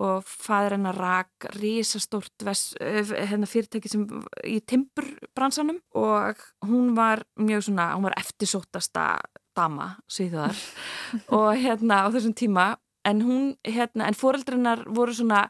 og 0.00 0.24
fæður 0.24 0.76
hennar 0.78 0.96
rak 0.96 1.48
risastórt 1.58 2.44
ves, 2.46 2.70
hérna 2.80 3.48
fyrirtæki 3.48 3.90
sem 3.92 4.06
í 4.48 4.58
timburbransanum 4.64 5.80
og 5.98 6.40
hún 6.64 6.94
var 6.96 7.26
mjög 7.40 7.68
svona, 7.68 7.90
hún 7.96 8.08
var 8.08 8.16
eftirsóttasta 8.20 9.06
dama, 9.56 9.92
sviðuðar 10.08 10.56
og 11.36 11.50
hérna 11.60 12.04
á 12.04 12.08
þessum 12.14 12.36
tíma. 12.36 12.70
En 13.08 13.22
hún, 13.24 13.44
hérna, 13.64 14.10
en 14.10 14.16
foreldrinnar 14.16 14.84
voru 14.92 15.14
svona 15.16 15.46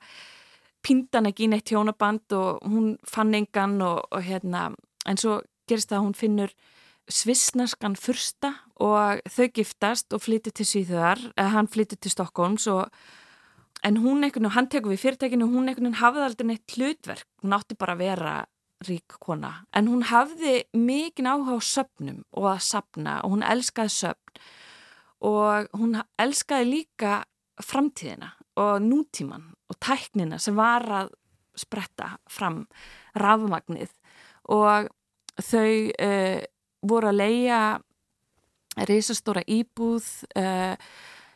píndan 0.86 1.26
ekki 1.30 1.48
í 1.48 1.50
neitt 1.50 1.70
hjónaband 1.70 2.30
og 2.38 2.60
hún 2.70 2.92
fann 3.06 3.34
engan 3.34 3.80
og, 3.82 4.04
og 4.10 4.22
hérna, 4.22 4.68
en 5.06 5.18
svo 5.18 5.40
gerist 5.68 5.90
það 5.90 5.98
að 5.98 6.04
hún 6.06 6.18
finnur 6.18 6.54
svissnarskan 7.10 7.96
fyrsta 7.98 8.52
og 8.80 9.22
þau 9.34 9.48
giftast 9.54 10.14
og 10.14 10.22
flyttir 10.22 10.54
til 10.54 10.66
Svíþjóðar, 10.68 11.24
eða 11.34 11.54
hann 11.56 11.70
flyttir 11.70 11.98
til 11.98 12.14
Stokkólms 12.14 12.68
og 12.70 12.86
en 13.86 14.00
hún 14.02 14.24
einhvern 14.24 14.44
veginn, 14.44 14.54
hann 14.56 14.68
tekur 14.72 14.94
við 14.94 15.04
fyrirtækinu 15.04 15.48
hún 15.48 15.68
einhvern 15.68 15.88
veginn 15.88 16.00
hafði 16.02 16.24
aldrei 16.26 16.48
neitt 16.50 16.76
hlutverk 16.76 17.28
hún 17.42 17.56
átti 17.56 17.78
bara 17.80 17.96
að 17.96 18.02
vera 18.04 18.34
rík 18.88 19.18
kona. 19.20 19.52
En 19.76 19.88
hún 19.90 20.04
hafði 20.08 20.62
mikinn 20.76 21.28
áhuga 21.28 21.58
á 21.58 21.60
söpnum 21.60 22.22
og 22.32 22.48
að 22.54 22.62
sapna 22.64 23.18
og 23.24 23.34
hún 23.34 23.44
elskaði 23.44 23.92
söpn 23.96 24.40
og 25.28 25.68
hún 25.76 25.98
elskaði 26.20 26.68
líka 26.70 27.16
framtíðina 27.60 28.32
og 28.60 28.80
nútíman 28.84 29.50
og 29.68 29.78
tæknina 29.84 30.38
sem 30.40 30.56
var 30.56 30.86
að 30.88 31.12
spretta 31.58 32.14
fram 32.30 32.64
rafmagnið. 33.18 33.92
Og 34.48 34.88
þau 35.44 35.72
uh, 35.92 36.40
voru 36.80 37.10
að 37.10 37.20
leia 37.20 37.60
reysastóra 38.88 39.42
íbúð 39.44 40.06
uh, 40.40 40.74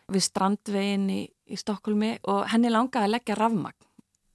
við 0.08 0.24
strandvegin 0.24 1.08
í, 1.12 1.22
í 1.50 1.58
Stokkólmi 1.60 2.16
og 2.30 2.46
henni 2.52 2.72
langaði 2.72 3.08
að 3.08 3.14
leggja 3.16 3.38
rafmagn 3.38 3.90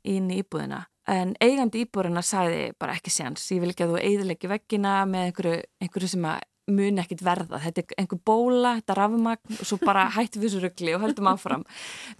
inn 0.09 0.29
í 0.31 0.39
íbúðina. 0.43 0.83
En 1.09 1.33
eigandi 1.41 1.83
íbúðina 1.85 2.21
sagði 2.25 2.69
bara 2.79 2.95
ekki 2.97 3.11
séans, 3.13 3.47
ég 3.53 3.63
vil 3.63 3.71
ekki 3.73 3.85
að 3.87 3.95
þú 3.95 4.01
eigðilegi 4.03 4.51
veggina 4.51 4.93
með 5.09 5.29
einhverju, 5.29 5.61
einhverju 5.81 6.11
sem 6.13 6.27
að 6.29 6.45
mun 6.69 7.01
ekkit 7.01 7.23
verða, 7.25 7.59
þetta 7.63 7.81
er 7.81 8.03
einhver 8.03 8.19
bóla 8.29 8.75
þetta 8.77 8.97
rafmagn 8.99 9.55
og 9.57 9.65
svo 9.65 9.79
bara 9.81 10.05
hætti 10.15 10.41
við 10.41 10.53
svo 10.53 10.63
ruggli 10.65 10.93
og 10.95 11.03
höldum 11.05 11.31
áfram 11.31 11.65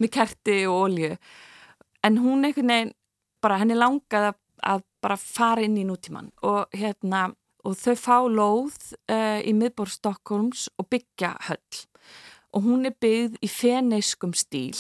með 0.02 0.14
kerti 0.16 0.64
og 0.70 0.88
olju 0.88 1.12
en 2.04 2.18
hún 2.18 2.48
einhvern 2.48 2.74
veginn, 2.74 2.96
bara 3.44 3.60
henni 3.62 3.78
langaði 3.78 4.32
að, 4.32 4.40
að 4.74 4.86
bara 5.04 5.20
fara 5.22 5.64
inn 5.64 5.78
í 5.80 5.86
nútíman 5.88 6.32
og 6.48 6.74
hérna, 6.76 7.30
og 7.64 7.78
þau 7.80 7.96
fá 8.00 8.18
lóð 8.26 8.80
uh, 9.12 9.40
í 9.44 9.54
miðbór 9.56 9.92
Stokkólms 9.94 10.68
og 10.80 10.90
byggja 10.92 11.36
höll 11.50 11.86
og 12.56 12.66
hún 12.66 12.88
er 12.90 12.96
byggð 12.98 13.40
í 13.46 13.50
feneiskum 13.52 14.34
stíl 14.38 14.78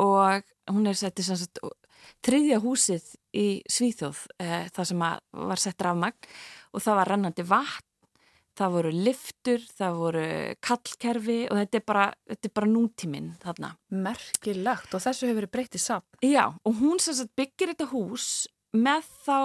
og 0.00 0.46
hún 0.70 0.88
er 0.88 0.98
settið 0.98 1.30
sem 1.30 1.40
sagt 1.42 1.62
þriðja 2.24 2.60
húsið 2.62 3.06
í 3.36 3.46
Svíþjóð 3.70 4.24
eh, 4.42 4.66
það 4.72 4.90
sem 4.90 5.06
var 5.50 5.62
sett 5.62 5.84
rafmagn 5.84 6.30
og 6.74 6.84
það 6.84 7.00
var 7.00 7.12
rennandi 7.14 7.46
vatn 7.46 7.86
það 8.60 8.74
voru 8.76 8.92
liftur, 8.92 9.64
það 9.78 9.98
voru 10.00 10.26
kallkerfi 10.64 11.38
og 11.48 11.60
þetta 11.60 11.78
er 11.78 11.84
bara, 11.86 12.06
þetta 12.28 12.48
er 12.48 12.54
bara 12.58 12.70
nútíminn 12.70 13.30
þarna. 13.40 13.72
Merkilegt 14.06 14.96
og 14.96 15.04
þessu 15.04 15.28
hefur 15.28 15.40
verið 15.40 15.54
breytt 15.54 15.78
í 15.78 15.82
sapn. 15.82 16.20
Já 16.24 16.44
og 16.50 16.80
hún 16.80 17.00
sem 17.02 17.16
sagt 17.16 17.34
byggir 17.38 17.72
þetta 17.72 17.90
hús 17.94 18.26
með 18.76 19.08
þá 19.24 19.36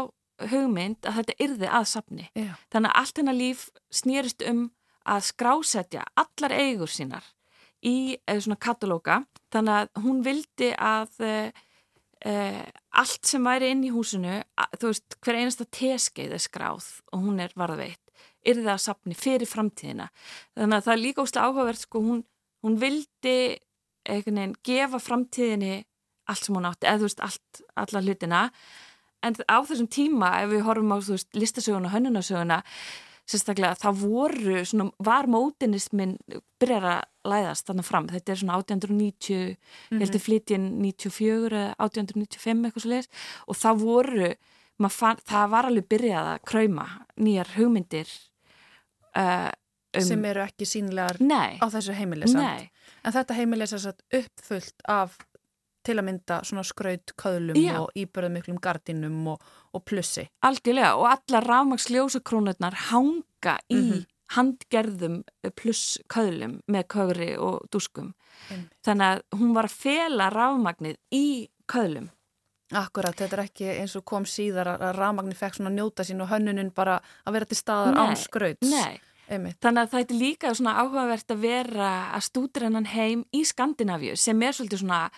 hugmynd 0.51 1.07
að 1.07 1.21
þetta 1.21 1.37
yrði 1.45 1.69
að 1.79 1.85
sapni. 1.93 2.27
Já. 2.35 2.51
Þannig 2.73 2.91
að 2.91 2.99
allt 3.01 3.21
hennar 3.21 3.39
líf 3.39 3.67
snýrist 3.93 4.43
um 4.49 4.65
að 5.05 5.27
skrásetja 5.29 6.03
allar 6.17 6.55
eigur 6.57 6.91
sínar 6.91 7.34
í 7.85 7.95
eða 8.25 8.43
svona 8.45 8.61
katalóga 8.61 9.21
þannig 9.53 9.77
að 9.77 10.03
hún 10.05 10.21
vildi 10.25 10.71
að 10.73 11.21
uh, 11.21 12.63
allt 13.01 13.29
sem 13.29 13.45
væri 13.45 13.71
inn 13.73 13.83
í 13.87 13.93
húsinu, 13.93 14.39
að, 14.57 14.79
þú 14.81 14.91
veist 14.91 15.17
hver 15.21 15.39
einasta 15.41 15.67
teskeið 15.79 16.37
er 16.37 16.43
skráð 16.43 16.89
og 17.13 17.27
hún 17.27 17.41
er 17.43 17.53
varðveitt, 17.57 18.01
yrði 18.45 18.65
það 18.65 18.73
að 18.75 18.85
sapni 18.85 19.17
fyrir 19.17 19.49
framtíðina. 19.49 20.09
Þannig 20.57 20.79
að 20.79 20.87
það 20.87 20.95
er 20.95 21.03
líka 21.03 21.25
óslega 21.25 21.49
áhugavert 21.49 21.83
sko, 21.83 22.01
hún, 22.05 22.23
hún 22.65 22.79
vildi 22.81 23.37
veginn 24.05 24.57
gefa 24.65 25.01
framtíðinni 25.01 25.77
allt 26.29 26.45
sem 26.45 26.57
hún 26.57 26.67
átti, 26.69 26.89
eða 26.89 27.01
þú 27.01 27.07
veist 27.09 27.23
allt, 27.25 27.63
alla 27.77 28.01
hlutina 28.01 28.41
en 29.25 29.37
á 29.49 29.57
þessum 29.65 29.89
tíma 29.91 30.31
ef 30.43 30.51
við 30.53 30.65
horfum 30.67 30.93
á 30.93 30.97
veist 31.01 31.37
listasöguna 31.37 31.89
og 31.89 31.95
hönnunasöguna 31.95 32.61
sérstaklega 33.25 33.77
það 33.81 34.01
voru 34.03 34.59
svona, 34.67 34.91
var 35.05 35.29
mótinismin 35.31 36.15
byrjar 36.61 36.87
að 36.91 37.01
læðast 37.25 37.69
þannig 37.69 37.87
fram, 37.87 38.09
þetta 38.11 38.33
er 38.33 38.41
svona 38.41 38.59
1890 38.61 39.39
ég 39.41 40.03
held 40.03 40.17
að 40.19 40.25
flytjinn 40.27 40.67
94 40.83 41.61
eða 41.61 41.73
1895 41.87 42.69
eitthvað 42.69 42.85
svo 42.85 42.93
leiðis 42.93 43.11
og 43.49 43.59
það 43.61 43.81
voru 43.81 44.31
fann, 44.93 45.21
það 45.25 45.51
var 45.55 45.69
alveg 45.71 45.89
byrjað 45.95 46.31
að 46.35 46.41
krauma 46.51 46.87
nýjar 47.17 47.53
hugmyndir 47.55 48.11
uh, 49.17 49.49
um, 49.95 50.05
sem 50.09 50.25
eru 50.31 50.43
ekki 50.45 50.67
sínlegar 50.69 51.21
Nei, 51.23 51.57
á 51.57 51.65
þessu 51.71 51.95
heimili 51.97 52.29
samt. 52.29 52.43
nei, 52.43 52.71
En 53.05 53.13
þetta 53.13 53.37
heimili 53.37 53.65
er 53.65 53.95
uppfullt 54.19 54.85
af 54.89 55.17
til 55.85 55.95
að 56.01 56.05
mynda 56.09 56.39
svona 56.47 56.63
skraut 56.67 57.13
köðlum 57.21 57.59
Já. 57.61 57.77
og 57.83 57.93
íbörðumiklum 57.95 58.57
gardinum 58.61 59.27
og, 59.35 59.41
og 59.73 59.85
plussi. 59.85 60.27
algjörlega 60.43 60.95
og 60.97 61.07
allar 61.13 61.47
rafmaksljósakrónurnar 61.51 62.73
hanga 62.89 63.57
í 63.71 63.79
Mhm. 63.81 64.05
handgerðum 64.35 65.23
pluss 65.55 65.99
köðlum 66.09 66.59
með 66.67 66.87
kögri 66.89 67.37
og 67.37 67.67
dúskum 67.71 68.13
Einmitt. 68.49 68.71
þannig 68.83 69.05
að 69.05 69.21
hún 69.39 69.53
var 69.53 69.65
að 69.69 69.75
fela 69.85 70.29
rafmagnið 70.33 70.97
í 71.13 71.47
köðlum 71.67 72.09
Akkurat, 72.73 73.13
þetta 73.15 73.37
er 73.37 73.43
ekki 73.45 73.65
eins 73.79 73.93
og 73.95 74.03
kom 74.09 74.23
síðar 74.25 74.65
að 74.79 74.95
rafmagni 74.97 75.35
fekk 75.37 75.53
svona 75.59 75.69
njóta 75.69 76.01
sín 76.03 76.21
og 76.23 76.29
hönnunin 76.31 76.71
bara 76.73 76.99
að 77.27 77.33
vera 77.33 77.45
til 77.45 77.57
staðar 77.59 77.93
Nei, 77.93 78.07
án 78.09 78.15
skrauts. 78.17 78.69
Nei, 78.71 78.99
Einmitt. 79.29 79.59
þannig 79.61 79.83
að 79.85 79.91
það 79.91 80.01
er 80.01 80.17
líka 80.19 80.49
svona 80.57 80.73
áhugavert 80.81 81.29
að 81.35 81.43
vera 81.45 81.91
að 82.17 82.25
stúdra 82.25 82.63
hennan 82.65 82.85
heim 82.89 83.23
í 83.31 83.43
Skandinavíu 83.45 84.17
sem 84.17 84.41
er 84.41 84.51
svolítið 84.57 84.81
svona 84.81 85.11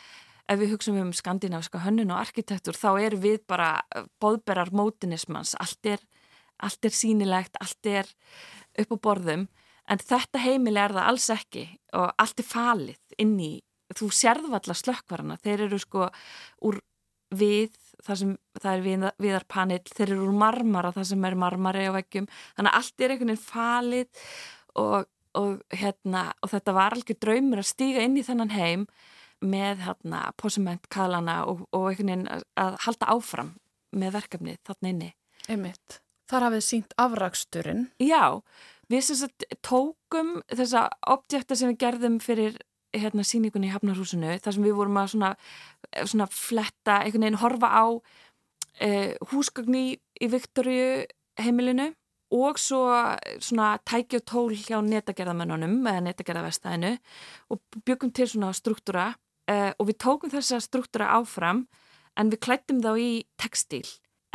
ef 0.47 0.59
við 0.59 0.73
hugsaum 0.75 0.99
um 1.01 1.13
skandinaviska 1.15 1.81
hönnun 1.83 2.13
og 2.13 2.21
arkitektur 2.21 2.77
þá 2.77 2.89
eru 3.03 3.19
við 3.23 3.41
bara 3.47 3.81
bóðberar 4.21 4.71
mótinismans, 4.75 5.55
allt 5.59 5.95
er 5.95 6.03
allt 6.63 6.85
er 6.87 6.93
sínilegt, 6.93 7.57
allt 7.61 7.89
er 7.89 8.09
upp 8.81 8.93
á 8.93 8.97
borðum, 8.97 9.47
en 9.87 10.01
þetta 10.01 10.41
heimili 10.41 10.81
er 10.81 10.95
það 10.95 11.09
alls 11.11 11.29
ekki 11.33 11.65
og 11.97 12.11
allt 12.19 12.41
er 12.41 12.47
falið 12.47 13.19
inn 13.21 13.35
í, 13.39 13.51
þú 13.95 14.09
sérð 14.13 14.49
valla 14.51 14.75
slökkvarana, 14.75 15.37
þeir 15.43 15.67
eru 15.67 15.79
sko 15.81 16.07
úr 16.67 16.79
við, 17.37 17.75
það 18.03 18.19
sem 18.21 18.33
það 18.57 18.71
er 18.71 18.83
við, 18.85 19.05
viðarpanill, 19.23 19.83
þeir 19.91 20.07
eru 20.09 20.25
úr 20.27 20.39
marmara 20.39 20.93
það 20.95 21.09
sem 21.11 21.27
er 21.27 21.37
marmari 21.39 21.87
á 21.87 21.91
veggjum. 21.95 22.27
Þannig 22.55 22.71
að 22.71 22.79
allt 22.79 23.03
er 23.03 23.13
einhvern 23.13 23.31
veginn 23.33 23.43
falið 23.43 24.21
og, 24.79 25.09
og 25.39 25.75
hérna 25.75 26.23
og 26.39 26.53
þetta 26.53 26.75
var 26.77 26.95
alveg 26.95 27.19
draumur 27.23 27.63
að 27.63 27.71
stíga 27.71 28.05
inn 28.07 28.15
í 28.19 28.25
þennan 28.27 28.55
heim 28.55 28.87
með 29.45 29.83
hérna 29.85 30.23
posiment 30.39 30.87
kalana 30.93 31.43
og, 31.49 31.67
og 31.71 31.91
einhvern 31.91 32.09
veginn 32.09 32.27
að, 32.57 32.77
halda 32.85 33.09
áfram 33.13 33.53
með 33.97 34.15
verkefnið 34.17 34.59
þarna 34.67 34.93
inni 34.93 35.11
Einmitt. 35.47 36.01
Þar 36.27 36.49
hafið 36.49 36.63
sínt 36.65 36.95
afraksturinn. 36.99 37.85
Já, 38.03 38.41
við 38.91 39.05
sem 39.07 39.19
sagt 39.21 39.45
tókum 39.63 40.41
þessa 40.51 40.87
objekta 41.07 41.55
sem 41.55 41.71
við 41.71 41.79
gerðum 41.85 42.17
fyrir 42.23 42.57
hérna 42.95 43.23
síningunni 43.27 43.69
í 43.69 43.73
Hafnarhúsinu 43.73 44.35
þar 44.43 44.55
sem 44.55 44.65
við 44.65 44.75
vorum 44.75 44.99
að 44.99 45.13
svona, 45.13 45.29
svona 46.03 46.27
fletta, 46.31 47.01
einhvern 47.03 47.27
veginn 47.27 47.39
horfa 47.41 47.69
á 47.71 47.85
eh, 48.83 49.13
húsgagni 49.31 49.85
í 49.95 50.29
Viktoríu 50.31 51.05
heimilinu 51.39 51.91
og 52.35 52.59
svo 52.59 52.81
svona 53.39 53.77
tæki 53.87 54.19
og 54.19 54.25
tól 54.27 54.55
hjá 54.55 54.81
netagerðamennunum 54.83 55.79
eða 55.87 56.03
netagerðavestæðinu 56.09 56.97
og 57.53 57.79
byggum 57.87 58.11
til 58.11 58.27
svona 58.31 58.51
struktúra 58.55 59.13
eh, 59.47 59.71
og 59.77 59.89
við 59.89 59.99
tókum 60.03 60.33
þessa 60.33 60.61
struktúra 60.63 61.11
áfram 61.17 61.65
en 62.17 62.31
við 62.33 62.43
klættum 62.45 62.81
þá 62.83 62.93
í 62.99 63.11
textíl. 63.39 63.85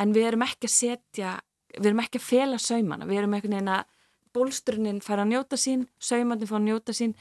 En 0.00 0.14
við 0.16 0.32
erum 0.32 0.44
ekki 0.46 0.68
að 0.68 0.76
setja 0.76 1.38
við 1.78 1.92
erum 1.92 2.02
ekki 2.04 2.20
að 2.20 2.26
fela 2.26 2.60
saumana. 2.60 3.08
Við 3.08 3.22
erum 3.22 3.34
einhvern 3.36 3.56
veginn 3.56 3.72
að 3.72 3.88
bólstrunnin 4.32 5.00
fara 5.04 5.24
að 5.24 5.32
njóta 5.32 5.58
sín, 5.60 5.86
saumandinn 6.00 6.48
fara 6.48 6.62
að 6.62 6.68
njóta 6.68 6.94
sín 6.96 7.16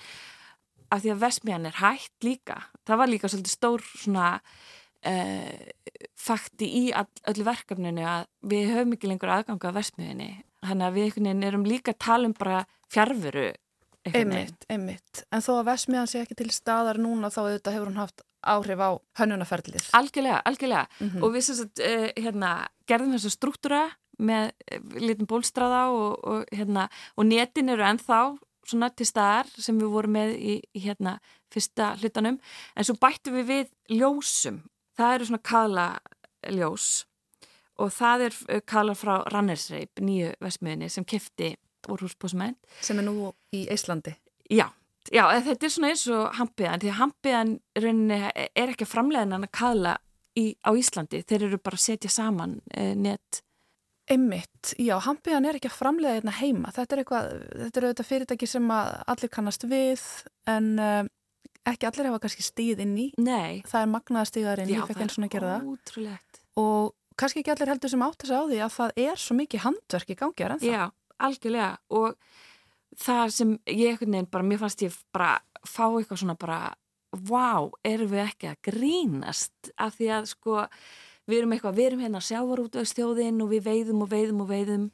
af 0.91 1.03
því 1.03 1.13
að 1.13 1.23
vesmiðan 1.23 1.67
er 1.69 1.79
hægt 1.79 2.27
líka. 2.27 2.57
Það 2.87 3.01
var 3.01 3.11
líka 3.11 3.31
svolítið 3.31 3.53
stór 3.55 3.83
svona 3.87 4.27
uh, 4.41 5.97
fakti 6.19 6.69
í 6.81 6.83
all, 6.95 7.07
öllu 7.31 7.47
verkefninu 7.47 8.05
að 8.07 8.29
við 8.51 8.71
höfum 8.75 8.95
ekki 8.97 9.11
lengur 9.11 9.33
aðganga 9.37 9.71
að 9.71 9.79
vesmiðinni 9.79 10.31
þannig 10.61 10.87
að 10.87 10.97
við 10.97 11.07
einhvern 11.07 11.29
veginn 11.29 11.47
erum 11.47 11.67
líka 11.67 11.95
að 11.95 12.01
tala 12.05 12.29
um 12.29 12.35
bara 12.37 12.63
veginn. 12.91 13.51
Einmitt, 14.09 14.65
einmitt. 14.69 15.23
En 15.31 15.43
þó 15.45 15.59
að 15.59 15.67
Vesmiðan 15.69 16.07
sé 16.09 16.21
ekki 16.23 16.35
til 16.39 16.49
staðar 16.53 16.97
núna 16.97 17.29
þá 17.29 17.39
auðvitað 17.43 17.75
hefur 17.75 17.89
hún 17.91 17.99
haft 18.01 18.23
áhrif 18.41 18.79
á 18.81 18.89
hönnunaferlið. 19.19 19.89
Algjörlega, 19.93 20.39
algjörlega 20.49 20.87
Mhm. 20.99 21.23
og 21.23 21.33
við 21.35 21.41
sem 21.45 21.55
sagt 21.55 21.79
uh, 21.85 22.07
hérna, 22.17 22.67
gerðum 22.89 23.13
þessa 23.13 23.29
struktúra 23.35 23.81
með 24.17 24.49
uh, 24.73 24.79
litum 24.97 25.27
bólstraða 25.29 25.83
og, 25.93 26.17
og, 26.25 26.45
hérna, 26.51 26.87
og 27.17 27.25
netin 27.29 27.69
eru 27.69 27.83
ennþá 27.85 28.37
svona 28.65 28.89
til 28.95 29.05
staðar 29.05 29.45
sem 29.61 29.77
við 29.77 29.89
vorum 29.93 30.11
með 30.17 30.33
í, 30.37 30.57
í 30.73 30.79
hérna 30.85 31.19
fyrsta 31.53 31.95
hlutanum 32.01 32.39
en 32.75 32.83
svo 32.85 32.93
bættum 33.01 33.33
við 33.37 33.45
við 33.49 33.71
ljósum 33.99 34.61
það 34.97 35.15
eru 35.15 35.25
svona 35.25 35.41
kala 35.43 35.85
ljós 36.49 37.05
og 37.81 37.89
það 37.93 38.25
er 38.27 38.33
uh, 38.49 38.61
kala 38.65 38.93
frá 38.97 39.23
Rannersreip, 39.33 40.01
nýju 40.01 40.33
vesmiðinni 40.41 40.89
sem 40.89 41.05
kefti 41.05 41.55
úr 41.89 42.03
húsbósmenn 42.05 42.57
Sem 42.83 42.99
er 43.01 43.07
nú 43.07 43.31
í 43.55 43.65
Íslandi. 43.71 44.13
Já, 44.51 44.67
já, 45.09 45.23
þetta 45.47 45.67
er 45.67 45.73
svona 45.73 45.91
eins 45.93 46.07
og 46.11 46.25
hampiðan, 46.37 46.81
því 46.83 46.91
að 46.91 46.99
hampiðan 46.99 47.53
er 47.77 48.73
ekki 48.73 48.87
að 48.87 48.91
framlega 48.91 49.27
en 49.27 49.37
að 49.39 49.53
kaðla 49.55 49.95
í, 50.37 50.45
á 50.61 50.71
Íslandi, 50.77 51.23
þeir 51.27 51.47
eru 51.47 51.61
bara 51.61 51.79
að 51.79 51.85
setja 51.85 52.11
saman 52.11 52.59
e, 52.73 52.91
net. 52.95 53.41
Einmitt, 54.11 54.73
já, 54.81 54.97
hampiðan 55.05 55.47
er 55.47 55.57
ekki 55.57 55.69
að 55.69 55.77
framlega 55.77 56.17
hérna 56.17 56.33
heima. 56.35 56.71
Þetta 56.75 56.95
er 56.95 57.01
eitthvað, 57.03 57.27
þetta 57.61 57.79
er 57.79 57.85
auðvitað 57.87 58.09
fyrirtæki 58.09 58.49
sem 58.49 58.71
að 58.75 58.89
allir 59.13 59.31
kannast 59.31 59.67
við 59.71 60.01
en 60.51 60.71
uh, 60.81 61.03
ekki 61.69 61.87
allir 61.87 62.09
hafa 62.09 62.23
kannski 62.25 62.43
stíð 62.43 62.81
inn 62.83 62.97
í. 62.99 63.05
Nei, 63.21 63.61
Það 63.69 63.85
er 63.85 63.93
að 65.29 65.31
gera 65.31 65.53
það. 65.53 65.69
ótrúlegt. 65.71 66.41
Og 66.59 66.91
kannski 67.21 67.43
ekki 67.43 67.53
allir 67.53 67.71
heldur 67.71 67.93
sem 67.93 68.03
átt 68.03 68.23
þess 68.23 68.33
að 68.35 68.41
á 68.41 68.49
því 68.49 68.59
að 68.65 68.73
það 68.75 69.03
er 69.05 69.21
svo 69.21 69.37
mikið 69.37 69.63
handverk 69.67 70.11
í 70.11 70.17
gangi 70.19 70.45
er 70.45 70.55
ennþá. 70.55 70.71
Já, 70.71 70.83
algjörlega 71.27 71.75
og 71.97 72.17
það 72.99 73.33
sem 73.35 73.53
ég 73.69 73.93
einhvern 73.93 74.15
veginn 74.15 74.31
bara, 74.31 74.47
mér 74.47 74.61
fannst 74.61 74.83
ég 74.85 74.95
bara 75.13 75.35
fá 75.67 75.85
eitthvað 75.87 76.21
svona 76.23 76.37
bara, 76.39 76.73
vá, 77.11 77.69
erum 77.87 78.11
við 78.11 78.23
ekki 78.25 78.49
að 78.51 78.59
grínast? 78.67 79.71
Af 79.77 79.97
því 79.99 80.09
að 80.17 80.27
sko, 80.31 80.65
við 81.29 81.41
erum 81.41 81.55
eitthvað, 81.55 81.77
við 81.77 81.89
erum 81.89 82.03
hérna 82.05 82.23
sjávarútöðstjóðin 82.25 83.43
og 83.43 83.53
við 83.53 83.63
veiðum 83.69 84.03
og 84.05 84.11
veiðum 84.11 84.43
og 84.45 84.51
veiðum. 84.51 84.89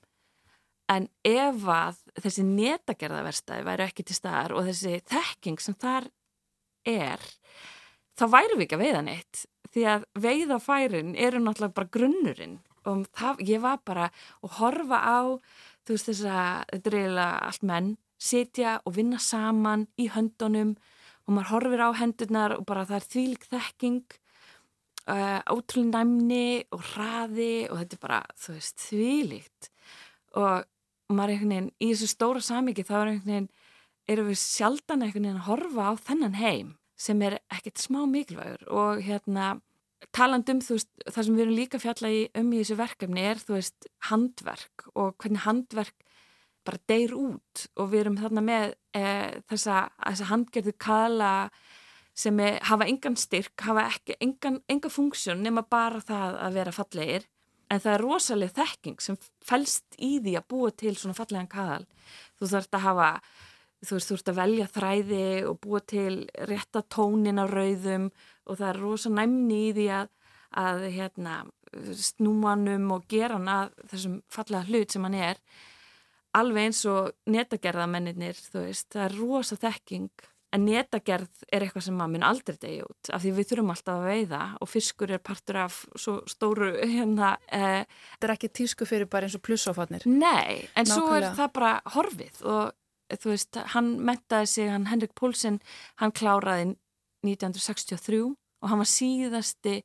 En 0.87 1.09
ef 1.27 1.65
að 1.67 1.99
þessi 2.23 2.45
netagerðaverstaði 2.47 3.65
væri 3.67 3.87
ekki 3.89 4.07
til 4.07 4.15
staðar 4.15 4.55
og 4.55 4.69
þessi 4.69 5.01
þekking 5.09 5.59
sem 5.59 5.75
þar 5.75 6.07
er, 6.87 7.23
þá 8.15 8.25
værum 8.31 8.61
við 8.61 8.67
ekki 8.67 8.77
að 8.77 8.85
veiða 8.85 9.03
neitt. 9.09 9.43
Því 9.67 9.83
að 9.91 10.05
veiðafærin 10.23 11.15
eru 11.19 11.41
náttúrulega 11.43 11.75
bara 11.75 11.91
grunnurinn. 11.91 12.59
Og 12.87 13.03
það, 13.11 13.41
ég 13.49 13.59
var 13.65 13.81
bara 13.83 14.05
að 14.39 14.53
horfa 14.61 14.99
á 15.03 15.19
þú 15.87 15.95
veist 15.95 16.11
þess 16.11 16.27
að 16.27 16.61
þetta 16.73 16.91
er 16.91 16.99
eiginlega 16.99 17.41
allt 17.47 17.65
menn 17.71 17.89
sitja 18.17 18.77
og 18.83 18.95
vinna 18.97 19.19
saman 19.21 19.87
í 20.01 20.07
höndunum 20.11 20.75
og 21.27 21.35
maður 21.35 21.51
horfir 21.53 21.83
á 21.83 21.89
hendurnar 21.99 22.55
og 22.57 22.65
bara 22.67 22.85
það 22.87 22.97
er 22.99 23.07
þvílik 23.13 23.45
þekking 23.51 24.17
uh, 25.11 25.39
ótrúlega 25.53 26.01
næmni 26.01 26.65
og 26.75 26.83
hraði 26.93 27.67
og 27.69 27.81
þetta 27.81 27.97
er 27.97 28.03
bara, 28.03 28.21
þú 28.39 28.57
veist, 28.57 28.87
þvílikt 28.87 29.69
og 30.37 31.13
maður 31.13 31.29
er 31.29 31.35
einhvern 31.35 31.53
veginn 31.53 31.71
í 31.79 31.91
þessu 31.93 32.09
stóra 32.11 32.43
samiki 32.43 32.85
þá 32.87 32.95
er 32.97 33.11
einhvern 33.13 33.31
veginn 33.31 33.49
erum 34.07 34.29
við 34.31 34.41
sjaldan 34.41 35.05
einhvern 35.05 35.27
veginn 35.27 35.41
að 35.41 35.49
horfa 35.51 35.87
á 35.87 35.93
þennan 36.09 36.39
heim 36.39 36.75
sem 36.97 37.21
er 37.21 37.37
ekkert 37.53 37.79
smá 37.79 38.01
mikilvægur 38.09 38.67
og 38.73 39.03
hérna 39.05 39.57
taland 40.15 40.49
um 40.51 40.59
þú 40.63 40.77
veist, 40.77 40.89
það 41.05 41.23
sem 41.27 41.37
við 41.37 41.45
erum 41.45 41.57
líka 41.57 41.81
fjalla 41.81 42.11
í 42.13 42.19
um 42.37 42.51
í 42.53 42.59
þessu 42.61 42.77
verkefni 42.79 43.23
er 43.29 43.41
þú 43.41 43.55
veist 43.57 43.87
handverk 44.09 44.87
og 44.93 45.15
hvernig 45.21 45.45
handverk 45.45 45.95
bara 46.67 46.83
deyr 46.89 47.15
út. 47.15 47.65
Og 47.79 47.91
við 47.91 48.03
erum 48.03 48.19
þarna 48.19 48.43
með 48.43 48.75
e, 48.97 49.03
þessa, 49.49 49.87
þessa 50.03 50.29
handgerðu 50.31 50.75
kala 50.81 51.31
sem 52.17 52.39
er, 52.41 52.59
hafa 52.65 52.87
engan 52.89 53.17
styrk, 53.19 53.55
hafa 53.61 53.87
ekki 53.93 54.17
engan, 54.23 54.61
enga 54.69 54.91
funksjón 54.91 55.43
nema 55.45 55.63
bara 55.69 56.01
það 56.03 56.39
að 56.45 56.61
vera 56.61 56.75
fallegir. 56.75 57.27
En 57.67 57.83
það 57.83 57.93
er 57.93 58.03
rosalega 58.05 58.55
þekking 58.61 59.03
sem 59.03 59.17
fælst 59.43 59.97
í 59.99 60.17
því 60.23 60.37
að 60.39 60.47
búa 60.53 60.71
til 60.71 60.95
svona 60.95 61.17
fallegan 61.17 61.51
kaðal 61.51 61.83
þú 62.39 62.49
þarfst 62.53 62.77
að 62.77 62.85
hafa 62.85 63.09
þú 63.83 63.97
veist, 63.97 64.09
þú 64.09 64.17
ert 64.17 64.31
að 64.31 64.39
velja 64.39 64.67
þræði 64.73 65.27
og 65.49 65.59
búa 65.61 65.81
til 65.83 66.13
rétta 66.49 66.81
tónin 66.87 67.41
á 67.43 67.45
rauðum 67.49 68.07
og 68.47 68.59
það 68.59 68.69
er 68.69 68.81
rosa 68.81 69.11
næmni 69.13 69.59
í 69.67 69.73
því 69.77 69.87
að, 69.99 70.11
að 70.63 70.85
hérna, 70.95 71.35
snúmanum 71.99 72.87
og 72.95 73.07
gera 73.11 73.37
hann 73.37 73.51
að 73.51 73.75
þessum 73.91 74.21
fallega 74.31 74.69
hlut 74.69 74.95
sem 74.95 75.03
hann 75.07 75.19
er 75.19 75.41
alveg 76.37 76.69
eins 76.69 76.81
og 76.89 77.11
netagerðamennir 77.29 78.39
það 78.39 79.03
er 79.03 79.15
rosa 79.17 79.57
þekking 79.59 80.09
en 80.55 80.63
netagerð 80.63 81.43
er 81.51 81.65
eitthvað 81.65 81.85
sem 81.87 81.97
maður 81.99 82.13
mun 82.13 82.25
aldrei 82.29 82.55
degi 82.61 82.83
út 82.85 83.09
af 83.13 83.23
því 83.23 83.33
við 83.35 83.49
þurfum 83.49 83.71
alltaf 83.73 83.97
að 83.97 84.07
veiða 84.07 84.41
og 84.63 84.71
fiskur 84.71 85.11
er 85.11 85.23
partur 85.23 85.59
af 85.65 85.79
svo 85.99 86.17
stóru 86.29 86.69
hérna 86.79 87.33
eh, 87.51 87.83
Þetta 88.15 88.29
er 88.29 88.33
ekki 88.37 88.51
tísku 88.61 88.87
fyrir 88.87 89.09
bara 89.11 89.27
eins 89.27 89.35
og 89.37 89.43
plussófarnir. 89.43 90.07
Nei, 90.07 90.69
en 90.73 90.87
svo 90.87 91.03
er 91.11 91.27
Nákvæmlega. 91.27 91.33
það 91.41 91.51
bara 91.59 91.73
horfið 91.97 92.41
og 92.47 93.17
þú 93.21 93.31
veist, 93.33 93.59
hann 93.75 93.91
mentaði 94.07 94.49
sig, 94.51 94.71
hann 94.71 94.87
Henrik 94.91 95.13
Pólsen, 95.19 95.59
hann 96.01 96.15
kláraði 96.15 96.73
1963 97.25 98.21
og 98.27 98.69
hann 98.71 98.81
var 98.81 98.89
síðasti 98.89 99.79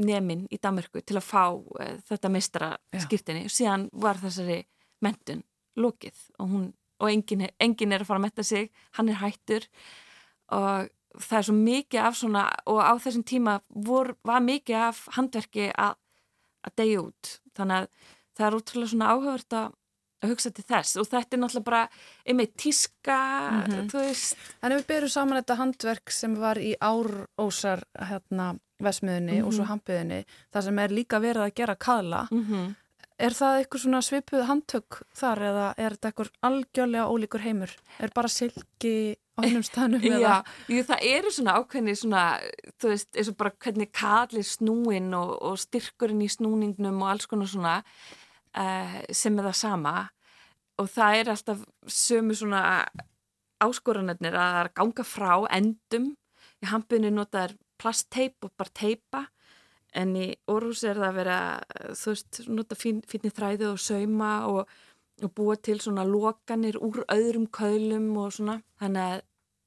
nemin 0.00 0.46
í 0.50 0.58
Danmarku 0.62 1.02
til 1.06 1.18
að 1.20 1.26
fá 1.26 1.44
uh, 1.54 1.92
þetta 2.08 2.30
meistara 2.32 2.70
Já. 2.92 3.04
skýrtinni 3.04 3.44
og 3.48 3.54
síðan 3.54 3.88
var 3.92 4.18
þessari 4.22 4.64
mentun 5.04 5.44
lokið 5.78 6.18
og, 6.38 6.48
hún, 6.48 6.66
og 7.02 7.10
engin, 7.10 7.46
engin 7.62 7.94
er 7.94 8.04
að 8.04 8.10
fara 8.10 8.22
að 8.22 8.26
metta 8.26 8.46
sig, 8.46 8.70
hann 8.98 9.10
er 9.10 9.20
hættur. 9.20 9.66
Og 10.54 10.90
það 11.20 11.38
er 11.38 11.46
svo 11.48 11.54
mikið 11.58 12.00
af 12.02 12.18
svona 12.18 12.44
og 12.70 12.80
á 12.82 12.92
þessum 13.02 13.24
tíma 13.26 13.58
vor, 13.68 14.14
var 14.26 14.42
mikið 14.44 14.80
af 14.88 15.04
handverki 15.16 15.70
að, 15.70 15.96
að 16.66 16.76
deyja 16.80 17.06
út. 17.06 17.32
Þannig 17.54 17.82
að 17.82 18.12
það 18.34 18.46
er 18.46 18.58
útrúlega 18.58 18.92
svona 18.92 19.10
áhugavert 19.14 19.58
að 19.58 19.72
að 20.24 20.32
hugsa 20.34 20.50
til 20.56 20.64
þess 20.68 20.96
og 21.00 21.08
þetta 21.12 21.36
er 21.36 21.42
náttúrulega 21.44 21.64
bara 21.70 21.82
einmitt 22.26 22.54
tíska, 22.60 23.18
Mhm. 23.64 23.88
þú 23.92 24.00
veist 24.04 24.36
ef 24.62 24.72
við 24.72 24.86
berum 24.86 25.08
saman 25.14 25.42
þetta 25.42 25.56
handverk 25.60 26.10
sem 26.10 26.34
var 26.40 26.56
í 26.56 26.74
árósar 26.80 27.82
hérna, 28.00 28.58
vesmiðunni 28.82 29.42
og 29.44 29.52
Mhm. 29.52 29.56
svo 29.58 29.64
hampiðinni, 29.70 30.24
það 30.52 30.62
sem 30.64 30.78
er 30.78 30.88
líka 30.88 31.20
verið 31.20 31.44
að 31.50 31.54
gera 31.54 31.76
kaðla, 31.76 32.28
mm 32.30 32.74
er 33.16 33.30
það 33.30 33.62
eitthvað 33.62 33.80
svona 33.84 34.00
svipuð 34.02 34.42
handtök 34.48 35.02
þar 35.14 35.38
eða 35.38 35.74
er 35.78 35.90
þetta 35.94 36.10
eitthvað 36.10 36.30
algjörlega 36.42 37.06
ólíkur 37.06 37.40
heimur? 37.44 37.70
Er 38.00 38.10
bara 38.12 38.26
silki 38.28 39.14
á 39.38 39.40
hennum 39.46 39.62
staðnum 39.62 40.02
Já, 40.02 40.18
eða? 40.18 40.44
jú, 40.68 40.82
það 40.82 40.98
eru 41.06 41.30
svona 41.30 41.54
ákveðni 41.54 41.94
svona, 41.94 42.40
þú 42.82 42.88
veist, 42.90 43.08
eins 43.14 43.28
og 43.30 43.36
bara 43.36 43.50
hvernig 43.62 43.92
kallir 43.92 44.42
snúin 44.42 45.14
og, 45.14 45.30
og 45.42 45.56
styrkurinn 45.62 46.22
í 46.22 46.28
snúningnum 46.28 47.00
og 47.02 47.08
alls 47.12 47.26
konar 47.26 47.46
svona 47.46 47.84
uh, 48.56 48.98
sem 49.12 49.38
er 49.38 49.44
það 49.44 49.54
sama 49.62 49.94
og 50.80 50.88
það 50.90 51.18
er 51.20 51.30
alltaf 51.34 51.64
sömu 51.86 52.36
svona 52.36 52.62
áskoranirnir 53.64 54.36
að 54.38 54.72
ganga 54.76 55.06
frá 55.06 55.34
endum. 55.54 56.12
Í 56.62 56.70
hampinu 56.70 57.10
nota 57.12 57.46
er 57.48 57.54
plastteip 57.80 58.46
og 58.46 58.52
bara 58.58 58.72
teipa 58.74 59.24
en 59.94 60.14
í 60.18 60.26
orðus 60.50 60.82
er 60.88 60.98
það 60.98 61.08
að 61.08 61.18
vera 61.20 61.38
þú 61.94 62.14
veist, 62.14 62.40
nota 62.50 62.78
fín, 62.78 63.00
fínni 63.06 63.30
þræði 63.34 63.68
og 63.70 63.78
sauma 63.82 64.32
og, 64.50 64.72
og 65.22 65.32
búa 65.36 65.56
til 65.56 65.78
svona 65.82 66.06
lokanir 66.08 66.80
úr 66.82 67.04
öðrum 67.12 67.46
köðlum 67.54 68.10
og 68.18 68.34
svona, 68.34 68.58
þannig 68.82 69.04
að 69.12 69.22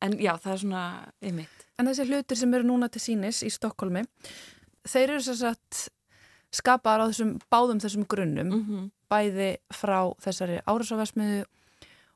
en 0.06 0.18
já, 0.22 0.34
það 0.38 0.54
er 0.54 0.62
svona 0.62 0.84
einmitt. 1.26 1.68
En 1.80 1.90
þessi 1.90 2.08
hlutir 2.10 2.38
sem 2.38 2.54
eru 2.54 2.68
núna 2.68 2.90
til 2.94 3.02
sínis 3.02 3.40
í 3.46 3.50
Stokkólmi, 3.54 4.04
þeir 4.88 5.16
eru 5.16 5.24
sem 5.26 5.40
sagt 5.40 5.88
skapaðar 6.58 7.06
á 7.06 7.10
þessum 7.12 7.36
báðum 7.54 7.80
þessum 7.84 8.08
grunnum, 8.10 8.50
-hmm. 8.52 8.90
bæði 9.12 9.52
frá 9.74 10.00
þessari 10.24 10.60
árásavesmiðu 10.66 11.46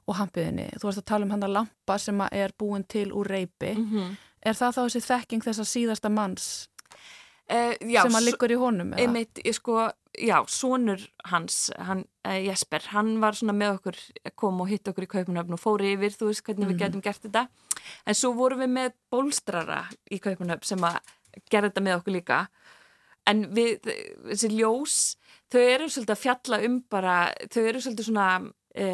og 0.07 0.17
hampiðinni. 0.17 0.67
Þú 0.79 0.87
varst 0.89 1.01
að 1.03 1.09
tala 1.13 1.25
um 1.25 1.31
hann 1.31 1.43
að 1.47 1.55
lampa 1.59 1.97
sem 2.01 2.17
að 2.25 2.33
er 2.41 2.51
búin 2.57 2.83
til 2.87 3.11
úr 3.13 3.27
reypi. 3.29 3.75
-hmm. 3.77 4.17
Er 4.41 4.53
það 4.57 4.75
þá 4.75 4.81
þessi 4.87 5.01
þekking 5.05 5.43
þessa 5.45 5.65
síðasta 5.69 6.09
manns 6.09 6.67
uh, 7.51 7.73
já, 7.85 8.01
sem 8.01 8.15
að 8.15 8.25
liggur 8.25 8.51
í 8.51 8.57
honum? 8.57 8.93
einmitt, 8.97 9.39
ég 9.45 9.53
sko, 9.53 9.91
já, 10.17 10.37
sonur 10.47 11.03
hans, 11.29 11.71
hann, 11.77 12.05
uh, 12.27 12.39
Jesper, 12.47 12.81
hann 12.95 13.19
var 13.21 13.33
svona 13.37 13.53
með 13.53 13.75
okkur, 13.77 13.99
kom 14.35 14.61
og 14.61 14.67
hitt 14.71 14.87
okkur 14.87 15.03
í 15.03 15.11
kaupunöfn 15.11 15.53
og 15.53 15.59
fór 15.61 15.83
yfir, 15.85 16.09
þú 16.09 16.31
veist 16.31 16.43
hvernig 16.43 16.65
Mhm. 16.67 16.71
við 16.73 16.79
getum 16.79 17.01
gert 17.01 17.21
þetta 17.21 17.47
en 18.05 18.13
svo 18.15 18.33
vorum 18.33 18.59
við 18.59 18.69
með 18.69 18.91
bólstrara 19.11 19.83
í 20.11 20.19
kaupunöfn 20.19 20.63
sem 20.65 20.79
að 20.79 20.97
gera 21.51 21.69
þetta 21.69 21.81
með 21.81 21.97
okkur 21.99 22.13
líka 22.13 22.47
en 23.29 23.45
við, 23.55 23.91
þessi 24.31 24.51
ljós 24.55 24.97
þau 25.51 25.61
eru 25.61 25.89
svolítið 25.91 26.15
að 26.15 26.23
fjalla 26.23 26.59
um 26.67 26.81
bara, 26.91 27.15
þau 27.51 27.61
eru 27.63 27.83
svolítið 27.83 28.07
svona 28.09 28.27
e, 28.73 28.85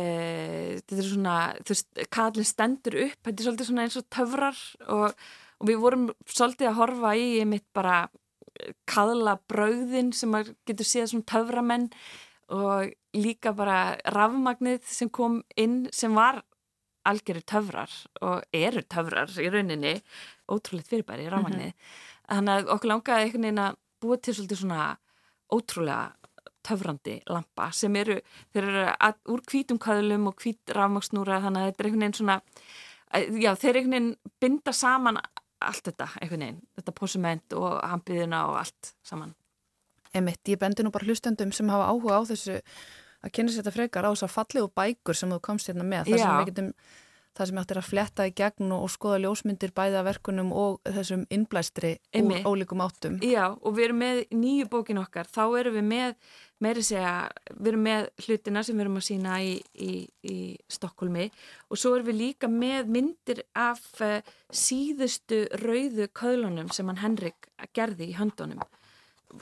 þetta 0.81 0.99
er 0.99 1.09
svona 1.11 1.39
þú 1.61 1.75
veist, 1.75 1.89
kallin 2.17 2.49
stendur 2.49 2.99
upp 3.05 3.19
þetta 3.21 3.35
er 3.37 3.49
svolítið 3.49 3.69
svona 3.71 3.87
eins 3.87 3.99
og 3.99 4.07
töfrar 4.13 4.63
og, 4.87 5.27
og 5.61 5.69
við 5.69 5.83
vorum 5.83 6.07
svolítið 6.25 6.71
að 6.71 6.79
horfa 6.81 7.13
í 7.17 7.27
mitt 7.49 7.67
bara 7.77 7.99
kaðla 8.89 9.37
brauðin 9.49 10.11
sem 10.15 10.31
maður 10.33 10.55
getur 10.67 10.87
séð 10.87 11.11
svona 11.11 11.29
töframenn 11.29 11.89
og 12.53 12.93
líka 13.17 13.53
bara 13.55 13.97
rafmagnið 14.13 14.85
sem 14.89 15.11
kom 15.13 15.41
inn 15.59 15.85
sem 15.93 16.15
var 16.15 16.41
algjöru 17.07 17.43
töfrar 17.47 17.91
og 18.23 18.43
eru 18.55 18.83
töfrar 18.83 19.31
í 19.39 19.49
rauninni 19.51 19.97
ótrúleitt 20.51 20.89
fyrirbæri 20.89 21.27
rafmagnið. 21.31 21.75
Þannig 22.27 22.53
að 22.53 22.71
okkur 22.75 22.91
langaði 22.91 23.27
einhvern 23.27 23.47
veginn 23.47 23.63
að 23.63 23.77
búa 24.03 24.17
til 24.21 24.35
svolítið 24.37 24.61
svona 24.61 24.89
ótrúlega 25.53 26.01
töfrandi 26.67 27.21
lampa 27.31 27.69
sem 27.75 27.95
eru, 27.95 28.17
þeir 28.51 28.67
eru 28.67 28.85
að, 28.91 29.17
úr 29.31 29.43
hvítum 29.47 29.79
köðlum 29.79 30.27
og 30.31 30.41
hvít 30.43 30.75
rafmagnsnúra 30.75 31.39
þannig 31.45 31.63
að 31.63 31.69
þetta 31.69 31.83
er 31.83 31.89
einhvern 31.89 32.05
veginn 32.05 32.17
svona 32.19 32.37
já, 33.45 33.51
þeir 33.55 33.79
einhvern 33.79 33.95
veginn 33.95 34.13
binda 34.43 34.73
saman 34.75 35.21
allt 35.63 35.89
þetta 35.89 36.09
einhvern 36.21 36.45
veginn, 36.45 36.61
þetta 36.77 36.95
posiment 36.97 37.57
og 37.57 37.77
hampiðina 37.81 38.43
og 38.51 38.61
allt 38.61 38.93
saman. 39.07 39.33
Emitt, 40.15 40.43
ég 40.49 40.59
bendi 40.59 40.85
nú 40.85 40.91
bara 40.93 41.07
hlustendum 41.07 41.51
sem 41.55 41.69
hafa 41.71 41.89
áhuga 41.91 42.19
á 42.19 42.21
þessu 42.29 42.57
að 42.57 43.33
kynna 43.33 43.51
sér 43.51 43.63
þetta 43.63 43.75
frekar 43.75 44.07
á 44.07 44.11
þess 44.13 44.27
að 44.27 44.35
fallegu 44.35 44.69
bækur 44.77 45.17
sem 45.17 45.33
þú 45.33 45.39
komst 45.43 45.69
hérna 45.69 45.85
með. 45.87 46.11
Það 46.11 46.23
sem 46.23 46.37
við 46.37 46.49
getum, 46.51 46.69
það 47.37 47.49
sem 47.49 47.59
hægt 47.59 47.71
er 47.73 47.79
að 47.79 47.87
fletta 47.87 48.25
í 48.27 48.33
gegn 48.37 48.71
og, 48.73 48.83
og 48.87 48.91
skoða 48.91 49.19
ljósmyndir 49.23 49.73
bæði 49.77 49.99
af 49.99 50.05
verkunum 50.07 50.49
og 50.57 50.77
þessum 50.85 51.25
innblæstri 51.33 51.93
Einmitt. 52.15 52.41
úr 52.41 52.49
ólíkum 52.49 52.81
áttum. 52.83 53.19
Já, 53.21 53.45
og 53.53 53.75
við 53.77 53.89
erum 53.89 54.01
með 54.01 54.21
nýju 54.33 54.69
bókin 54.71 55.01
okkar, 55.01 55.29
þá 55.29 55.43
erum 55.59 55.77
við 55.77 55.85
með, 55.91 56.15
meiri 56.63 56.85
segja, 56.85 57.13
við 57.53 57.71
erum 57.73 57.85
með 57.87 58.07
hlutina 58.25 58.63
sem 58.65 58.77
við 58.77 58.85
erum 58.85 58.97
að 59.01 59.05
sína 59.09 59.37
í, 59.45 59.53
í, 59.73 59.91
í 60.25 60.37
Stokkólmi 60.77 61.27
og 61.69 61.81
svo 61.81 61.93
erum 61.97 62.09
við 62.09 62.19
líka 62.23 62.49
með 62.51 62.91
myndir 62.97 63.43
af 63.57 63.85
uh, 64.01 64.17
síðustu 64.49 65.45
rauðu 65.61 66.09
köðlunum 66.17 66.73
sem 66.73 66.89
hann 66.89 67.03
Henrik 67.03 67.51
gerði 67.77 68.11
í 68.11 68.17
höndunum. 68.17 68.65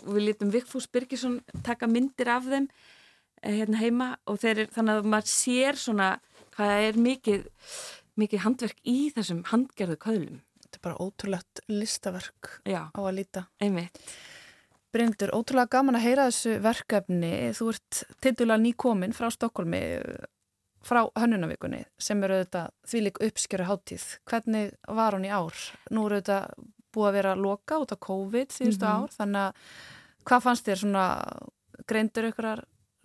Við 0.04 0.24
lítum 0.32 0.52
Vigfús 0.52 0.90
Birgisson 0.92 1.40
taka 1.64 1.88
myndir 1.88 2.34
af 2.34 2.50
þeim 2.50 2.68
uh, 2.68 3.52
hérna 3.54 3.80
heima 3.80 4.14
og 4.28 4.42
þeir, 4.44 4.66
þannig 4.76 5.00
að 5.00 5.14
maður 5.16 5.36
sér 5.38 5.80
svona 5.80 6.16
hvað 6.58 6.88
er 6.90 7.00
mikið, 7.06 7.46
mikið 8.22 8.44
handverk 8.46 8.78
í 8.88 8.98
þessum 9.16 9.44
handgerðu 9.52 9.98
köðlum. 10.06 10.40
Þetta 10.64 10.80
er 10.80 10.84
bara 10.88 11.02
ótrúlegt 11.04 11.62
listaverk 11.70 12.50
Já, 12.66 12.90
á 12.96 13.00
að 13.02 13.14
líta. 13.20 13.46
einmitt. 13.62 14.00
Bryndur, 14.96 15.34
ótrúlega 15.36 15.74
gaman 15.76 15.98
að 16.00 16.06
heyra 16.08 16.30
þessu 16.30 16.54
verkefni. 16.64 17.32
Þú 17.58 17.66
ert 17.74 18.04
tildulega 18.24 18.62
nýkomin 18.64 19.14
frá 19.16 19.28
Stokkólmi 19.34 19.82
frá 20.86 21.02
hönnunavikunni 21.18 21.82
sem 22.00 22.22
eru 22.24 22.38
þetta 22.44 22.62
þvílik 22.88 23.20
uppskjöru 23.26 23.66
hátíð. 23.68 24.06
Hvernig 24.30 24.72
var 24.88 25.18
hún 25.18 25.26
í 25.28 25.32
ár? 25.34 25.56
Nú 25.92 26.06
eru 26.08 26.22
þetta 26.22 26.38
búið 26.96 27.10
að 27.10 27.18
vera 27.18 27.34
loka 27.36 27.80
út 27.82 27.92
af 27.92 28.00
COVID 28.00 28.54
síðustu 28.56 28.86
Mhm. 28.86 29.04
ár, 29.04 29.10
þannig 29.18 29.42
að 29.42 29.54
hvað 30.26 30.42
fannst 30.46 30.66
þér 30.66 30.80
svona 30.80 31.06
greindur 31.88 32.30
ykkurar, 32.32 32.64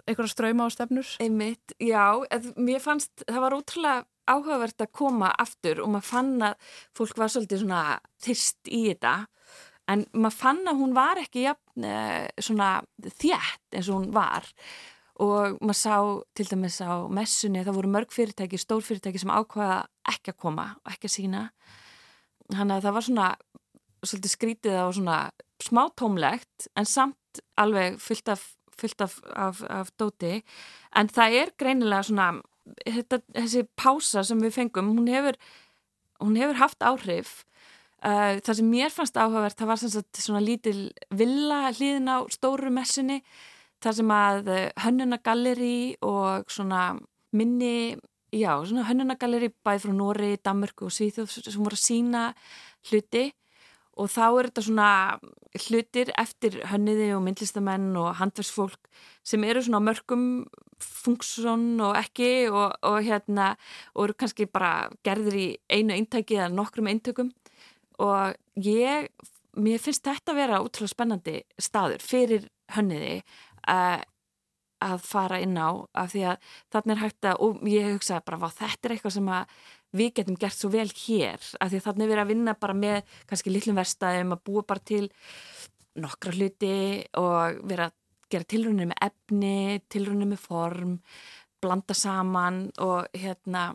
ykkurar 0.09 0.31
ströyma 0.31 0.67
á 0.67 0.69
stefnur? 0.73 1.09
Einmitt, 1.23 1.75
já, 1.81 2.05
eð, 2.33 2.53
mér 2.61 2.83
fannst, 2.85 3.13
það 3.27 3.45
var 3.45 3.57
ótrúlega 3.59 4.07
áhugavert 4.31 4.85
að 4.85 4.93
koma 4.95 5.33
aftur 5.43 5.83
og 5.83 5.91
maður 5.91 6.09
fann 6.11 6.47
að 6.51 6.71
fólk 6.97 7.19
var 7.19 7.33
svolítið 7.33 7.65
svona 7.65 7.83
þyrst 8.23 8.71
í 8.71 8.85
þetta 8.91 9.15
en 9.91 10.07
maður 10.15 10.39
fann 10.39 10.63
að 10.71 10.81
hún 10.85 10.95
var 10.95 11.21
ekki 11.23 11.45
jafn, 11.49 11.85
eh, 11.85 12.29
svona 12.39 12.71
þjætt 13.03 13.77
eins 13.77 13.91
og 13.91 13.99
hún 13.99 14.11
var 14.15 14.47
og 15.21 15.59
maður 15.61 15.81
sá 15.81 15.97
til 16.37 16.47
dæmis 16.49 16.81
á 16.81 17.05
messunni 17.13 17.65
það 17.67 17.77
voru 17.77 17.93
mörg 17.93 18.15
fyrirtæki, 18.15 18.61
stór 18.61 18.85
fyrirtæki 18.87 19.21
sem 19.21 19.33
ákvaða 19.33 19.83
ekki 20.09 20.33
að 20.33 20.41
koma 20.47 20.67
og 20.85 20.93
ekki 20.95 21.11
að 21.11 21.17
sína 21.17 21.43
þannig 22.51 22.77
að 22.77 22.85
það 22.87 22.97
var 22.97 23.07
svona 23.09 23.29
svolítið 24.01 24.35
skrítið 24.35 24.79
og 24.81 24.95
svona 24.97 25.19
smá 25.61 25.83
tómlegt 25.99 26.71
en 26.79 26.89
samt 26.89 27.43
alveg 27.61 27.99
fullt 28.01 28.33
af, 28.33 28.47
fullt 28.81 29.05
af, 29.07 29.19
af, 29.37 29.63
af 29.69 29.93
dóti. 30.01 30.41
En 30.97 31.11
það 31.13 31.37
er 31.43 31.53
greinilega 31.61 32.09
svona 32.09 32.31
þetta, 32.87 33.21
þessi 33.37 33.65
pása 33.79 34.25
sem 34.27 34.43
við 34.43 34.57
fengum 34.57 34.93
hún 34.95 35.09
hefur, 35.11 35.39
hún 36.21 36.37
hefur 36.41 36.61
haft 36.61 36.85
áhrif. 36.85 37.41
Uh, 38.01 38.41
það 38.41 38.55
sem 38.57 38.69
mér 38.73 38.93
fannst 38.95 39.19
áhugavert 39.21 39.59
það 39.61 39.69
var 39.69 39.81
svona 40.25 40.41
lítil 40.41 40.79
villa 41.13 41.67
hlýðin 41.69 42.09
á 42.09 42.25
stóru 42.33 42.71
messunni 42.73 43.19
þar 43.85 43.97
sem 43.99 44.13
að 44.15 44.49
hönnunagalleri 44.81 45.99
og 46.09 46.49
svona 46.49 46.95
minni 47.37 47.99
já, 48.33 48.55
svona 48.65 48.87
hönnunagalleri 48.89 49.51
bæði 49.65 49.85
frá 49.85 49.93
Nóri, 49.97 50.31
Danmörku 50.41 50.89
og 50.89 50.95
Svíþjóð 50.95 51.37
sem 51.45 51.61
voru 51.61 51.77
að 51.77 51.85
sína 51.85 52.25
hluti 52.91 53.27
og 54.01 54.09
þá 54.09 54.25
er 54.27 54.49
þetta 54.49 54.65
svona 54.65 54.91
hlutir 55.67 56.11
eftir 56.21 56.61
hönniði 56.71 57.11
og 57.17 57.25
myndlistamenn 57.27 57.91
og 58.01 58.15
handverksfólk 58.21 58.91
sem 59.27 59.45
eru 59.45 59.63
svona 59.65 59.83
mörgum 59.85 60.25
funksjón 60.81 61.83
og 61.85 61.99
ekki 62.01 62.49
og, 62.49 62.79
og 62.87 63.01
hérna 63.05 63.53
og 63.95 64.07
eru 64.07 64.17
kannski 64.23 64.47
bara 64.49 64.89
gerðir 65.07 65.37
í 65.37 65.49
einu 65.69 65.97
eintæki 65.97 66.39
eða 66.39 66.55
nokkrum 66.55 66.89
eintökum. 66.89 67.35
Og 68.01 68.37
ég, 68.65 69.11
mér 69.61 69.83
finnst 69.83 70.07
þetta 70.07 70.33
að 70.33 70.41
vera 70.41 70.63
útrúlega 70.65 70.95
spennandi 70.95 71.37
staður 71.61 72.05
fyrir 72.05 72.49
hönniði 72.73 73.21
að 73.69 74.07
að 74.81 75.03
fara 75.05 75.41
inn 75.45 75.59
á 75.61 75.85
af 75.93 76.15
því 76.15 76.23
að 76.31 76.53
þarna 76.73 76.95
er 76.95 77.01
hægt 77.03 77.27
að, 77.29 77.41
og 77.45 77.69
ég 77.69 77.91
hugsaði 77.95 78.25
bara, 78.31 78.49
þetta 78.57 78.89
er 78.89 78.95
eitthvað 78.95 79.17
sem 79.17 79.29
að 79.29 79.59
við 79.97 80.13
getum 80.21 80.39
gert 80.39 80.57
svo 80.57 80.71
vel 80.73 80.89
hér, 80.89 81.43
af 81.61 81.71
því 81.71 81.81
að 81.81 81.87
þarna 81.87 82.05
er 82.05 82.13
verið 82.13 82.25
að 82.25 82.33
vinna 82.33 82.57
bara 82.63 82.77
með 82.79 83.15
kannski 83.31 83.53
litlum 83.53 83.79
verstaðum, 83.81 84.35
að 84.35 84.45
búa 84.47 84.65
bara 84.67 84.85
til 84.87 85.05
nokkra 86.01 86.35
hluti 86.37 86.75
og 87.19 87.61
vera 87.69 87.91
að 87.91 87.97
gera 88.31 88.47
tilrunir 88.47 88.91
með 88.91 89.07
efni, 89.09 89.81
tilrunir 89.91 90.31
með 90.31 90.43
form, 90.45 90.99
blanda 91.61 91.97
saman 91.99 92.69
og 92.83 93.09
hérna 93.19 93.71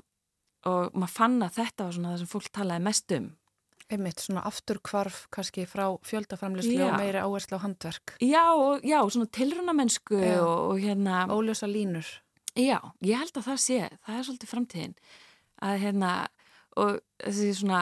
og 0.65 0.95
maður 0.97 1.13
fann 1.13 1.41
að 1.45 1.57
þetta 1.59 1.85
var 1.85 1.97
svona 1.97 2.13
það 2.13 2.21
sem 2.21 2.29
fólk 2.31 2.53
talaði 2.55 2.85
mest 2.87 3.15
um. 3.17 3.27
Einmitt 3.85 4.23
svona 4.23 4.41
afturkvarf 4.49 5.17
kannski 5.35 5.67
frá 5.69 5.83
fjöldaframlislu 6.07 6.79
Já. 6.79 6.87
og 6.87 6.95
meiri 6.97 7.21
áherslu 7.21 7.59
á 7.61 7.65
handverk. 7.67 8.15
Já, 8.17 8.45
og, 8.57 8.81
já, 8.81 8.97
svona 9.13 9.29
tilrunamennsku 9.29 10.17
og, 10.39 10.55
og 10.71 10.79
hérna... 10.81 11.27
Ólösa 11.29 11.69
línur. 11.69 12.07
Já, 12.57 12.79
ég 13.05 13.19
held 13.19 13.37
að 13.37 13.45
það 13.51 13.61
sé, 13.61 13.79
það 14.07 14.17
er 14.17 14.25
svolítið 14.25 14.53
framtíðin 14.55 14.97
að 15.65 15.81
hérna, 15.83 16.11
og 16.81 16.99
þessi 17.23 17.51
svona, 17.61 17.81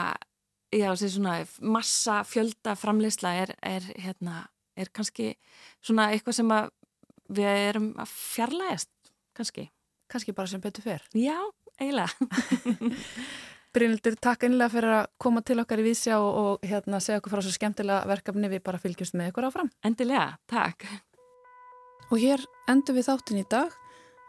já, 0.74 0.88
þessi 0.92 1.12
svona 1.16 1.38
massa 1.76 2.22
fjölda 2.28 2.76
framleysla 2.80 3.36
er, 3.44 3.54
er 3.62 3.88
hérna, 4.00 4.46
er 4.80 4.92
kannski 4.94 5.34
svona 5.84 6.12
eitthvað 6.14 6.40
sem 6.40 6.54
að 6.56 6.70
við 7.34 7.64
erum 7.70 7.90
að 8.02 8.14
fjarlægast, 8.14 8.92
kannski. 9.38 9.70
Kannski 10.12 10.36
bara 10.36 10.52
sem 10.52 10.62
betur 10.62 10.86
fer. 10.86 11.06
Já, 11.18 11.40
eiginlega. 11.82 12.12
Brynildur, 13.74 14.14
takk 14.22 14.44
einlega 14.46 14.70
fyrir 14.70 14.96
að 15.00 15.08
koma 15.18 15.42
til 15.42 15.58
okkar 15.64 15.82
í 15.82 15.86
vísjá 15.88 16.20
og, 16.22 16.36
og 16.38 16.68
hérna 16.70 17.00
segja 17.02 17.22
okkur 17.22 17.34
frá 17.34 17.42
svo 17.42 17.54
skemmtilega 17.56 18.06
verkefni 18.12 18.52
við 18.52 18.62
bara 18.68 18.82
fylgjumst 18.82 19.18
með 19.18 19.32
ykkur 19.32 19.48
áfram. 19.48 19.72
Endilega, 19.88 20.36
takk. 20.52 20.86
Og 22.12 22.20
hér 22.22 22.44
endur 22.70 23.00
við 23.00 23.08
þáttin 23.10 23.42
í 23.42 23.48
dag 23.50 23.74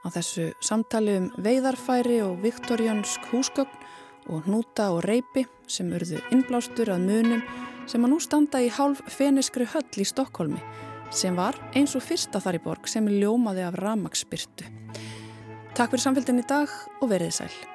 á 0.05 0.09
þessu 0.13 0.51
samtali 0.61 1.17
um 1.19 1.31
veiðarfæri 1.41 2.21
og 2.25 2.43
viktoriansk 2.45 3.31
húsgögn 3.33 3.83
og 4.29 4.47
hnúta 4.47 4.91
og 4.93 5.05
reypi 5.05 5.47
sem 5.67 5.91
urðu 5.93 6.21
innblástur 6.33 6.93
að 6.93 7.07
munum 7.09 7.43
sem 7.91 8.05
að 8.05 8.15
nú 8.15 8.21
standa 8.23 8.63
í 8.65 8.71
hálf 8.73 9.03
feniskri 9.13 9.67
höll 9.69 10.01
í 10.01 10.09
Stokkólmi 10.09 10.63
sem 11.15 11.37
var 11.37 11.59
eins 11.77 11.95
og 11.97 12.05
fyrsta 12.05 12.41
þar 12.43 12.59
í 12.59 12.65
borg 12.65 12.89
sem 12.91 13.07
ljómaði 13.09 13.67
af 13.67 13.77
ramagsbyrtu. 13.79 14.67
Takk 15.75 15.93
fyrir 15.93 16.07
samfélgin 16.07 16.43
í 16.43 16.49
dag 16.49 16.73
og 17.01 17.09
verið 17.13 17.39
sæl. 17.39 17.74